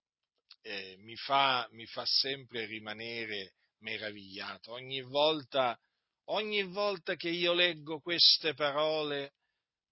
eh, 0.60 0.96
mi, 0.98 1.16
fa, 1.16 1.66
mi, 1.70 1.86
fa, 1.86 2.04
sempre 2.04 2.66
rimanere 2.66 3.54
meravigliato. 3.78 4.72
Ogni 4.72 5.00
volta, 5.00 5.74
ogni 6.26 6.62
volta 6.64 7.14
che 7.14 7.30
io 7.30 7.54
leggo 7.54 8.00
queste 8.00 8.52
parole, 8.52 9.32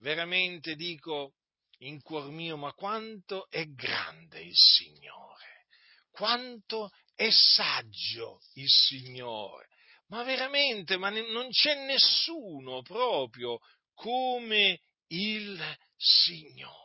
veramente 0.01 0.75
dico, 0.75 1.37
in 1.79 2.03
cuor 2.03 2.29
mio, 2.29 2.59
ma 2.59 2.75
quanto 2.75 3.49
è 3.49 3.65
grande 3.65 4.43
il 4.43 4.55
Signore, 4.55 5.69
quanto 6.11 6.91
è 7.15 7.31
saggio 7.31 8.41
il 8.57 8.69
Signore, 8.69 9.69
ma 10.09 10.23
veramente, 10.23 10.99
ma 10.99 11.09
non 11.09 11.49
c'è 11.49 11.83
nessuno 11.87 12.83
proprio 12.83 13.59
come 13.95 14.83
il 15.07 15.79
Signore. 15.97 16.83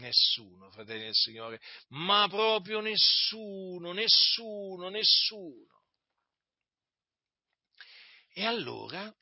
Nessuno, 0.00 0.70
fratelli 0.70 1.04
del 1.04 1.14
Signore, 1.14 1.60
ma 1.88 2.26
proprio 2.28 2.80
nessuno, 2.80 3.92
nessuno, 3.92 4.88
nessuno. 4.88 5.82
E 8.32 8.44
allora, 8.44 9.14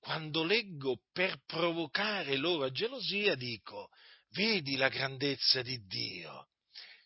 quando 0.00 0.42
leggo 0.42 1.02
per 1.12 1.42
provocare 1.46 2.36
loro 2.36 2.64
a 2.64 2.70
gelosia, 2.70 3.34
dico, 3.34 3.90
Vedi 4.32 4.76
la 4.76 4.88
grandezza 4.88 5.62
di 5.62 5.84
Dio. 5.86 6.50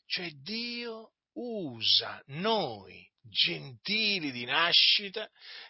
Cioè 0.07 0.31
Dio 0.33 1.13
usa 1.33 2.23
noi, 2.27 3.09
gentili 3.29 4.31
di 4.31 4.45
nascita, 4.45 5.29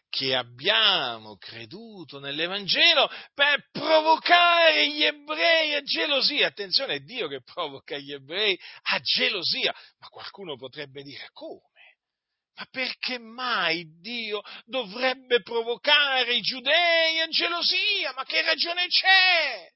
che 0.08 0.34
abbiamo 0.34 1.36
creduto 1.36 2.20
nell'Evangelo 2.20 3.10
per 3.34 3.68
provocare 3.72 4.88
gli 4.90 5.02
ebrei 5.02 5.74
a 5.74 5.82
gelosia. 5.82 6.46
Attenzione, 6.46 6.94
è 6.94 7.00
Dio 7.00 7.26
che 7.26 7.42
provoca 7.42 7.96
gli 7.96 8.12
ebrei 8.12 8.58
a 8.92 9.00
gelosia. 9.00 9.74
Ma 9.98 10.08
qualcuno 10.08 10.56
potrebbe 10.56 11.02
dire 11.02 11.28
come? 11.32 11.72
Ma 12.56 12.66
perché 12.70 13.18
mai 13.18 13.84
Dio 14.00 14.40
dovrebbe 14.64 15.42
provocare 15.42 16.34
i 16.34 16.40
giudei 16.40 17.18
a 17.20 17.26
gelosia? 17.26 18.12
Ma 18.14 18.24
che 18.24 18.42
ragione 18.42 18.86
c'è? 18.86 19.68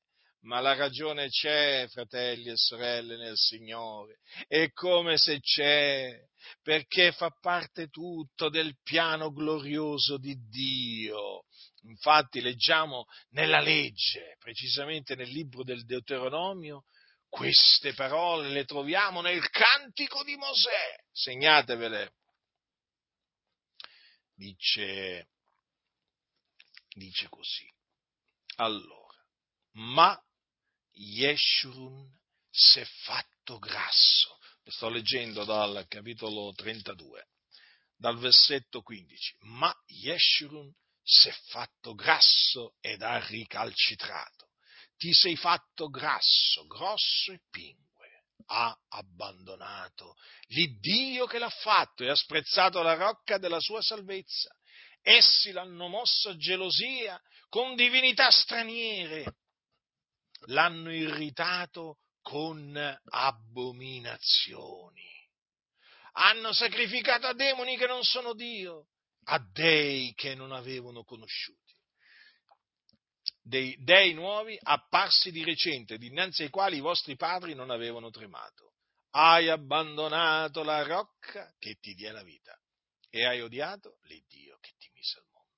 ma 0.43 0.61
la 0.61 0.75
ragione 0.75 1.29
c'è, 1.29 1.87
fratelli 1.89 2.51
e 2.51 2.57
sorelle, 2.57 3.17
nel 3.17 3.37
Signore, 3.37 4.21
è 4.47 4.71
come 4.73 5.19
se 5.19 5.41
c'è, 5.41 6.17
perché 6.63 7.13
fa 7.13 7.31
parte 7.31 7.89
tutto 7.89 8.49
del 8.49 8.77
piano 8.83 9.33
glorioso 9.33 10.19
di 10.19 10.37
Dio. 10.49 11.45
Infatti 11.83 12.41
leggiamo 12.41 13.07
nella 13.31 13.61
legge, 13.61 14.37
precisamente 14.39 15.15
nel 15.15 15.29
libro 15.29 15.63
del 15.63 15.85
Deuteronomio, 15.85 16.85
queste 17.29 17.93
parole 17.93 18.49
le 18.49 18.65
troviamo 18.65 19.21
nel 19.21 19.49
cantico 19.51 20.25
di 20.25 20.37
Mosè, 20.37 20.97
segnatevele. 21.13 22.15
Dice, 24.35 25.29
dice 26.91 27.29
così 27.29 27.69
Allora, 28.57 29.21
ma 29.73 30.17
Yeshurun 30.93 32.09
si 32.51 32.81
è 32.81 32.85
fatto 32.85 33.59
grasso. 33.59 34.38
Sto 34.71 34.89
leggendo 34.91 35.45
dal 35.45 35.87
capitolo 35.89 36.53
32, 36.53 37.29
dal 37.97 38.19
versetto 38.19 38.83
15. 38.83 39.37
Ma 39.41 39.75
Yeshurun 39.87 40.71
si 41.03 41.29
è 41.29 41.33
fatto 41.49 41.95
grasso 41.95 42.75
ed 42.81 43.03
ha 43.03 43.19
ricalcitrato. 43.27 44.51
Ti 44.97 45.13
sei 45.13 45.37
fatto 45.37 45.89
grasso, 45.89 46.67
grosso 46.67 47.33
e 47.33 47.41
pingue. 47.51 48.25
Ha 48.51 48.77
abbandonato 48.89 50.17
l'Iddio 50.49 51.27
che 51.27 51.39
l'ha 51.39 51.51
fatto 51.51 52.05
e 52.05 52.11
ha 52.11 52.15
sprezzato 52.15 52.83
la 52.83 52.95
rocca 52.95 53.39
della 53.39 53.61
sua 53.61 53.81
salvezza. 53.81 54.51
Essi 55.01 55.53
l'hanno 55.53 55.89
mosso 55.89 56.31
a 56.31 56.37
gelosia 56.37 57.21
con 57.49 57.75
divinità 57.75 58.31
straniere 58.31 59.37
l'hanno 60.47 60.93
irritato 60.93 61.99
con 62.29 62.77
abominazioni. 63.07 64.21
Hanno 66.13 66.53
sacrificato 66.53 67.27
a 67.27 67.33
demoni 67.33 67.79
che 67.79 67.87
non 67.87 68.03
sono 68.03 68.35
Dio, 68.35 68.89
a 69.25 69.39
dei 69.51 70.13
che 70.13 70.35
non 70.35 70.53
avevano 70.53 71.05
conosciuti. 71.05 71.75
Dei 73.41 73.75
dei 73.79 74.13
nuovi 74.13 74.59
apparsi 74.61 75.31
di 75.31 75.43
recente, 75.43 75.97
dinanzi 75.97 76.43
ai 76.43 76.51
quali 76.51 76.77
i 76.77 76.81
vostri 76.81 77.17
padri 77.17 77.55
non 77.55 77.71
avevano 77.71 78.11
tremato. 78.11 78.75
Hai 79.13 79.49
abbandonato 79.49 80.63
la 80.63 80.83
rocca 80.83 81.51
che 81.59 81.77
ti 81.81 81.95
dia 81.95 82.13
la 82.13 82.23
vita 82.23 82.55
e 83.09 83.25
hai 83.25 83.41
odiato 83.41 84.01
l'Iddio 84.03 84.59
che 84.61 84.75
ti 84.77 84.91
mise 84.93 85.17
al 85.19 85.25
mondo. 85.33 85.49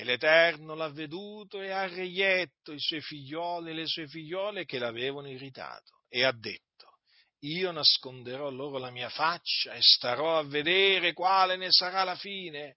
E 0.00 0.04
l'Eterno 0.04 0.76
l'ha 0.76 0.90
veduto 0.90 1.60
e 1.60 1.72
ha 1.72 1.88
reietto 1.88 2.70
i 2.70 2.78
suoi 2.78 3.00
figlioli 3.00 3.70
e 3.70 3.74
le 3.74 3.86
sue 3.88 4.06
figliole 4.06 4.64
che 4.64 4.78
l'avevano 4.78 5.28
irritato 5.28 6.02
e 6.08 6.22
ha 6.22 6.30
detto, 6.30 6.98
io 7.40 7.72
nasconderò 7.72 8.48
loro 8.48 8.78
la 8.78 8.92
mia 8.92 9.08
faccia 9.08 9.72
e 9.72 9.82
starò 9.82 10.38
a 10.38 10.44
vedere 10.44 11.14
quale 11.14 11.56
ne 11.56 11.72
sarà 11.72 12.04
la 12.04 12.14
fine, 12.14 12.76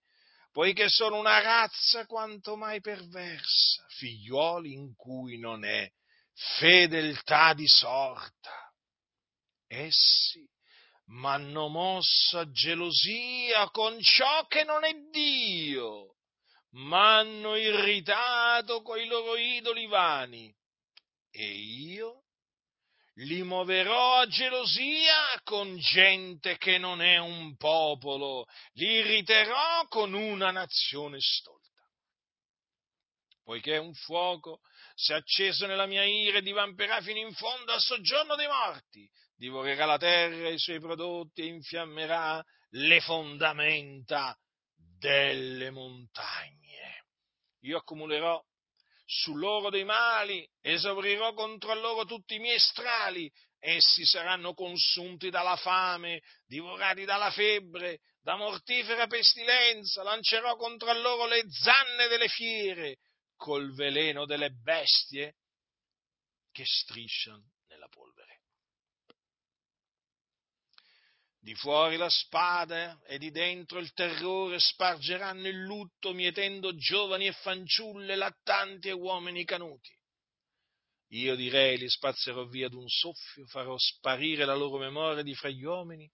poiché 0.52 0.90
sono 0.90 1.20
una 1.20 1.40
razza 1.40 2.08
quanto 2.08 2.56
mai 2.56 2.82
perversa, 2.82 3.86
figlioli 3.90 4.74
in 4.74 4.96
cui 4.96 5.38
non 5.38 5.64
è 5.64 5.88
fedeltà 6.58 7.54
di 7.54 7.68
sorta. 7.68 8.74
Essi 9.68 10.44
m'hanno 11.10 11.68
mosso 11.68 12.40
a 12.40 12.50
gelosia 12.50 13.70
con 13.70 14.02
ciò 14.02 14.48
che 14.48 14.64
non 14.64 14.84
è 14.84 14.94
Dio 15.12 16.16
m'hanno 16.72 17.56
irritato 17.56 18.82
coi 18.82 19.06
loro 19.08 19.36
idoli 19.36 19.88
vani. 19.88 20.54
E 21.30 21.46
io 21.46 22.24
li 23.16 23.44
muoverò 23.44 24.20
a 24.20 24.28
gelosia 24.28 25.40
con 25.44 25.78
gente 25.78 26.58
che 26.58 26.78
non 26.78 27.02
è 27.02 27.18
un 27.18 27.56
popolo, 27.56 28.46
li 28.74 28.86
irriterò 28.86 29.86
con 29.88 30.14
una 30.14 30.52
nazione 30.52 31.18
stolta. 31.20 31.60
Poiché 33.44 33.78
un 33.78 33.94
fuoco 33.94 34.60
si 34.96 35.12
è 35.12 35.16
acceso 35.16 35.66
nella 35.66 35.86
mia 35.86 36.04
ira 36.04 36.38
e 36.38 36.42
divamperà 36.42 37.02
fino 37.02 37.20
in 37.20 37.34
fondo 37.34 37.72
al 37.72 37.82
soggiorno 37.82 38.36
dei 38.36 38.48
morti, 38.48 39.10
divorerà 39.36 39.86
la 39.86 39.98
terra 39.98 40.48
e 40.48 40.54
i 40.54 40.60
suoi 40.60 40.80
prodotti 40.80 41.42
e 41.42 41.46
infiammerà 41.48 42.44
le 42.74 43.02
fondamenta 43.02 44.38
delle 45.00 45.70
montagne 45.72 46.61
io 47.62 47.78
accumulerò 47.78 48.42
su 49.06 49.36
loro 49.36 49.70
dei 49.70 49.84
mali, 49.84 50.48
esaurirò 50.62 51.34
contro 51.34 51.74
loro 51.74 52.06
tutti 52.06 52.36
i 52.36 52.40
miei 52.40 52.60
strali, 52.60 53.30
essi 53.60 54.06
saranno 54.06 54.54
consunti 54.54 55.30
dalla 55.30 55.58
fame, 55.58 56.22
divorati 56.46 57.04
dalla 57.04 57.30
febbre, 57.30 58.00
da 58.22 58.36
mortifera 58.36 59.08
pestilenza, 59.08 60.04
lancerò 60.04 60.56
contro 60.56 60.94
loro 60.94 61.26
le 61.28 61.44
zanne 61.50 62.08
delle 62.08 62.28
fiere, 62.28 62.98
col 63.36 63.74
veleno 63.74 64.26
delle 64.26 64.52
bestie 64.52 65.36
che 66.52 66.64
strisciano 66.66 67.52
nella 67.68 67.88
polvere. 67.88 68.31
Di 71.44 71.56
fuori 71.56 71.98
la 71.98 72.08
spada 72.08 73.02
e 73.04 73.18
di 73.18 73.32
dentro 73.32 73.80
il 73.80 73.92
terrore 73.94 74.60
spargeranno 74.60 75.48
il 75.48 75.64
lutto, 75.64 76.14
mietendo 76.14 76.76
giovani 76.76 77.26
e 77.26 77.34
fanciulle, 77.34 78.16
lattanti 78.16 78.90
e 78.90 78.92
uomini 78.92 79.44
canuti. 79.44 79.90
Io 81.14 81.36
direi 81.36 81.80
li 81.80 81.90
spazzerò 81.90 82.46
via 82.46 82.70
d'un 82.70 82.88
soffio, 82.88 83.48
farò 83.48 83.76
sparire 83.78 84.46
la 84.46 84.54
loro 84.54 84.78
memoria 84.78 85.24
di 85.24 85.34
fra 85.34 85.50
gli 85.50 85.64
uomini, 85.64 86.08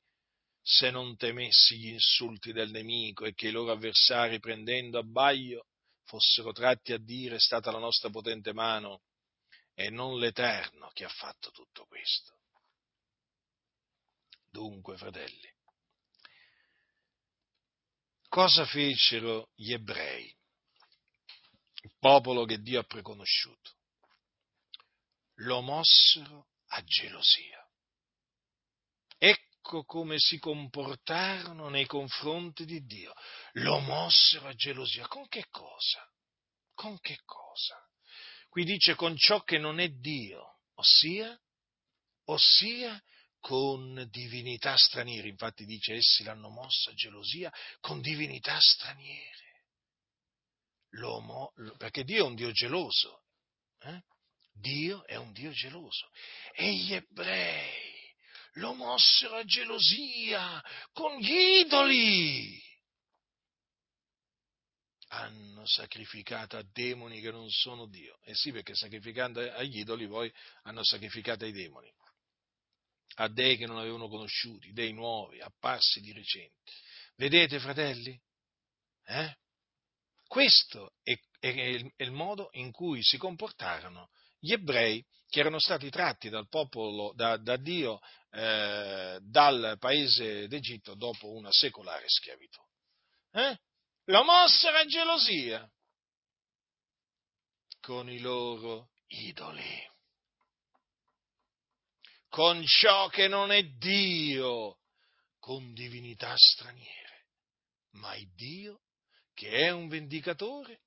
se 0.61 0.91
non 0.91 1.17
temessi 1.17 1.77
gli 1.77 1.89
insulti 1.89 2.53
del 2.53 2.71
nemico 2.71 3.25
e 3.25 3.33
che 3.33 3.49
i 3.49 3.51
loro 3.51 3.73
avversari, 3.73 4.39
prendendo 4.39 4.97
abbaglio, 4.97 5.67
fossero 6.05 6.53
tratti 6.53 6.93
a 6.93 6.97
dire 6.97 7.35
è 7.35 7.39
stata 7.39 7.69
la 7.69 7.79
nostra 7.79 8.09
potente 8.09 8.53
mano 8.53 9.01
e 9.73 9.89
non 9.89 10.19
l'Eterno 10.19 10.89
che 10.93 11.03
ha 11.03 11.09
fatto 11.09 11.51
tutto 11.51 11.85
questo. 11.85 12.36
Dunque, 14.57 14.97
fratelli, 14.97 15.53
cosa 18.27 18.65
fecero 18.65 19.51
gli 19.53 19.71
ebrei, 19.71 20.35
il 21.83 21.93
popolo 21.99 22.43
che 22.45 22.59
Dio 22.63 22.79
ha 22.79 22.83
preconosciuto? 22.83 23.75
Lo 25.41 25.61
mossero 25.61 26.47
a 26.69 26.83
gelosia. 26.83 27.63
Ecco 29.19 29.83
come 29.83 30.15
si 30.17 30.39
comportarono 30.39 31.69
nei 31.69 31.85
confronti 31.85 32.65
di 32.65 32.83
Dio. 32.83 33.13
Lo 33.53 33.77
mossero 33.77 34.47
a 34.47 34.55
gelosia. 34.55 35.07
Con 35.07 35.27
che 35.27 35.45
cosa? 35.51 36.03
Con 36.73 36.99
che 36.99 37.19
cosa? 37.25 37.79
Qui 38.49 38.63
dice 38.63 38.95
con 38.95 39.15
ciò 39.17 39.43
che 39.43 39.59
non 39.59 39.79
è 39.79 39.89
Dio, 39.89 40.61
ossia, 40.73 41.39
ossia 42.23 42.99
con 43.47 44.05
divinità 44.11 44.75
straniere. 44.75 45.29
Infatti 45.29 45.63
dice 45.63 45.93
essi 45.93 46.21
l'hanno 46.23 46.49
mossa 46.49 46.93
gelosia 46.93 47.49
con 47.79 48.01
divinità 48.01 48.59
straniere. 48.59 49.63
L'uomo, 50.89 51.53
perché 51.77 52.03
Dio 52.03 52.25
è 52.25 52.27
un 52.27 52.35
Dio 52.35 52.51
geloso. 52.51 53.23
Eh? 53.79 54.01
Dio 54.51 55.05
è 55.05 55.15
un 55.15 55.31
Dio 55.31 55.51
geloso. 55.51 56.09
E 56.51 56.73
gli 56.73 56.93
ebrei 56.93 57.95
lo 58.55 58.73
mossero 58.73 59.37
a 59.37 59.45
gelosia 59.45 60.61
con 60.91 61.17
gli 61.17 61.61
idoli. 61.61 62.61
Hanno 65.09 65.65
sacrificato 65.65 66.57
a 66.57 66.67
demoni 66.69 67.21
che 67.21 67.31
non 67.31 67.49
sono 67.49 67.87
Dio. 67.87 68.19
E 68.23 68.31
eh 68.31 68.35
sì, 68.35 68.51
perché 68.51 68.75
sacrificando 68.75 69.39
agli 69.39 69.79
idoli 69.79 70.05
poi 70.05 70.29
hanno 70.63 70.83
sacrificato 70.83 71.45
ai 71.45 71.53
demoni 71.53 71.89
a 73.15 73.27
dei 73.29 73.57
che 73.57 73.65
non 73.65 73.77
avevano 73.77 74.07
conosciuti, 74.07 74.71
dei 74.73 74.93
nuovi, 74.93 75.39
apparsi 75.39 75.99
di 76.01 76.11
recente. 76.11 76.71
Vedete, 77.15 77.59
fratelli? 77.59 78.19
Eh? 79.05 79.35
Questo 80.27 80.93
è, 81.01 81.17
è, 81.39 81.47
il, 81.47 81.91
è, 81.95 82.03
il, 82.03 82.11
modo 82.11 82.49
in 82.53 82.71
cui 82.71 83.01
si 83.01 83.17
comportarono 83.17 84.09
gli 84.39 84.51
ebrei 84.51 85.03
che 85.27 85.39
erano 85.39 85.59
stati 85.59 85.89
tratti 85.89 86.29
dal 86.29 86.47
popolo, 86.47 87.13
da, 87.15 87.37
da 87.37 87.57
Dio, 87.57 87.99
eh, 88.31 89.19
dal 89.21 89.77
paese 89.79 90.47
d'Egitto 90.47 90.95
dopo 90.95 91.31
una 91.31 91.51
secolare 91.51 92.05
schiavitù. 92.07 92.61
Eh? 93.31 93.57
Lo 94.05 94.23
mossero 94.23 94.77
a 94.77 94.85
gelosia 94.85 95.69
con 97.79 98.09
i 98.09 98.19
loro 98.19 98.89
idoli 99.07 99.95
con 102.29 102.63
ciò 102.65 103.07
che 103.09 103.27
non 103.27 103.51
è 103.51 103.63
Dio, 103.63 104.79
con 105.39 105.73
divinità 105.73 106.33
straniere, 106.35 107.27
ma 107.91 108.15
il 108.15 108.33
Dio 108.33 108.81
che 109.33 109.49
è 109.49 109.69
un 109.69 109.87
vendicatore. 109.87 110.81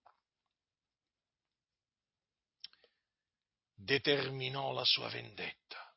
Determinò 3.75 4.73
la 4.73 4.85
sua 4.85 5.09
vendetta, 5.09 5.95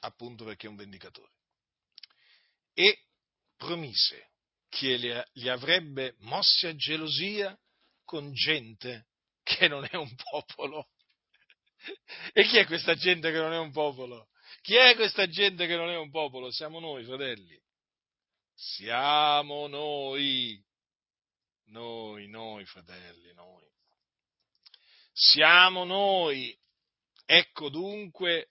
appunto 0.00 0.44
perché 0.44 0.66
è 0.66 0.70
un 0.70 0.76
vendicatore, 0.76 1.32
e 2.72 3.06
promise 3.56 4.32
che 4.68 5.24
li 5.32 5.48
avrebbe 5.48 6.16
mossi 6.20 6.66
a 6.66 6.74
gelosia 6.74 7.56
con 8.02 8.32
gente 8.32 9.06
che 9.44 9.68
non 9.68 9.86
è 9.88 9.94
un 9.94 10.12
popolo 10.16 10.88
e 12.32 12.44
chi 12.44 12.58
è 12.58 12.66
questa 12.66 12.94
gente 12.94 13.30
che 13.30 13.38
non 13.38 13.52
è 13.52 13.58
un 13.58 13.72
popolo? 13.72 14.28
Chi 14.62 14.76
è 14.76 14.94
questa 14.94 15.26
gente 15.28 15.66
che 15.66 15.76
non 15.76 15.90
è 15.90 15.96
un 15.96 16.10
popolo? 16.10 16.50
Siamo 16.50 16.80
noi, 16.80 17.04
fratelli. 17.04 17.60
Siamo 18.54 19.66
noi. 19.66 20.62
Noi, 21.66 22.28
noi, 22.28 22.64
fratelli, 22.66 23.32
noi. 23.34 23.66
siamo 25.12 25.84
noi. 25.84 26.56
Ecco 27.26 27.68
dunque 27.70 28.50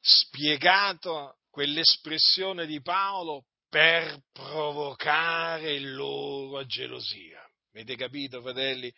spiegato 0.00 1.38
quell'espressione 1.50 2.66
di 2.66 2.80
Paolo 2.80 3.46
per 3.68 4.22
provocare 4.32 5.78
loro 5.80 6.58
a 6.58 6.64
gelosia. 6.64 7.42
Avete 7.70 7.96
capito, 7.96 8.40
fratelli? 8.40 8.92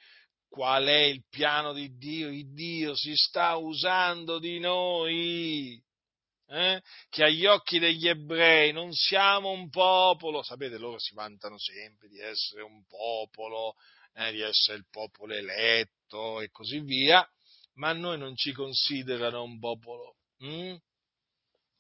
Qual 0.49 0.87
è 0.87 1.03
il 1.03 1.25
piano 1.29 1.73
di 1.73 1.97
Dio? 1.97 2.29
Il 2.29 2.53
Dio 2.53 2.95
si 2.95 3.15
sta 3.15 3.57
usando 3.57 4.39
di 4.39 4.59
noi. 4.59 5.83
Eh? 6.49 6.81
Che 7.09 7.25
agli 7.25 7.45
occhi 7.45 7.79
degli 7.79 8.07
ebrei 8.07 8.73
non 8.73 8.93
siamo 8.93 9.51
un 9.51 9.69
popolo, 9.69 10.43
sapete, 10.43 10.79
loro 10.79 10.99
si 10.99 11.13
vantano 11.15 11.59
sempre 11.59 12.09
di 12.09 12.21
essere 12.21 12.63
un 12.63 12.85
popolo, 12.87 13.75
eh, 14.15 14.31
di 14.33 14.41
essere 14.41 14.79
il 14.79 14.87
popolo 14.89 15.35
eletto 15.35 16.41
e 16.41 16.51
così 16.51 16.81
via, 16.81 17.29
ma 17.75 17.93
noi 17.93 18.19
non 18.19 18.37
ci 18.37 18.53
considerano 18.53 19.43
un 19.43 19.59
popolo. 19.59 20.17
Hm? 20.39 20.77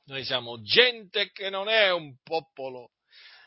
Noi 0.06 0.24
siamo 0.24 0.60
gente 0.62 1.30
che 1.30 1.48
non 1.50 1.68
è 1.68 1.92
un 1.92 2.16
popolo, 2.22 2.90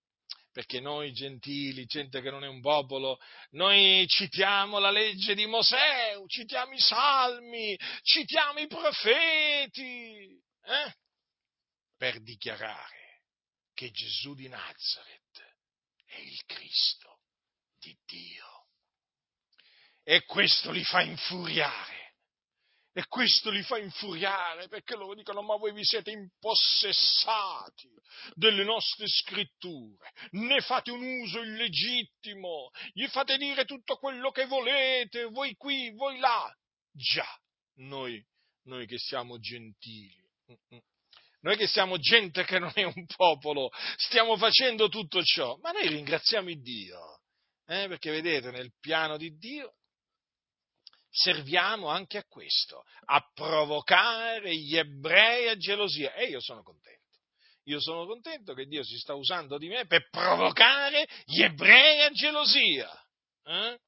Perché 0.51 0.79
noi 0.79 1.11
gentili, 1.11 1.85
gente 1.85 2.21
che 2.21 2.31
non 2.31 2.43
è 2.43 2.47
un 2.47 2.61
popolo, 2.61 3.17
noi 3.51 4.05
citiamo 4.07 4.79
la 4.79 4.89
legge 4.89 5.35
di 5.35 5.45
Mosè, 5.45 6.15
citiamo 6.27 6.73
i 6.73 6.79
salmi, 6.79 7.77
citiamo 8.03 8.59
i 8.59 8.67
profeti, 8.67 10.41
eh? 10.63 10.95
per 11.97 12.21
dichiarare 12.21 13.23
che 13.73 13.91
Gesù 13.91 14.33
di 14.33 14.47
Nazareth 14.47 15.55
è 16.05 16.17
il 16.19 16.41
Cristo 16.45 17.19
di 17.77 17.95
Dio. 18.05 18.67
E 20.03 20.23
questo 20.23 20.71
li 20.71 20.83
fa 20.83 21.01
infuriare. 21.01 22.04
E 22.97 23.07
questo 23.09 23.49
li 23.49 23.61
fa 23.61 23.77
infuriare 23.77 24.69
perché 24.69 24.95
loro 24.95 25.15
dicono: 25.15 25.41
Ma 25.41 25.57
voi 25.57 25.73
vi 25.73 25.83
siete 25.83 26.11
impossessati 26.11 27.89
delle 28.35 28.63
nostre 28.63 29.05
scritture, 29.05 30.13
ne 30.31 30.61
fate 30.61 30.91
un 30.91 31.03
uso 31.19 31.41
illegittimo, 31.41 32.69
gli 32.93 33.05
fate 33.07 33.35
dire 33.35 33.65
tutto 33.65 33.97
quello 33.97 34.31
che 34.31 34.45
volete, 34.45 35.25
voi 35.25 35.55
qui, 35.55 35.91
voi 35.91 36.19
là. 36.19 36.49
Già, 36.89 37.27
noi, 37.79 38.25
noi 38.63 38.87
che 38.87 38.97
siamo 38.97 39.39
gentili, 39.39 40.23
noi 41.41 41.57
che 41.57 41.67
siamo 41.67 41.97
gente 41.97 42.45
che 42.45 42.59
non 42.59 42.71
è 42.75 42.83
un 42.83 43.05
popolo, 43.13 43.71
stiamo 43.97 44.37
facendo 44.37 44.87
tutto 44.87 45.21
ciò, 45.21 45.57
ma 45.57 45.71
noi 45.71 45.89
ringraziamo 45.89 46.49
il 46.49 46.61
Dio, 46.61 47.19
eh? 47.65 47.89
perché 47.89 48.09
vedete, 48.09 48.51
nel 48.51 48.71
piano 48.79 49.17
di 49.17 49.35
Dio 49.37 49.73
serviamo 51.15 51.87
anche 51.87 52.17
a 52.17 52.25
questo, 52.27 52.83
a 53.05 53.25
provocare 53.33 54.53
gli 54.55 54.77
ebrei 54.77 55.47
a 55.47 55.55
gelosia. 55.55 56.13
E 56.13 56.25
io 56.25 56.41
sono 56.41 56.61
contento. 56.61 56.93
Io 57.63 57.79
sono 57.79 58.05
contento 58.05 58.53
che 58.53 58.65
Dio 58.65 58.83
si 58.83 58.97
sta 58.97 59.15
usando 59.15 59.57
di 59.57 59.67
me 59.67 59.87
per 59.87 60.09
provocare 60.09 61.07
gli 61.25 61.41
ebrei 61.41 62.01
a 62.01 62.11
gelosia. 62.11 62.89
Eh? 63.45 63.79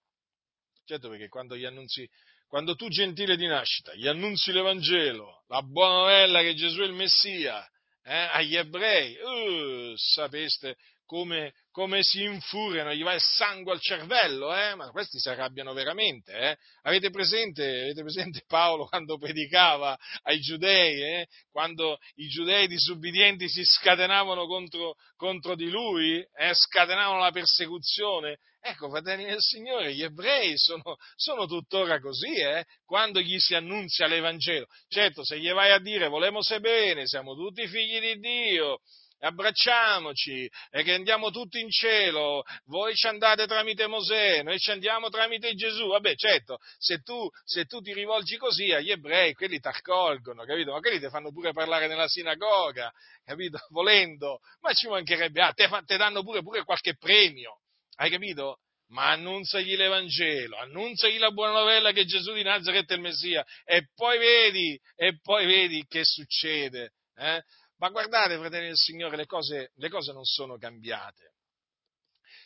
Certo, 0.86 1.10
perché 1.10 1.28
quando 1.28 1.56
gli 1.56 1.66
annunzi 1.66 2.10
quando 2.48 2.76
tu 2.76 2.88
gentile 2.88 3.36
di 3.36 3.46
nascita 3.46 3.94
gli 3.94 4.08
annunzi 4.08 4.54
l'Evangelo, 4.54 5.44
la 5.48 5.62
buona 5.62 5.96
novella 5.96 6.42
che 6.42 6.56
Gesù 6.56 6.80
è 6.80 6.86
il 6.86 6.94
Messia, 6.94 7.62
eh, 8.04 8.30
agli 8.32 8.56
ebrei, 8.56 9.18
uh, 9.18 9.94
sapeste 9.98 10.78
come, 11.06 11.54
come, 11.78 12.02
si 12.02 12.24
infuriano, 12.24 12.92
gli 12.92 13.04
va 13.04 13.14
il 13.14 13.22
sangue 13.22 13.72
al 13.72 13.80
cervello, 13.80 14.52
eh? 14.52 14.74
ma 14.74 14.90
questi 14.90 15.20
si 15.20 15.30
arrabbiano 15.30 15.74
veramente. 15.74 16.32
Eh? 16.32 16.58
Avete, 16.82 17.12
presente, 17.12 17.82
avete, 17.82 18.02
presente, 18.02 18.42
Paolo 18.50 18.88
quando 18.88 19.20
predicava 19.20 19.96
ai 20.24 20.40
giudei, 20.40 21.04
eh? 21.04 21.28
quando 21.52 22.00
i 22.16 22.28
giudei 22.30 22.66
disubbidienti 22.68 23.48
si 23.48 23.64
scatenavano 23.64 24.48
contro, 24.48 24.96
contro 25.16 25.54
di 25.54 25.70
lui, 25.70 26.18
eh? 26.18 26.52
scatenavano 26.52 27.20
la 27.20 27.30
persecuzione? 27.30 28.40
Ecco, 28.60 28.90
fratelli 28.90 29.26
del 29.26 29.40
Signore, 29.40 29.94
gli 29.94 30.02
ebrei 30.02 30.58
sono, 30.58 30.98
sono 31.16 31.46
tuttora 31.46 32.00
così, 32.00 32.34
eh? 32.40 32.66
quando 32.86 33.20
gli 33.20 33.38
si 33.38 33.54
annunzia 33.54 34.08
l'Evangelo. 34.08 34.66
Certo, 34.88 35.24
se 35.24 35.40
gli 35.40 35.52
vai 35.52 35.70
a 35.70 35.78
dire 35.78 36.08
volemo 36.08 36.42
se 36.42 36.60
bene, 36.60 37.06
siamo 37.06 37.36
tutti 37.36 37.68
figli 37.68 38.00
di 38.00 38.20
Dio, 38.20 38.80
abbracciamoci 39.20 40.50
e 40.70 40.84
che 40.84 40.94
andiamo 40.94 41.32
tutti 41.32 41.60
in 41.60 41.70
cielo, 41.70 42.44
voi 42.66 42.96
ci 42.96 43.08
andate 43.08 43.48
tramite 43.48 43.88
Mosè, 43.88 44.44
noi 44.44 44.60
ci 44.60 44.72
andiamo 44.72 45.10
tramite 45.10 45.54
Gesù, 45.54 45.88
vabbè 45.88 46.16
certo, 46.16 46.60
se 46.78 47.00
tu, 47.00 47.28
se 47.44 47.66
tu 47.66 47.82
ti 47.82 47.94
rivolgi 47.94 48.38
così 48.38 48.72
agli 48.72 48.92
ebrei, 48.92 49.34
quelli 49.34 49.60
ti 49.60 49.68
accolgono, 49.68 50.44
capito? 50.44 50.72
Ma 50.72 50.80
quelli 50.80 51.00
ti 51.00 51.10
fanno 51.10 51.32
pure 51.32 51.54
parlare 51.54 51.88
nella 51.88 52.08
sinagoga, 52.08 52.92
capito? 53.24 53.58
Volendo, 53.70 54.40
ma 54.62 54.74
ci 54.74 54.88
mancherebbe, 54.88 55.42
ah, 55.42 55.54
te, 55.54 55.70
te 55.86 55.98
danno 55.98 56.24
pure, 56.24 56.42
pure 56.42 56.64
qualche 56.64 56.96
premio, 56.96 57.62
hai 57.96 58.10
capito? 58.10 58.60
ma 58.90 59.12
annunzagli 59.12 59.76
l'Evangelo, 59.76 60.58
annunzagli 60.58 61.18
la 61.18 61.32
buona 61.32 61.52
novella 61.52 61.92
che 61.92 62.06
Gesù 62.06 62.34
di 62.34 62.44
Nazareth 62.44 62.90
è 62.90 62.94
il 62.94 63.02
Messia 63.02 63.46
e 63.66 63.90
poi 63.94 64.18
vedi, 64.18 64.80
e 64.96 65.20
poi 65.22 65.46
vedi 65.46 65.86
che 65.88 66.04
succede. 66.04 66.94
Eh? 67.16 67.42
Ma 67.78 67.90
guardate, 67.90 68.38
fratelli 68.38 68.68
del 68.68 68.76
Signore, 68.78 69.16
le 69.16 69.26
cose, 69.26 69.72
le 69.76 69.90
cose 69.90 70.12
non 70.12 70.24
sono 70.24 70.58
cambiate. 70.58 71.34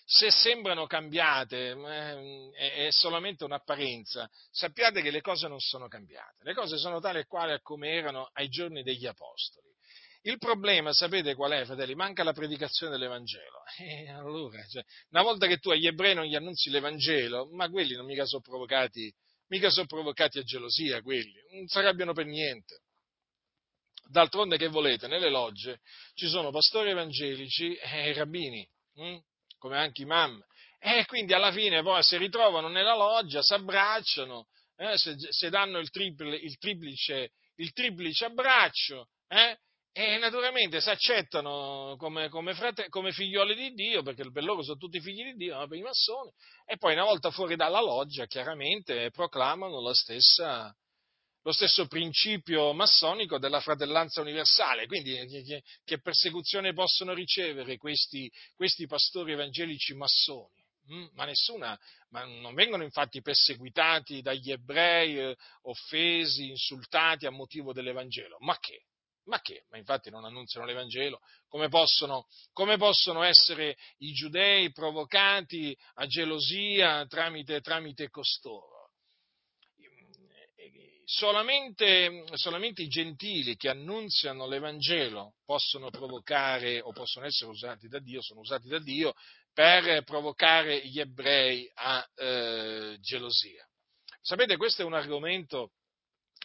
Se 0.04 0.30
sembrano 0.30 0.88
cambiate, 0.88 1.72
eh, 1.72 2.86
è, 2.88 2.92
solamente 2.92 3.46
un'apparenza. 3.46 4.30
Sappiate 4.50 5.02
che 5.02 5.10
le 5.10 5.22
cose 5.22 5.48
non 5.48 5.60
sono 5.60 5.88
cambiate. 5.88 6.44
Le 6.44 6.54
cose 6.54 6.78
sono 6.78 7.00
tali 7.00 7.20
e 7.20 7.26
quali 7.26 7.58
come 7.62 7.92
erano 7.92 8.30
ai 8.34 8.50
giorni 8.50 8.84
degli 8.84 9.06
Apostoli. 9.06 9.70
Il 10.24 10.38
problema, 10.38 10.92
sapete 10.92 11.34
qual 11.34 11.52
è, 11.52 11.66
fratelli? 11.66 11.96
Manca 11.96 12.24
la 12.24 12.34
predicazione 12.34 12.92
dell'Evangelo. 12.92 13.64
E 13.80 14.10
allora, 14.10 14.62
cioè, 14.68 14.84
una 15.12 15.24
volta 15.24 15.48
che 15.48 15.58
tu 15.58 15.70
agli 15.70 15.88
ebrei 15.88 16.14
non 16.14 16.26
gli 16.26 16.36
annunzi 16.36 16.70
l'Evangelo, 16.70 17.48
ma 17.54 17.70
quelli 17.70 17.96
non 17.96 18.06
mica 18.06 18.26
sono 18.26 18.42
provocati, 18.42 19.12
mica 19.48 19.70
sono 19.70 19.88
provocati 19.88 20.40
a 20.40 20.44
gelosia, 20.44 21.02
quelli, 21.02 21.40
non 21.54 21.68
si 21.68 21.78
arrabbiano 21.78 22.14
per 22.14 22.26
niente. 22.26 22.82
D'altronde 24.12 24.58
che 24.58 24.68
volete, 24.68 25.08
nelle 25.08 25.30
logge 25.30 25.80
ci 26.16 26.28
sono 26.28 26.52
pastori 26.52 26.90
evangelici 26.90 27.74
e 27.76 28.14
rabbini, 28.14 28.68
hm? 28.96 29.18
come 29.58 29.78
anche 29.78 30.02
imam, 30.02 30.44
e 30.80 31.06
quindi 31.06 31.34
alla 31.34 31.52
fine 31.52 31.82
poi 31.82 32.04
si 32.04 32.18
ritrovano 32.18 32.68
nella 32.68 32.96
loggia, 32.96 33.42
si 33.42 33.54
abbracciano, 33.54 34.48
eh, 34.76 34.98
se, 34.98 35.16
se, 35.18 35.50
danno 35.50 35.78
il, 35.78 35.90
triple, 35.90 36.36
il, 36.36 36.58
triplice, 36.58 37.32
il 37.56 37.72
triplice 37.72 38.26
abbraccio, 38.26 39.08
eh, 39.30 39.58
e 39.94 40.18
naturalmente 40.18 40.82
si 40.82 40.90
accettano 40.90 41.96
come, 41.98 42.28
come, 42.28 42.54
frate, 42.54 42.90
come, 42.90 43.14
figlioli 43.14 43.56
di 43.56 43.72
Dio, 43.74 44.02
perché 44.02 44.30
per 44.30 44.44
loro 44.44 44.62
sono 44.62 44.78
tutti 44.78 45.00
figli 45.00 45.24
di 45.24 45.36
Dio, 45.36 45.68
per 45.68 45.78
i 45.78 45.84
massoni, 45.84 46.32
e 46.66 46.76
poi 46.76 46.94
una 46.94 47.06
volta 47.06 47.32
fuori 47.32 47.56
dalla 47.56 47.82
loggia 47.82 48.26
chiaramente 48.26 49.10
proclamano 49.12 49.82
la 49.82 49.94
stessa, 49.94 50.76
lo 51.44 51.52
stesso 51.52 51.88
principio 51.88 52.74
massonico 52.74 53.40
della 53.40 53.60
fratellanza 53.60 54.22
universale. 54.22 54.86
Quindi 54.86 55.16
che, 55.28 55.64
che 55.84 56.00
persecuzione 56.00 56.74
possono 56.74 57.14
ricevere 57.14 57.78
questi, 57.78 58.32
questi 58.56 58.86
pastori 58.88 59.34
evangelici 59.34 59.94
massoni? 59.94 60.60
Mm? 60.94 61.08
Ma 61.14 61.26
nessuna, 61.26 61.80
ma 62.10 62.26
non 62.26 62.54
vengono 62.54 62.84
infatti 62.84 63.22
perseguitati 63.22 64.22
dagli 64.22 64.52
ebrei, 64.52 65.18
eh, 65.18 65.36
offesi, 65.64 66.50
insultati 66.50 67.26
a 67.26 67.32
motivo 67.32 67.72
dell'Evangelo. 67.72 68.38
Ma 68.40 68.58
che? 68.60 68.86
Ma 69.26 69.40
che? 69.42 69.66
Ma 69.70 69.78
infatti 69.78 70.10
non 70.10 70.26
annunziano 70.26 70.66
l'Evangelo? 70.66 71.20
Come 71.48 71.70
possono, 71.70 72.26
come 72.52 72.78
possono 72.78 73.22
essere 73.22 73.78
i 74.00 74.12
giudei 74.14 74.72
provocati 74.72 75.78
a 75.96 76.08
gelosia 76.08 77.06
tramite, 77.06 77.62
tramite 77.62 78.10
costoro? 78.10 78.81
Solamente, 81.14 82.24
solamente, 82.36 82.84
i 82.84 82.88
gentili 82.88 83.58
che 83.58 83.68
annunziano 83.68 84.48
l'Evangelo 84.48 85.34
possono 85.44 85.90
provocare 85.90 86.80
o 86.80 86.94
possono 86.94 87.26
essere 87.26 87.52
usati 87.52 87.90
da 87.90 88.00
Dio, 88.00 88.22
sono 88.22 88.40
usati 88.40 88.70
da 88.70 88.80
Dio 88.80 89.14
per 89.52 90.04
provocare 90.04 90.88
gli 90.88 91.02
ebrei 91.02 91.70
a 91.74 92.10
eh, 92.16 92.98
gelosia. 93.02 93.68
Sapete, 94.22 94.56
questo 94.56 94.84
è 94.84 94.86
un 94.86 94.94
argomento, 94.94 95.74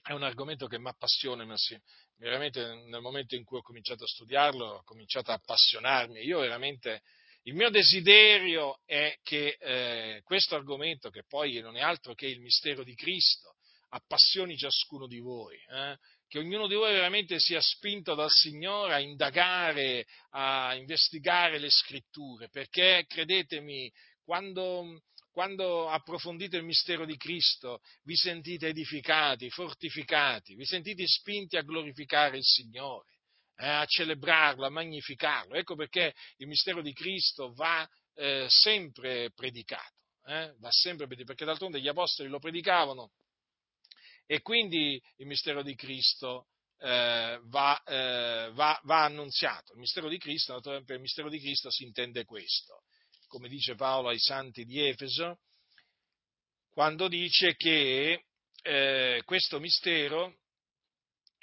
è 0.02 0.10
un 0.10 0.24
argomento 0.24 0.66
che 0.66 0.80
mi 0.80 0.88
appassiona, 0.88 1.44
ma 1.44 1.56
sì, 1.56 1.80
veramente 2.16 2.60
nel 2.88 3.00
momento 3.00 3.36
in 3.36 3.44
cui 3.44 3.58
ho 3.58 3.62
cominciato 3.62 4.02
a 4.02 4.08
studiarlo, 4.08 4.66
ho 4.66 4.82
cominciato 4.82 5.30
a 5.30 5.34
appassionarmi. 5.34 6.24
Io 6.24 6.40
veramente, 6.40 7.02
il 7.42 7.54
mio 7.54 7.70
desiderio 7.70 8.80
è 8.84 9.16
che 9.22 9.58
eh, 9.60 10.22
questo 10.24 10.56
argomento, 10.56 11.08
che 11.08 11.22
poi 11.24 11.60
non 11.60 11.76
è 11.76 11.82
altro 11.82 12.14
che 12.14 12.26
il 12.26 12.40
mistero 12.40 12.82
di 12.82 12.96
Cristo, 12.96 13.55
appassioni 13.90 14.56
ciascuno 14.56 15.06
di 15.06 15.18
voi, 15.18 15.56
eh? 15.70 15.96
che 16.28 16.38
ognuno 16.38 16.66
di 16.66 16.74
voi 16.74 16.92
veramente 16.92 17.38
sia 17.38 17.60
spinto 17.60 18.14
dal 18.14 18.30
Signore 18.30 18.94
a 18.94 19.00
indagare, 19.00 20.06
a 20.30 20.74
investigare 20.74 21.58
le 21.58 21.70
scritture, 21.70 22.48
perché 22.48 23.04
credetemi, 23.06 23.90
quando, 24.24 25.02
quando 25.30 25.88
approfondite 25.88 26.56
il 26.56 26.64
mistero 26.64 27.06
di 27.06 27.16
Cristo, 27.16 27.80
vi 28.02 28.16
sentite 28.16 28.68
edificati, 28.68 29.50
fortificati, 29.50 30.54
vi 30.54 30.64
sentite 30.64 31.06
spinti 31.06 31.56
a 31.56 31.62
glorificare 31.62 32.38
il 32.38 32.44
Signore, 32.44 33.10
eh, 33.56 33.68
a 33.68 33.84
celebrarlo, 33.86 34.66
a 34.66 34.70
magnificarlo. 34.70 35.54
Ecco 35.54 35.76
perché 35.76 36.12
il 36.38 36.48
mistero 36.48 36.82
di 36.82 36.92
Cristo 36.92 37.52
va 37.54 37.88
eh, 38.14 38.46
sempre 38.48 39.30
predicato, 39.32 39.94
eh, 40.26 40.54
va 40.58 40.70
sempre 40.70 41.06
predicato, 41.06 41.36
perché 41.36 41.44
d'altronde 41.44 41.80
gli 41.80 41.88
apostoli 41.88 42.28
lo 42.28 42.40
predicavano 42.40 43.12
e 44.26 44.42
quindi 44.42 45.00
il 45.16 45.26
mistero 45.26 45.62
di 45.62 45.74
Cristo 45.74 46.48
eh, 46.78 47.40
va, 47.44 47.82
eh, 47.84 48.50
va, 48.52 48.78
va, 48.84 49.04
annunziato. 49.04 49.72
Il 49.72 49.78
mistero 49.78 50.08
di 50.08 50.18
Cristo, 50.18 50.60
per 50.60 50.84
il 50.88 51.00
mistero 51.00 51.28
di 51.28 51.38
Cristo 51.38 51.70
si 51.70 51.84
intende 51.84 52.24
questo, 52.24 52.82
come 53.28 53.48
dice 53.48 53.74
Paolo 53.74 54.08
ai 54.08 54.18
santi 54.18 54.64
di 54.64 54.86
Efeso, 54.86 55.38
quando 56.70 57.08
dice 57.08 57.54
che 57.56 58.24
eh, 58.62 59.22
questo 59.24 59.58
mistero 59.60 60.40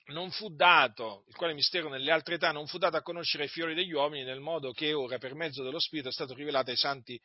non 0.08 0.30
fu 0.32 0.54
dato, 0.54 1.24
il 1.28 1.36
quale 1.36 1.54
mistero 1.54 1.90
nelle 1.90 2.12
altre 2.12 2.36
età 2.36 2.52
non 2.52 2.68
fu 2.68 2.78
dato 2.78 2.98
a 2.98 3.02
conoscere 3.02 3.44
ai 3.44 3.50
fiori 3.50 3.74
degli 3.74 3.94
uomini 3.94 4.24
nel 4.24 4.42
modo 4.42 4.72
che 4.74 4.94
ora 4.94 5.18
per 5.18 5.34
mezzo 5.34 5.64
dello 5.64 5.80
Spirito 5.80 6.10
è 6.10 6.12
stato 6.12 6.34
rivelato 6.34 6.72
ai 6.72 6.76
santi 6.76 7.20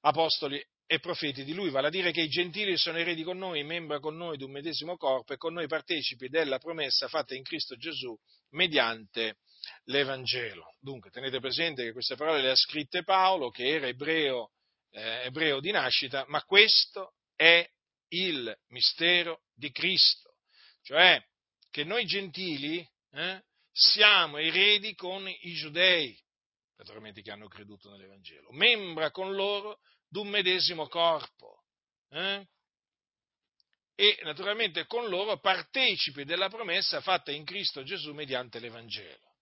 apostoli 0.00 0.62
e 0.92 0.98
profeti 0.98 1.44
di 1.44 1.54
lui, 1.54 1.70
vale 1.70 1.86
a 1.86 1.90
dire 1.90 2.10
che 2.10 2.20
i 2.20 2.28
gentili 2.28 2.76
sono 2.76 2.98
eredi 2.98 3.22
con 3.22 3.38
noi, 3.38 3.62
membra 3.62 4.00
con 4.00 4.16
noi 4.16 4.36
di 4.36 4.42
un 4.42 4.50
medesimo 4.50 4.96
corpo 4.96 5.32
e 5.32 5.36
con 5.36 5.52
noi 5.52 5.68
partecipi 5.68 6.28
della 6.28 6.58
promessa 6.58 7.06
fatta 7.06 7.36
in 7.36 7.44
Cristo 7.44 7.76
Gesù 7.76 8.12
mediante 8.54 9.36
l'Evangelo. 9.84 10.74
Dunque, 10.80 11.10
tenete 11.10 11.38
presente 11.38 11.84
che 11.84 11.92
queste 11.92 12.16
parole 12.16 12.42
le 12.42 12.50
ha 12.50 12.56
scritte 12.56 13.04
Paolo, 13.04 13.50
che 13.50 13.68
era 13.68 13.86
ebreo, 13.86 14.50
eh, 14.90 15.26
ebreo 15.26 15.60
di 15.60 15.70
nascita, 15.70 16.24
ma 16.26 16.42
questo 16.42 17.14
è 17.36 17.64
il 18.08 18.52
mistero 18.70 19.42
di 19.54 19.70
Cristo, 19.70 20.38
cioè 20.82 21.24
che 21.70 21.84
noi 21.84 22.04
gentili 22.04 22.84
eh, 23.12 23.44
siamo 23.70 24.38
eredi 24.38 24.96
con 24.96 25.24
i 25.28 25.52
giudei, 25.52 26.20
naturalmente 26.78 27.22
che 27.22 27.30
hanno 27.30 27.46
creduto 27.46 27.90
nell'Evangelo, 27.90 28.50
membra 28.50 29.12
con 29.12 29.32
loro 29.32 29.78
d'un 30.10 30.28
medesimo 30.28 30.88
corpo. 30.88 31.62
Eh? 32.10 32.46
E 33.94 34.18
naturalmente 34.22 34.86
con 34.86 35.08
loro 35.08 35.38
partecipi 35.38 36.24
della 36.24 36.48
promessa 36.48 37.00
fatta 37.00 37.30
in 37.30 37.44
Cristo 37.44 37.82
Gesù 37.82 38.12
mediante 38.12 38.58
l'Evangelo. 38.58 39.36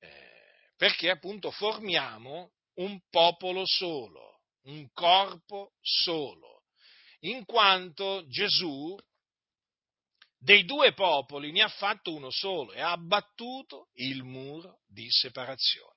Eh, 0.00 0.72
perché 0.76 1.10
appunto 1.10 1.50
formiamo 1.50 2.52
un 2.74 2.98
popolo 3.08 3.62
solo, 3.64 4.40
un 4.64 4.90
corpo 4.92 5.74
solo, 5.80 6.64
in 7.20 7.44
quanto 7.44 8.24
Gesù 8.26 8.98
dei 10.38 10.64
due 10.64 10.92
popoli 10.92 11.52
ne 11.52 11.62
ha 11.62 11.68
fatto 11.68 12.12
uno 12.12 12.30
solo 12.30 12.72
e 12.72 12.80
ha 12.80 12.90
abbattuto 12.90 13.90
il 13.94 14.24
muro 14.24 14.80
di 14.88 15.06
separazione 15.08 15.91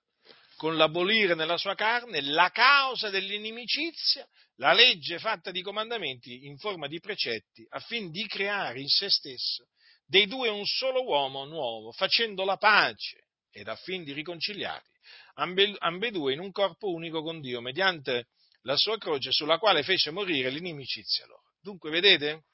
con 0.55 0.77
l'abolire 0.77 1.35
nella 1.35 1.57
sua 1.57 1.75
carne 1.75 2.21
la 2.21 2.49
causa 2.51 3.09
dell'inimicizia, 3.09 4.27
la 4.57 4.73
legge 4.73 5.19
fatta 5.19 5.51
di 5.51 5.61
comandamenti 5.61 6.45
in 6.45 6.57
forma 6.57 6.87
di 6.87 6.99
precetti, 6.99 7.65
affin 7.69 8.09
di 8.11 8.25
creare 8.27 8.79
in 8.79 8.87
se 8.87 9.09
stesso 9.09 9.67
dei 10.05 10.27
due 10.27 10.49
un 10.49 10.65
solo 10.65 11.03
uomo 11.03 11.45
nuovo, 11.45 11.91
facendo 11.91 12.45
la 12.45 12.57
pace 12.57 13.27
ed 13.51 13.67
affin 13.67 14.03
di 14.03 14.13
riconciliarli 14.13 14.93
ambedue 15.35 16.33
in 16.33 16.39
un 16.39 16.51
corpo 16.51 16.91
unico 16.91 17.21
con 17.21 17.41
Dio, 17.41 17.61
mediante 17.61 18.27
la 18.61 18.77
sua 18.77 18.97
croce 18.97 19.31
sulla 19.31 19.59
quale 19.59 19.83
fece 19.83 20.11
morire 20.11 20.49
l'inimicizia 20.49 21.25
loro. 21.25 21.53
Dunque, 21.61 21.89
vedete? 21.89 22.45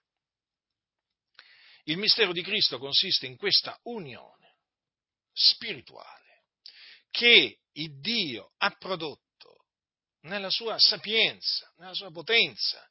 Il 1.86 1.98
mistero 1.98 2.32
di 2.32 2.42
Cristo 2.42 2.78
consiste 2.78 3.26
in 3.26 3.38
questa 3.38 3.78
unione 3.84 4.58
spirituale 5.32 6.21
che 7.12 7.60
il 7.74 8.00
Dio 8.00 8.54
ha 8.58 8.72
prodotto 8.72 9.66
nella 10.22 10.50
sua 10.50 10.78
sapienza, 10.80 11.72
nella 11.78 11.94
sua 11.94 12.12
potenza, 12.12 12.90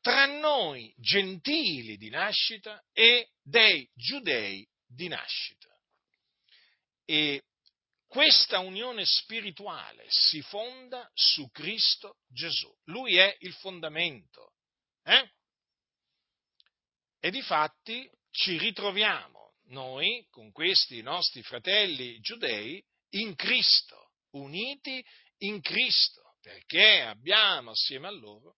tra 0.00 0.26
noi 0.26 0.92
gentili 0.98 1.96
di 1.96 2.10
nascita 2.10 2.82
e 2.92 3.30
dei 3.42 3.88
giudei 3.94 4.68
di 4.86 5.08
nascita. 5.08 5.68
E 7.04 7.44
questa 8.06 8.58
unione 8.58 9.04
spirituale 9.06 10.04
si 10.08 10.42
fonda 10.42 11.10
su 11.14 11.48
Cristo 11.50 12.18
Gesù. 12.28 12.70
Lui 12.84 13.16
è 13.16 13.34
il 13.40 13.54
fondamento. 13.54 14.54
Eh? 15.04 15.30
E 17.20 17.30
di 17.30 17.40
fatti 17.42 18.10
ci 18.30 18.58
ritroviamo 18.58 19.54
noi 19.68 20.26
con 20.30 20.50
questi 20.52 21.00
nostri 21.00 21.42
fratelli 21.42 22.20
giudei 22.20 22.84
in 23.14 23.34
Cristo, 23.34 24.12
uniti 24.32 25.04
in 25.38 25.60
Cristo, 25.60 26.36
perché 26.40 27.02
abbiamo 27.02 27.70
assieme 27.70 28.08
a 28.08 28.10
loro 28.12 28.56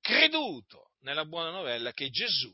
creduto 0.00 0.92
nella 1.00 1.24
buona 1.24 1.50
novella 1.50 1.92
che 1.92 2.10
Gesù 2.10 2.52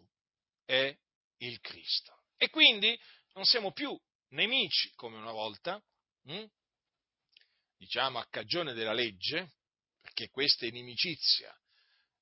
è 0.64 0.94
il 1.38 1.60
Cristo. 1.60 2.24
E 2.36 2.48
quindi 2.48 2.98
non 3.34 3.44
siamo 3.44 3.72
più 3.72 3.98
nemici 4.30 4.90
come 4.94 5.16
una 5.16 5.32
volta, 5.32 5.82
hm? 6.24 6.44
diciamo 7.76 8.18
a 8.18 8.26
cagione 8.28 8.72
della 8.72 8.92
legge, 8.92 9.54
perché 10.00 10.28
questa 10.28 10.66
inimicizia 10.66 11.54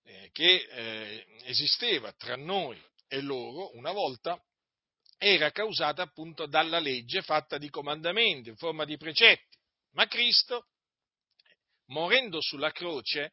eh, 0.03 0.31
che 0.33 0.67
eh, 0.71 1.27
esisteva 1.45 2.13
tra 2.13 2.37
noi 2.37 2.81
e 3.07 3.21
loro 3.21 3.75
una 3.77 3.93
volta 3.93 4.43
era 5.23 5.51
causata 5.51 6.01
appunto 6.01 6.47
dalla 6.47 6.79
legge 6.79 7.21
fatta 7.21 7.59
di 7.59 7.69
comandamenti, 7.69 8.49
in 8.49 8.57
forma 8.57 8.87
di 8.87 8.97
precetti. 8.97 9.59
Ma 9.93 10.07
Cristo, 10.07 10.69
morendo 11.89 12.41
sulla 12.41 12.73
croce, 12.73 13.31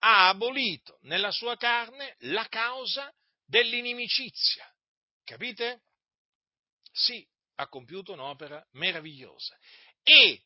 ha 0.00 0.28
abolito 0.30 0.98
nella 1.02 1.30
sua 1.30 1.56
carne 1.56 2.16
la 2.22 2.44
causa 2.48 3.14
dell'inimicizia. 3.44 4.68
Capite? 5.22 5.82
Sì, 6.90 7.24
ha 7.54 7.68
compiuto 7.68 8.14
un'opera 8.14 8.66
meravigliosa 8.72 9.56
e 10.02 10.42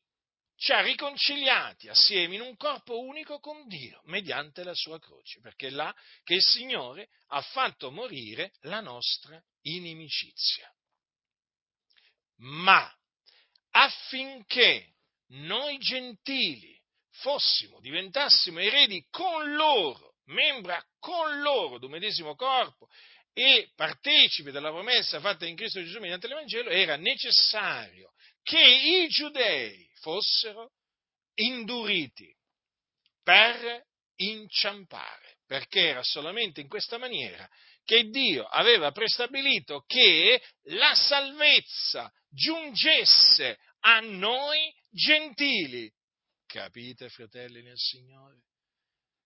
ci 0.56 0.72
ha 0.72 0.82
riconciliati 0.82 1.88
assieme 1.88 2.34
in 2.34 2.42
un 2.42 2.54
corpo 2.56 3.00
unico 3.00 3.40
con 3.40 3.66
Dio 3.66 4.02
mediante 4.04 4.62
la 4.62 4.74
sua 4.74 5.00
croce, 5.00 5.40
perché 5.40 5.68
è 5.68 5.70
là 5.70 5.94
che 6.22 6.34
il 6.34 6.42
Signore 6.42 7.08
ha 7.28 7.40
fatto 7.40 7.90
morire 7.90 8.52
la 8.62 8.80
nostra 8.80 9.42
inimicizia 9.62 10.70
ma 12.42 12.90
affinché 13.70 14.94
noi 15.28 15.78
gentili 15.78 16.80
fossimo, 17.10 17.80
diventassimo 17.80 18.58
eredi 18.60 19.06
con 19.10 19.54
loro, 19.54 20.16
membra 20.26 20.82
con 20.98 21.40
loro 21.40 21.78
d'un 21.78 21.90
medesimo 21.90 22.34
corpo, 22.34 22.88
e 23.34 23.70
partecipi 23.74 24.50
della 24.50 24.70
promessa 24.70 25.20
fatta 25.20 25.46
in 25.46 25.56
Cristo 25.56 25.82
Gesù 25.82 25.98
mediante 26.00 26.28
l'Evangelo, 26.28 26.68
era 26.68 26.96
necessario 26.96 28.12
che 28.42 28.60
i 28.60 29.08
giudei 29.08 29.88
fossero 30.00 30.72
induriti 31.34 32.34
per 33.22 33.86
inciampare, 34.16 35.38
perché 35.46 35.88
era 35.88 36.02
solamente 36.02 36.60
in 36.60 36.68
questa 36.68 36.98
maniera 36.98 37.48
che 37.84 38.08
Dio 38.08 38.44
aveva 38.44 38.92
prestabilito 38.92 39.84
che 39.86 40.42
la 40.64 40.94
salvezza 40.94 42.12
giungesse 42.28 43.58
a 43.80 44.00
noi 44.00 44.72
gentili. 44.90 45.92
Capite, 46.46 47.08
fratelli 47.08 47.62
nel 47.62 47.78
Signore? 47.78 48.42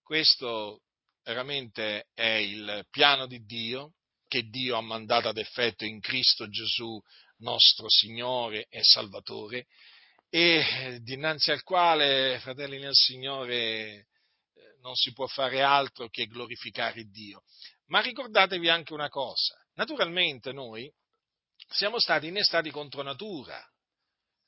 Questo 0.02 0.82
veramente 1.24 2.06
è 2.14 2.22
il 2.22 2.86
piano 2.90 3.26
di 3.26 3.44
Dio 3.44 3.94
che 4.28 4.42
Dio 4.42 4.76
ha 4.76 4.80
mandato 4.80 5.28
ad 5.28 5.38
effetto 5.38 5.84
in 5.84 6.00
Cristo 6.00 6.48
Gesù, 6.48 7.00
nostro 7.38 7.88
Signore 7.88 8.66
e 8.68 8.82
Salvatore, 8.82 9.66
e 10.28 10.98
dinanzi 11.02 11.50
al 11.50 11.62
quale, 11.62 12.38
fratelli 12.40 12.78
nel 12.78 12.94
Signore, 12.94 13.56
eh, 13.56 14.06
non 14.80 14.94
si 14.94 15.12
può 15.12 15.26
fare 15.26 15.62
altro 15.62 16.08
che 16.08 16.26
glorificare 16.26 17.04
Dio. 17.04 17.42
Ma 17.86 18.00
ricordatevi 18.00 18.68
anche 18.68 18.92
una 18.92 19.08
cosa, 19.08 19.54
naturalmente 19.74 20.52
noi 20.52 20.92
siamo 21.68 21.98
stati 22.00 22.26
innestati 22.26 22.70
contro 22.70 23.02
natura 23.02 23.64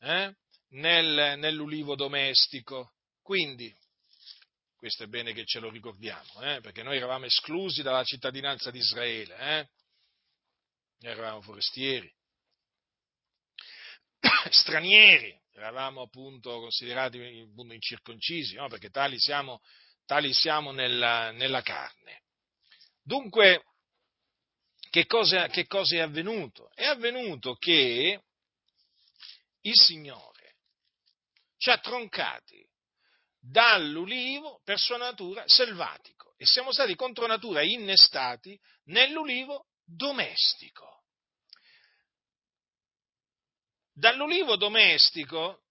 eh, 0.01 0.35
nel, 0.71 1.39
nell'ulivo 1.39 1.95
domestico, 1.95 2.95
quindi 3.23 3.75
questo 4.77 5.05
è 5.05 5.07
bene 5.07 5.33
che 5.33 5.45
ce 5.45 5.59
lo 5.59 5.71
ricordiamo, 5.71 6.41
eh? 6.43 6.61
perché 6.61 6.83
noi 6.83 6.97
eravamo 6.97 7.25
esclusi 7.25 7.83
dalla 7.83 8.05
cittadinanza 8.05 8.71
di 8.71 8.79
Israele, 8.79 9.37
eh? 9.37 9.69
eravamo 11.01 11.41
forestieri, 11.43 12.13
stranieri, 14.51 15.37
eravamo 15.53 16.03
appunto 16.03 16.61
considerati 16.61 17.19
appunto, 17.19 17.75
incirconcisi, 17.75 18.55
no? 18.55 18.69
perché 18.69 18.91
tali 18.91 19.19
siamo, 19.19 19.61
tali 20.07 20.33
siamo 20.33 20.71
nella, 20.71 21.33
nella, 21.33 21.63
carne. 21.63 22.23
Dunque, 23.09 23.65
che 24.91 25.07
cosa, 25.07 25.47
che 25.49 25.67
cosa 25.67 25.97
è 25.97 26.01
avvenuto? 26.01 26.71
È 26.75 26.85
avvenuto 26.85 27.55
che 27.55 28.23
il 29.63 29.75
Signore 29.75 30.57
ci 31.57 31.71
ha 31.71 31.79
troncati 31.79 32.63
dall'ulivo 33.39 34.61
per 34.63 34.79
sua 34.79 34.99
natura 34.99 35.43
selvatico 35.47 36.35
e 36.37 36.45
siamo 36.45 36.71
stati 36.71 36.95
contro 36.97 37.27
natura 37.27 37.63
innestati 37.63 38.61
nell'ulivo 38.89 39.69
domestico. 39.87 41.05
Dall'ulivo 43.91 44.57
domestico 44.57 45.63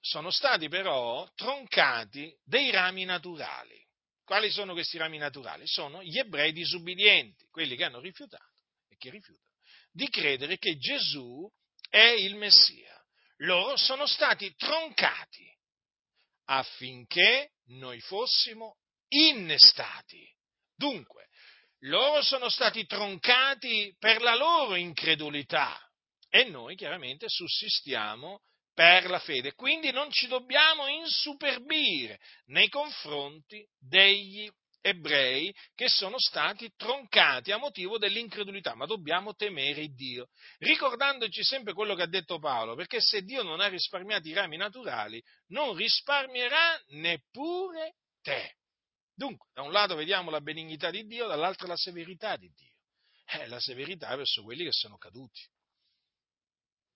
sono 0.00 0.32
stati 0.32 0.68
però 0.68 1.30
troncati 1.36 2.36
dei 2.42 2.72
rami 2.72 3.04
naturali. 3.04 3.81
Quali 4.24 4.50
sono 4.50 4.72
questi 4.72 4.98
rami 4.98 5.18
naturali? 5.18 5.66
Sono 5.66 6.02
gli 6.02 6.18
ebrei 6.18 6.52
disubbidienti, 6.52 7.46
quelli 7.50 7.76
che 7.76 7.84
hanno 7.84 8.00
rifiutato 8.00 8.62
e 8.88 8.96
che 8.96 9.10
rifiutano 9.10 9.50
di 9.92 10.08
credere 10.08 10.58
che 10.58 10.78
Gesù 10.78 11.48
è 11.88 12.08
il 12.08 12.36
Messia. 12.36 12.98
Loro 13.38 13.76
sono 13.76 14.06
stati 14.06 14.54
troncati 14.54 15.46
affinché 16.46 17.52
noi 17.66 18.00
fossimo 18.00 18.78
innestati. 19.08 20.26
Dunque, 20.74 21.28
loro 21.80 22.22
sono 22.22 22.48
stati 22.48 22.86
troncati 22.86 23.94
per 23.98 24.22
la 24.22 24.34
loro 24.34 24.76
incredulità 24.76 25.78
e 26.28 26.44
noi 26.44 26.76
chiaramente 26.76 27.26
sussistiamo 27.28 28.40
per 28.74 29.08
la 29.08 29.18
fede. 29.18 29.54
Quindi 29.54 29.90
non 29.90 30.10
ci 30.10 30.26
dobbiamo 30.26 30.86
insuperbire 30.86 32.18
nei 32.46 32.68
confronti 32.68 33.66
degli 33.78 34.50
ebrei 34.82 35.54
che 35.74 35.88
sono 35.88 36.18
stati 36.18 36.72
troncati 36.76 37.52
a 37.52 37.56
motivo 37.56 37.98
dell'incredulità, 37.98 38.74
ma 38.74 38.84
dobbiamo 38.84 39.34
temere 39.34 39.88
Dio, 39.88 40.28
ricordandoci 40.58 41.42
sempre 41.44 41.72
quello 41.72 41.94
che 41.94 42.02
ha 42.02 42.08
detto 42.08 42.38
Paolo, 42.38 42.74
perché 42.74 43.00
se 43.00 43.22
Dio 43.22 43.42
non 43.42 43.60
ha 43.60 43.68
risparmiato 43.68 44.28
i 44.28 44.32
rami 44.32 44.56
naturali, 44.56 45.22
non 45.48 45.74
risparmierà 45.76 46.80
neppure 46.88 47.94
te. 48.20 48.56
Dunque, 49.14 49.50
da 49.54 49.62
un 49.62 49.70
lato 49.70 49.94
vediamo 49.94 50.30
la 50.30 50.40
benignità 50.40 50.90
di 50.90 51.06
Dio, 51.06 51.28
dall'altro 51.28 51.68
la 51.68 51.76
severità 51.76 52.36
di 52.36 52.50
Dio. 52.52 52.70
Eh, 53.24 53.46
la 53.46 53.60
severità 53.60 54.14
verso 54.16 54.42
quelli 54.42 54.64
che 54.64 54.72
sono 54.72 54.96
caduti 54.96 55.40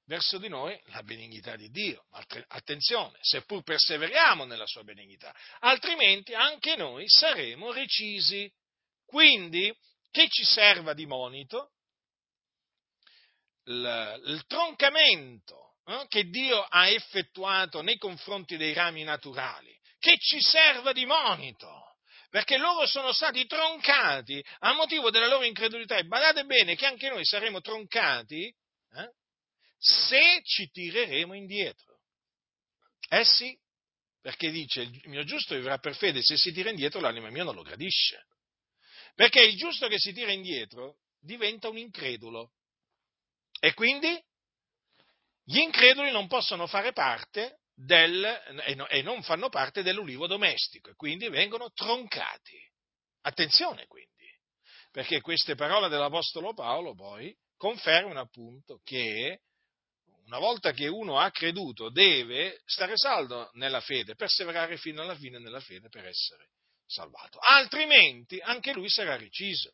verso 0.07 0.38
di 0.38 0.48
noi 0.48 0.78
la 0.86 1.02
benignità 1.02 1.57
di 1.57 1.70
Dio. 1.70 2.07
Attenzione, 2.48 3.18
seppur 3.20 3.62
perseveriamo 3.62 4.44
nella 4.44 4.66
sua 4.66 4.82
benignità, 4.82 5.34
altrimenti 5.61 6.34
anche 6.34 6.76
noi 6.76 7.04
saremo 7.09 7.72
recisi. 7.72 8.50
Quindi, 9.04 9.72
che 10.11 10.28
ci 10.28 10.44
serva 10.44 10.94
di 10.94 11.07
monito? 11.07 11.72
Il, 13.64 14.22
il 14.26 14.44
troncamento 14.46 15.78
eh, 15.84 16.07
che 16.09 16.24
Dio 16.24 16.62
ha 16.62 16.88
effettuato 16.88 17.82
nei 17.82 17.98
confronti 17.98 18.57
dei 18.57 18.72
rami 18.72 19.02
naturali, 19.02 19.76
che 19.98 20.16
ci 20.18 20.40
serva 20.40 20.92
di 20.92 21.04
monito 21.04 21.84
perché 22.28 22.59
loro 22.59 22.86
sono 22.86 23.12
stati 23.12 23.46
troncati 23.46 24.44
a 24.59 24.74
motivo 24.74 25.11
della 25.11 25.26
loro 25.28 25.44
incredulità. 25.44 25.96
E 25.96 26.04
badate 26.04 26.44
bene 26.44 26.74
che 26.74 26.84
anche 26.84 27.09
noi 27.09 27.24
saremo 27.24 27.62
troncati 27.62 28.52
se 29.78 30.40
ci 30.44 30.68
tireremo 30.70 31.34
indietro. 31.34 32.00
Eh 33.08 33.24
sì, 33.24 33.56
perché 34.20 34.50
dice 34.50 34.82
il 34.82 35.02
mio 35.04 35.24
giusto 35.24 35.54
vivrà 35.54 35.78
per 35.78 35.94
fede, 35.94 36.22
se 36.22 36.36
si 36.36 36.52
tira 36.52 36.70
indietro 36.70 37.00
l'anima 37.00 37.30
mia 37.30 37.44
non 37.44 37.54
lo 37.54 37.62
gradisce. 37.62 38.26
Perché 39.14 39.42
il 39.42 39.56
giusto 39.56 39.88
che 39.88 39.98
si 39.98 40.12
tira 40.12 40.32
indietro 40.32 40.98
diventa 41.20 41.68
un 41.68 41.78
incredulo. 41.78 42.52
E 43.60 43.72
quindi 43.74 44.20
gli 45.44 45.58
increduli 45.58 46.10
non 46.10 46.26
possono 46.26 46.66
fare 46.66 46.92
parte 46.92 47.60
del, 47.72 48.24
e 48.88 49.02
non 49.02 49.22
fanno 49.22 49.48
parte 49.48 49.82
dell'ulivo 49.82 50.26
domestico 50.26 50.90
e 50.90 50.94
quindi 50.94 51.28
vengono 51.28 51.70
troncati. 51.70 52.58
Attenzione 53.22 53.86
quindi, 53.86 54.28
perché 54.90 55.20
queste 55.20 55.54
parole 55.54 55.88
dell'Apostolo 55.88 56.52
Paolo 56.52 56.94
poi 56.94 57.36
confermano 57.56 58.20
appunto 58.20 58.80
che 58.82 59.42
una 60.26 60.38
volta 60.38 60.72
che 60.72 60.88
uno 60.88 61.18
ha 61.18 61.30
creduto, 61.30 61.88
deve 61.88 62.60
stare 62.64 62.96
saldo 62.96 63.50
nella 63.54 63.80
fede, 63.80 64.14
perseverare 64.14 64.76
fino 64.76 65.02
alla 65.02 65.16
fine 65.16 65.38
nella 65.38 65.60
fede 65.60 65.88
per 65.88 66.04
essere 66.06 66.50
salvato. 66.84 67.38
Altrimenti 67.38 68.40
anche 68.40 68.72
lui 68.72 68.88
sarà 68.88 69.16
reciso. 69.16 69.72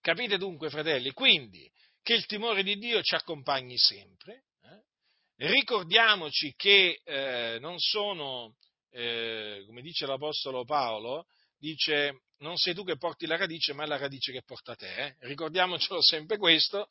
Capite 0.00 0.36
dunque, 0.38 0.70
fratelli? 0.70 1.12
Quindi 1.12 1.70
che 2.02 2.14
il 2.14 2.26
timore 2.26 2.62
di 2.62 2.76
Dio 2.76 3.02
ci 3.02 3.14
accompagni 3.14 3.76
sempre. 3.78 4.44
Eh? 4.62 5.46
Ricordiamoci 5.46 6.54
che 6.54 7.00
eh, 7.04 7.58
non 7.60 7.78
sono, 7.78 8.56
eh, 8.90 9.62
come 9.66 9.82
dice 9.82 10.06
l'Apostolo 10.06 10.64
Paolo, 10.64 11.26
dice 11.58 12.22
non 12.38 12.56
sei 12.56 12.74
tu 12.74 12.84
che 12.84 12.96
porti 12.96 13.26
la 13.26 13.36
radice, 13.36 13.72
ma 13.72 13.84
è 13.84 13.86
la 13.86 13.96
radice 13.96 14.32
che 14.32 14.42
porta 14.42 14.74
te. 14.74 14.94
Eh? 14.94 15.16
Ricordiamocelo 15.20 16.00
sempre 16.02 16.36
questo, 16.36 16.88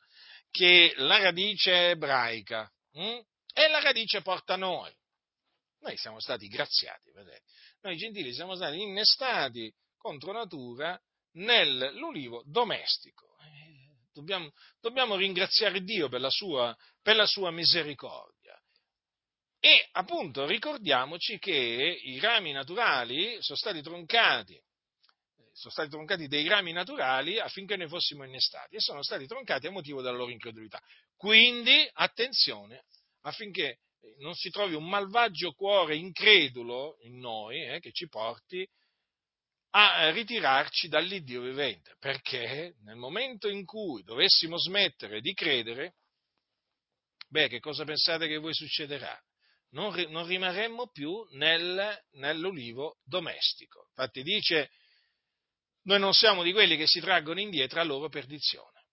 che 0.50 0.92
la 0.96 1.18
radice 1.20 1.72
è 1.72 1.90
ebraica 1.90 2.70
hm? 2.92 3.20
e 3.52 3.68
la 3.68 3.80
radice 3.80 4.22
porta 4.22 4.56
noi. 4.56 4.92
Noi 5.80 5.96
siamo 5.96 6.20
stati 6.20 6.48
graziati, 6.48 7.10
vedete. 7.12 7.42
Noi 7.82 7.96
gentili 7.96 8.32
siamo 8.32 8.56
stati 8.56 8.80
innestati 8.80 9.72
contro 9.96 10.32
natura 10.32 11.00
nell'ulivo 11.32 12.42
domestico. 12.46 13.36
Eh, 13.40 13.96
dobbiamo, 14.12 14.50
dobbiamo 14.80 15.16
ringraziare 15.16 15.82
Dio 15.82 16.08
per 16.08 16.20
la, 16.20 16.30
sua, 16.30 16.76
per 17.00 17.16
la 17.16 17.26
sua 17.26 17.50
misericordia. 17.50 18.60
E 19.60 19.88
appunto 19.92 20.46
ricordiamoci 20.46 21.38
che 21.38 21.52
i 21.52 22.18
rami 22.20 22.52
naturali 22.52 23.36
sono 23.40 23.58
stati 23.58 23.82
troncati 23.82 24.60
sono 25.58 25.72
stati 25.72 25.88
troncati 25.88 26.28
dei 26.28 26.46
rami 26.46 26.70
naturali 26.70 27.40
affinché 27.40 27.76
noi 27.76 27.88
fossimo 27.88 28.24
innestati 28.24 28.76
e 28.76 28.80
sono 28.80 29.02
stati 29.02 29.26
troncati 29.26 29.66
a 29.66 29.72
motivo 29.72 30.00
della 30.00 30.16
loro 30.16 30.30
incredulità. 30.30 30.80
Quindi, 31.16 31.88
attenzione, 31.94 32.84
affinché 33.22 33.80
non 34.18 34.34
si 34.34 34.50
trovi 34.50 34.74
un 34.74 34.88
malvagio 34.88 35.52
cuore 35.52 35.96
incredulo 35.96 36.96
in 37.00 37.18
noi 37.18 37.60
eh, 37.64 37.80
che 37.80 37.90
ci 37.90 38.06
porti 38.08 38.66
a 39.70 40.10
ritirarci 40.10 40.88
dall'Iddio 40.88 41.42
vivente, 41.42 41.96
perché 41.98 42.76
nel 42.84 42.96
momento 42.96 43.48
in 43.48 43.64
cui 43.64 44.02
dovessimo 44.02 44.56
smettere 44.58 45.20
di 45.20 45.34
credere, 45.34 45.96
beh, 47.28 47.48
che 47.48 47.58
cosa 47.58 47.84
pensate 47.84 48.28
che 48.28 48.38
voi 48.38 48.54
succederà? 48.54 49.20
Non, 49.70 49.94
non 50.08 50.26
rimarremmo 50.26 50.88
più 50.88 51.22
nel, 51.32 52.00
nell'olivo 52.12 52.98
domestico. 53.04 53.88
Infatti 53.88 54.22
dice 54.22 54.70
noi 55.88 55.98
non 55.98 56.12
siamo 56.12 56.42
di 56.42 56.52
quelli 56.52 56.76
che 56.76 56.86
si 56.86 57.00
traggono 57.00 57.40
indietro 57.40 57.80
a 57.80 57.84
loro 57.84 58.10
perdizione. 58.10 58.84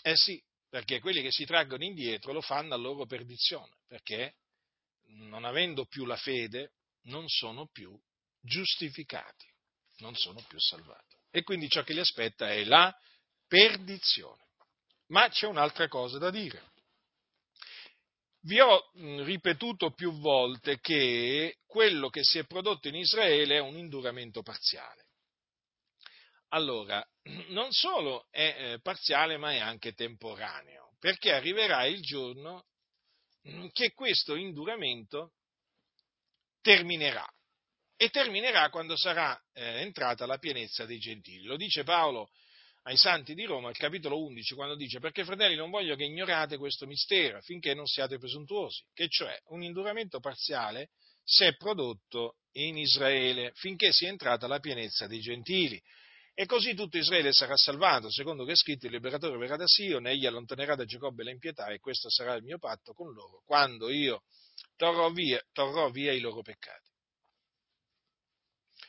Eh 0.00 0.14
sì, 0.14 0.40
perché 0.68 1.00
quelli 1.00 1.20
che 1.20 1.32
si 1.32 1.44
traggono 1.44 1.82
indietro 1.82 2.32
lo 2.32 2.40
fanno 2.40 2.74
a 2.74 2.76
loro 2.76 3.06
perdizione, 3.06 3.72
perché 3.88 4.36
non 5.06 5.44
avendo 5.44 5.84
più 5.86 6.04
la 6.04 6.16
fede 6.16 6.74
non 7.06 7.28
sono 7.28 7.66
più 7.66 7.92
giustificati, 8.40 9.46
non 9.96 10.14
sono 10.14 10.40
più 10.46 10.60
salvati. 10.60 11.16
E 11.28 11.42
quindi 11.42 11.68
ciò 11.68 11.82
che 11.82 11.92
li 11.92 11.98
aspetta 11.98 12.48
è 12.48 12.62
la 12.62 12.96
perdizione. 13.48 14.44
Ma 15.08 15.28
c'è 15.28 15.46
un'altra 15.46 15.88
cosa 15.88 16.18
da 16.18 16.30
dire. 16.30 16.70
Vi 18.42 18.60
ho 18.60 18.92
ripetuto 19.24 19.90
più 19.90 20.12
volte 20.20 20.78
che 20.78 21.56
quello 21.66 22.10
che 22.10 22.22
si 22.22 22.38
è 22.38 22.44
prodotto 22.44 22.86
in 22.86 22.94
Israele 22.94 23.56
è 23.56 23.60
un 23.60 23.76
induramento 23.76 24.42
parziale. 24.42 25.07
Allora, 26.48 27.04
non 27.48 27.72
solo 27.72 28.26
è 28.30 28.56
eh, 28.58 28.80
parziale, 28.80 29.36
ma 29.36 29.52
è 29.52 29.58
anche 29.58 29.92
temporaneo, 29.92 30.94
perché 30.98 31.32
arriverà 31.32 31.84
il 31.86 32.00
giorno 32.00 32.66
che 33.72 33.92
questo 33.92 34.34
induramento 34.34 35.32
terminerà 36.60 37.26
e 37.96 38.10
terminerà 38.10 38.68
quando 38.70 38.96
sarà 38.96 39.36
eh, 39.52 39.80
entrata 39.80 40.26
la 40.26 40.38
pienezza 40.38 40.84
dei 40.84 40.98
gentili. 40.98 41.44
Lo 41.44 41.56
dice 41.56 41.82
Paolo 41.82 42.30
ai 42.82 42.96
santi 42.96 43.34
di 43.34 43.44
Roma, 43.44 43.68
al 43.68 43.76
capitolo 43.76 44.22
11, 44.22 44.54
quando 44.54 44.76
dice 44.76 45.00
perché 45.00 45.24
fratelli 45.24 45.56
non 45.56 45.70
voglio 45.70 45.96
che 45.96 46.04
ignorate 46.04 46.56
questo 46.56 46.86
mistero 46.86 47.38
affinché 47.38 47.74
non 47.74 47.86
siate 47.86 48.18
presuntuosi, 48.18 48.82
che 48.94 49.08
cioè 49.08 49.36
un 49.46 49.62
induramento 49.62 50.20
parziale 50.20 50.90
si 51.24 51.44
è 51.44 51.56
prodotto 51.56 52.36
in 52.52 52.78
Israele 52.78 53.52
finché 53.54 53.92
sia 53.92 54.08
entrata 54.08 54.46
la 54.46 54.60
pienezza 54.60 55.06
dei 55.06 55.20
gentili. 55.20 55.80
E 56.40 56.46
così 56.46 56.72
tutto 56.72 56.96
Israele 56.96 57.32
sarà 57.32 57.56
salvato, 57.56 58.12
secondo 58.12 58.44
che 58.44 58.52
è 58.52 58.54
scritto 58.54 58.86
il 58.86 58.92
liberatore 58.92 59.36
verrà 59.38 59.56
da 59.56 59.66
Sion, 59.66 60.06
egli 60.06 60.24
allontanerà 60.24 60.76
da 60.76 60.84
Giacobbe 60.84 61.24
la 61.24 61.32
impietà 61.32 61.66
e 61.66 61.80
questo 61.80 62.08
sarà 62.10 62.34
il 62.34 62.44
mio 62.44 62.58
patto 62.58 62.92
con 62.92 63.12
loro, 63.12 63.42
quando 63.44 63.90
io 63.90 64.22
torrò 64.76 65.10
via, 65.10 65.44
torrò 65.50 65.90
via 65.90 66.12
i 66.12 66.20
loro 66.20 66.42
peccati. 66.42 66.88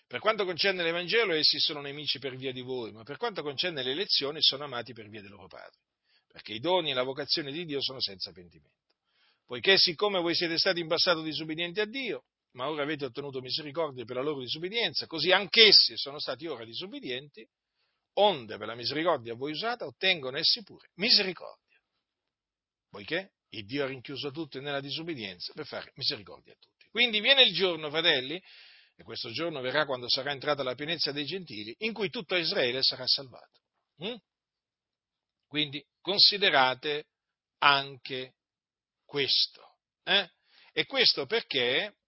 Per 0.05 0.19
quanto 0.19 0.45
concerne 0.45 0.84
l'Evangelo, 0.84 1.34
essi 1.34 1.57
sono 1.57 1.81
nemici 1.81 2.19
per 2.19 2.35
via 2.35 2.51
di 2.51 2.61
voi, 2.61 2.91
ma 2.91 3.01
per 3.01 3.17
quanto 3.17 3.41
concerne 3.41 3.81
le 3.81 3.93
elezioni, 3.93 4.43
sono 4.43 4.65
amati 4.65 4.93
per 4.93 5.09
via 5.09 5.21
dei 5.21 5.31
loro 5.31 5.47
padri, 5.47 5.80
perché 6.27 6.53
i 6.53 6.59
doni 6.59 6.91
e 6.91 6.93
la 6.93 7.01
vocazione 7.01 7.51
di 7.51 7.65
Dio 7.65 7.81
sono 7.81 7.99
senza 7.99 8.31
pentimento. 8.31 8.77
Poiché 9.47 9.76
siccome 9.80 10.19
voi 10.19 10.35
siete 10.35 10.59
stati 10.59 10.81
in 10.81 10.88
passato 10.88 11.23
disubbidienti 11.23 11.80
a 11.80 11.85
Dio, 11.85 12.26
ma 12.51 12.69
ora 12.69 12.84
avete 12.84 13.05
ottenuto 13.05 13.41
misericordia 13.41 14.05
per 14.05 14.15
la 14.15 14.21
loro 14.21 14.39
disubbidienza, 14.39 15.05
così 15.05 15.31
anch'essi 15.31 15.95
sono 15.97 16.19
stati 16.19 16.47
ora 16.47 16.65
disubbidienti, 16.65 17.47
onde 18.13 18.57
per 18.57 18.67
la 18.67 18.76
misericordia 18.76 19.34
a 19.34 19.35
voi 19.35 19.51
usata 19.51 19.85
ottengono 19.85 20.38
essi 20.38 20.63
pure 20.63 20.89
misericordia. 20.95 21.77
Poiché 22.89 23.34
il 23.49 23.65
Dio 23.65 23.84
ha 23.84 23.88
rinchiuso 23.88 24.31
tutti 24.31 24.59
nella 24.59 24.81
disubbidienza 24.81 25.53
per 25.53 25.65
fare 25.65 25.91
misericordia 25.95 26.53
a 26.53 26.57
tutti. 26.59 26.88
Quindi 26.89 27.19
viene 27.21 27.43
il 27.43 27.53
giorno, 27.53 27.89
fratelli, 27.89 28.41
e 28.95 29.03
questo 29.03 29.31
giorno 29.31 29.61
verrà 29.61 29.85
quando 29.85 30.09
sarà 30.09 30.31
entrata 30.31 30.63
la 30.63 30.76
pienezza 30.76 31.11
dei 31.11 31.26
gentili, 31.26 31.73
in 31.80 31.93
cui 31.93 32.09
tutto 32.09 32.35
Israele 32.35 32.81
sarà 32.81 33.05
salvato. 33.07 33.61
Mm? 34.03 34.15
Quindi 35.47 35.84
considerate 36.01 37.07
anche 37.59 38.35
questo. 39.05 39.77
Eh? 40.03 40.30
E 40.73 40.85
questo 40.85 41.26
perché, 41.26 41.98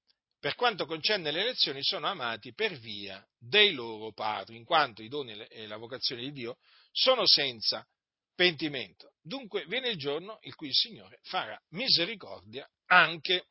per 0.42 0.56
quanto 0.56 0.88
concerne 0.88 1.30
le 1.30 1.42
elezioni, 1.42 1.84
sono 1.84 2.08
amati 2.08 2.52
per 2.56 2.74
via 2.80 3.24
dei 3.38 3.74
loro 3.74 4.12
padri, 4.12 4.56
in 4.56 4.66
quanto 4.66 5.04
i 5.04 5.08
doni 5.08 5.34
e 5.34 5.68
la 5.68 5.78
vocazione 5.78 6.24
di 6.24 6.32
Dio 6.32 6.58
sono 6.92 7.28
senza 7.28 7.88
pentimento. 8.34 9.14
Dunque 9.22 9.66
viene 9.68 9.90
il 9.90 9.98
giorno 9.98 10.40
in 10.42 10.56
cui 10.56 10.70
il 10.70 10.74
Signore 10.74 11.20
farà 11.26 11.62
misericordia 11.70 12.68
anche 12.88 13.46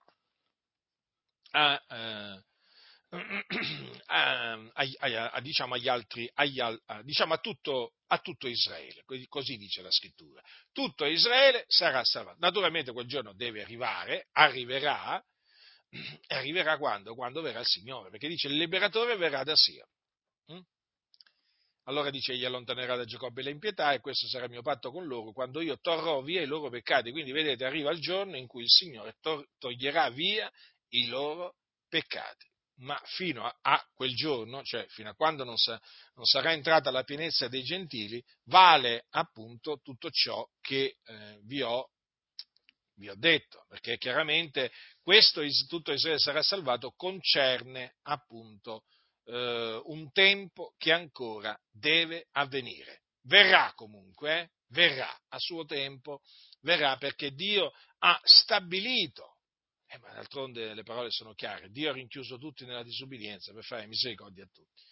a, 1.52 1.80
eh, 1.88 2.44
a, 4.06 4.70
a, 4.72 5.40
diciamo 5.40 5.74
agli 5.74 5.88
altri, 5.88 6.28
agli, 6.34 6.60
diciamo 7.02 7.38
tutto, 7.38 7.92
a 8.08 8.18
tutto 8.18 8.48
Israele, 8.48 9.04
così 9.28 9.56
dice 9.58 9.80
la 9.80 9.92
scrittura. 9.92 10.42
Tutto 10.72 11.04
Israele 11.04 11.66
sarà 11.68 12.02
salvato. 12.02 12.38
Naturalmente 12.40 12.90
quel 12.90 13.06
giorno 13.06 13.32
deve 13.32 13.62
arrivare, 13.62 14.26
arriverà, 14.32 15.24
e 15.90 16.34
arriverà 16.34 16.78
quando? 16.78 17.14
Quando 17.14 17.40
verrà 17.40 17.60
il 17.60 17.66
Signore, 17.66 18.10
perché 18.10 18.28
dice 18.28 18.48
il 18.48 18.56
liberatore 18.56 19.16
verrà 19.16 19.42
da 19.42 19.56
Sion. 19.56 19.88
Mm? 20.52 20.60
Allora 21.84 22.10
dice, 22.10 22.36
gli 22.36 22.44
allontanerà 22.44 22.96
da 22.96 23.04
Giacobbe 23.04 23.42
le 23.42 23.50
impietà 23.50 23.92
e 23.92 24.00
questo 24.00 24.28
sarà 24.28 24.44
il 24.44 24.50
mio 24.50 24.62
patto 24.62 24.90
con 24.90 25.06
loro 25.06 25.32
quando 25.32 25.60
io 25.60 25.78
torrò 25.80 26.22
via 26.22 26.42
i 26.42 26.46
loro 26.46 26.68
peccati. 26.68 27.10
Quindi 27.10 27.32
vedete, 27.32 27.64
arriva 27.64 27.90
il 27.90 28.00
giorno 28.00 28.36
in 28.36 28.46
cui 28.46 28.62
il 28.62 28.70
Signore 28.70 29.16
toglierà 29.58 30.10
via 30.10 30.50
i 30.90 31.06
loro 31.06 31.56
peccati 31.88 32.48
ma 32.80 33.00
fino 33.04 33.44
a, 33.44 33.54
a, 33.60 33.86
quel 33.94 34.14
giorno, 34.14 34.62
cioè 34.62 34.86
fino 34.88 35.10
a 35.10 35.14
quando 35.14 35.44
non, 35.44 35.56
sa, 35.56 35.80
non, 36.14 36.24
sarà 36.24 36.52
entrata 36.52 36.90
la 36.90 37.02
pienezza 37.02 37.48
dei 37.48 37.62
gentili, 37.62 38.22
vale 38.44 39.06
appunto 39.10 39.80
tutto 39.82 40.10
ciò 40.10 40.46
che 40.60 40.96
eh, 41.04 41.40
vi, 41.42 41.62
ho, 41.62 41.90
vi, 43.00 43.08
ho, 43.08 43.16
detto, 43.16 43.64
perché 43.68 43.96
chiaramente 43.96 44.70
questo 45.02 45.42
tutto 45.66 45.92
Israele 45.92 46.18
sarà 46.18 46.42
salvato 46.42 46.92
concerne 46.92 47.96
appunto 48.02 48.84
eh, 49.24 49.80
un 49.84 50.12
tempo 50.12 50.74
che 50.76 50.92
ancora 50.92 51.58
deve 51.70 52.28
avvenire. 52.32 53.02
Verrà 53.22 53.72
comunque, 53.74 54.40
eh? 54.40 54.48
verrà 54.68 55.10
a 55.28 55.38
suo 55.38 55.64
tempo, 55.64 56.20
verrà 56.60 56.96
perché 56.96 57.32
Dio 57.32 57.72
ha 57.98 58.20
stabilito 58.22 59.36
eh, 59.92 59.98
ma 59.98 60.12
d'altronde 60.12 60.72
le 60.72 60.84
parole 60.84 61.10
sono 61.10 61.34
chiare. 61.34 61.68
Dio 61.70 61.90
ha 61.90 61.92
rinchiuso 61.92 62.38
tutti 62.38 62.64
nella 62.64 62.84
disubbidienza 62.84 63.52
per 63.52 63.64
fare 63.64 63.88
misericordia 63.88 64.44
a 64.44 64.48
tutti. 64.52 64.82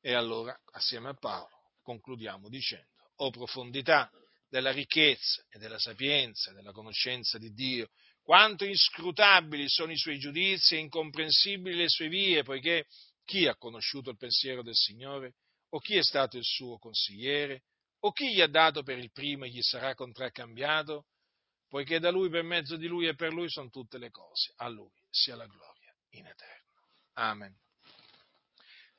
E 0.00 0.12
allora, 0.14 0.56
assieme 0.72 1.08
a 1.08 1.14
Paolo, 1.14 1.72
concludiamo 1.82 2.48
dicendo, 2.48 2.86
o 3.16 3.30
profondità 3.30 4.08
della 4.54 4.70
ricchezza 4.70 5.44
e 5.50 5.58
della 5.58 5.80
sapienza 5.80 6.52
e 6.52 6.54
della 6.54 6.70
conoscenza 6.70 7.38
di 7.38 7.52
Dio, 7.52 7.88
quanto 8.22 8.64
inscrutabili 8.64 9.68
sono 9.68 9.90
i 9.90 9.98
suoi 9.98 10.16
giudizi 10.16 10.76
e 10.76 10.78
incomprensibili 10.78 11.74
le 11.74 11.88
sue 11.88 12.06
vie, 12.06 12.44
poiché 12.44 12.86
chi 13.24 13.48
ha 13.48 13.56
conosciuto 13.56 14.10
il 14.10 14.16
pensiero 14.16 14.62
del 14.62 14.76
Signore? 14.76 15.34
O 15.70 15.80
chi 15.80 15.96
è 15.96 16.04
stato 16.04 16.36
il 16.36 16.44
suo 16.44 16.78
consigliere? 16.78 17.64
O 18.02 18.12
chi 18.12 18.32
gli 18.32 18.40
ha 18.40 18.46
dato 18.46 18.84
per 18.84 18.98
il 18.98 19.10
primo 19.10 19.44
e 19.44 19.48
gli 19.48 19.60
sarà 19.60 19.92
contraccambiato? 19.94 21.06
poiché 21.66 21.98
da 21.98 22.10
Lui, 22.12 22.28
per 22.28 22.44
mezzo 22.44 22.76
di 22.76 22.86
Lui 22.86 23.08
e 23.08 23.16
per 23.16 23.32
Lui 23.32 23.50
sono 23.50 23.68
tutte 23.68 23.98
le 23.98 24.10
cose. 24.10 24.52
A 24.58 24.68
Lui 24.68 24.92
sia 25.10 25.34
la 25.34 25.46
gloria 25.46 25.92
in 26.10 26.26
eterno. 26.26 26.70
Amen. 27.14 27.63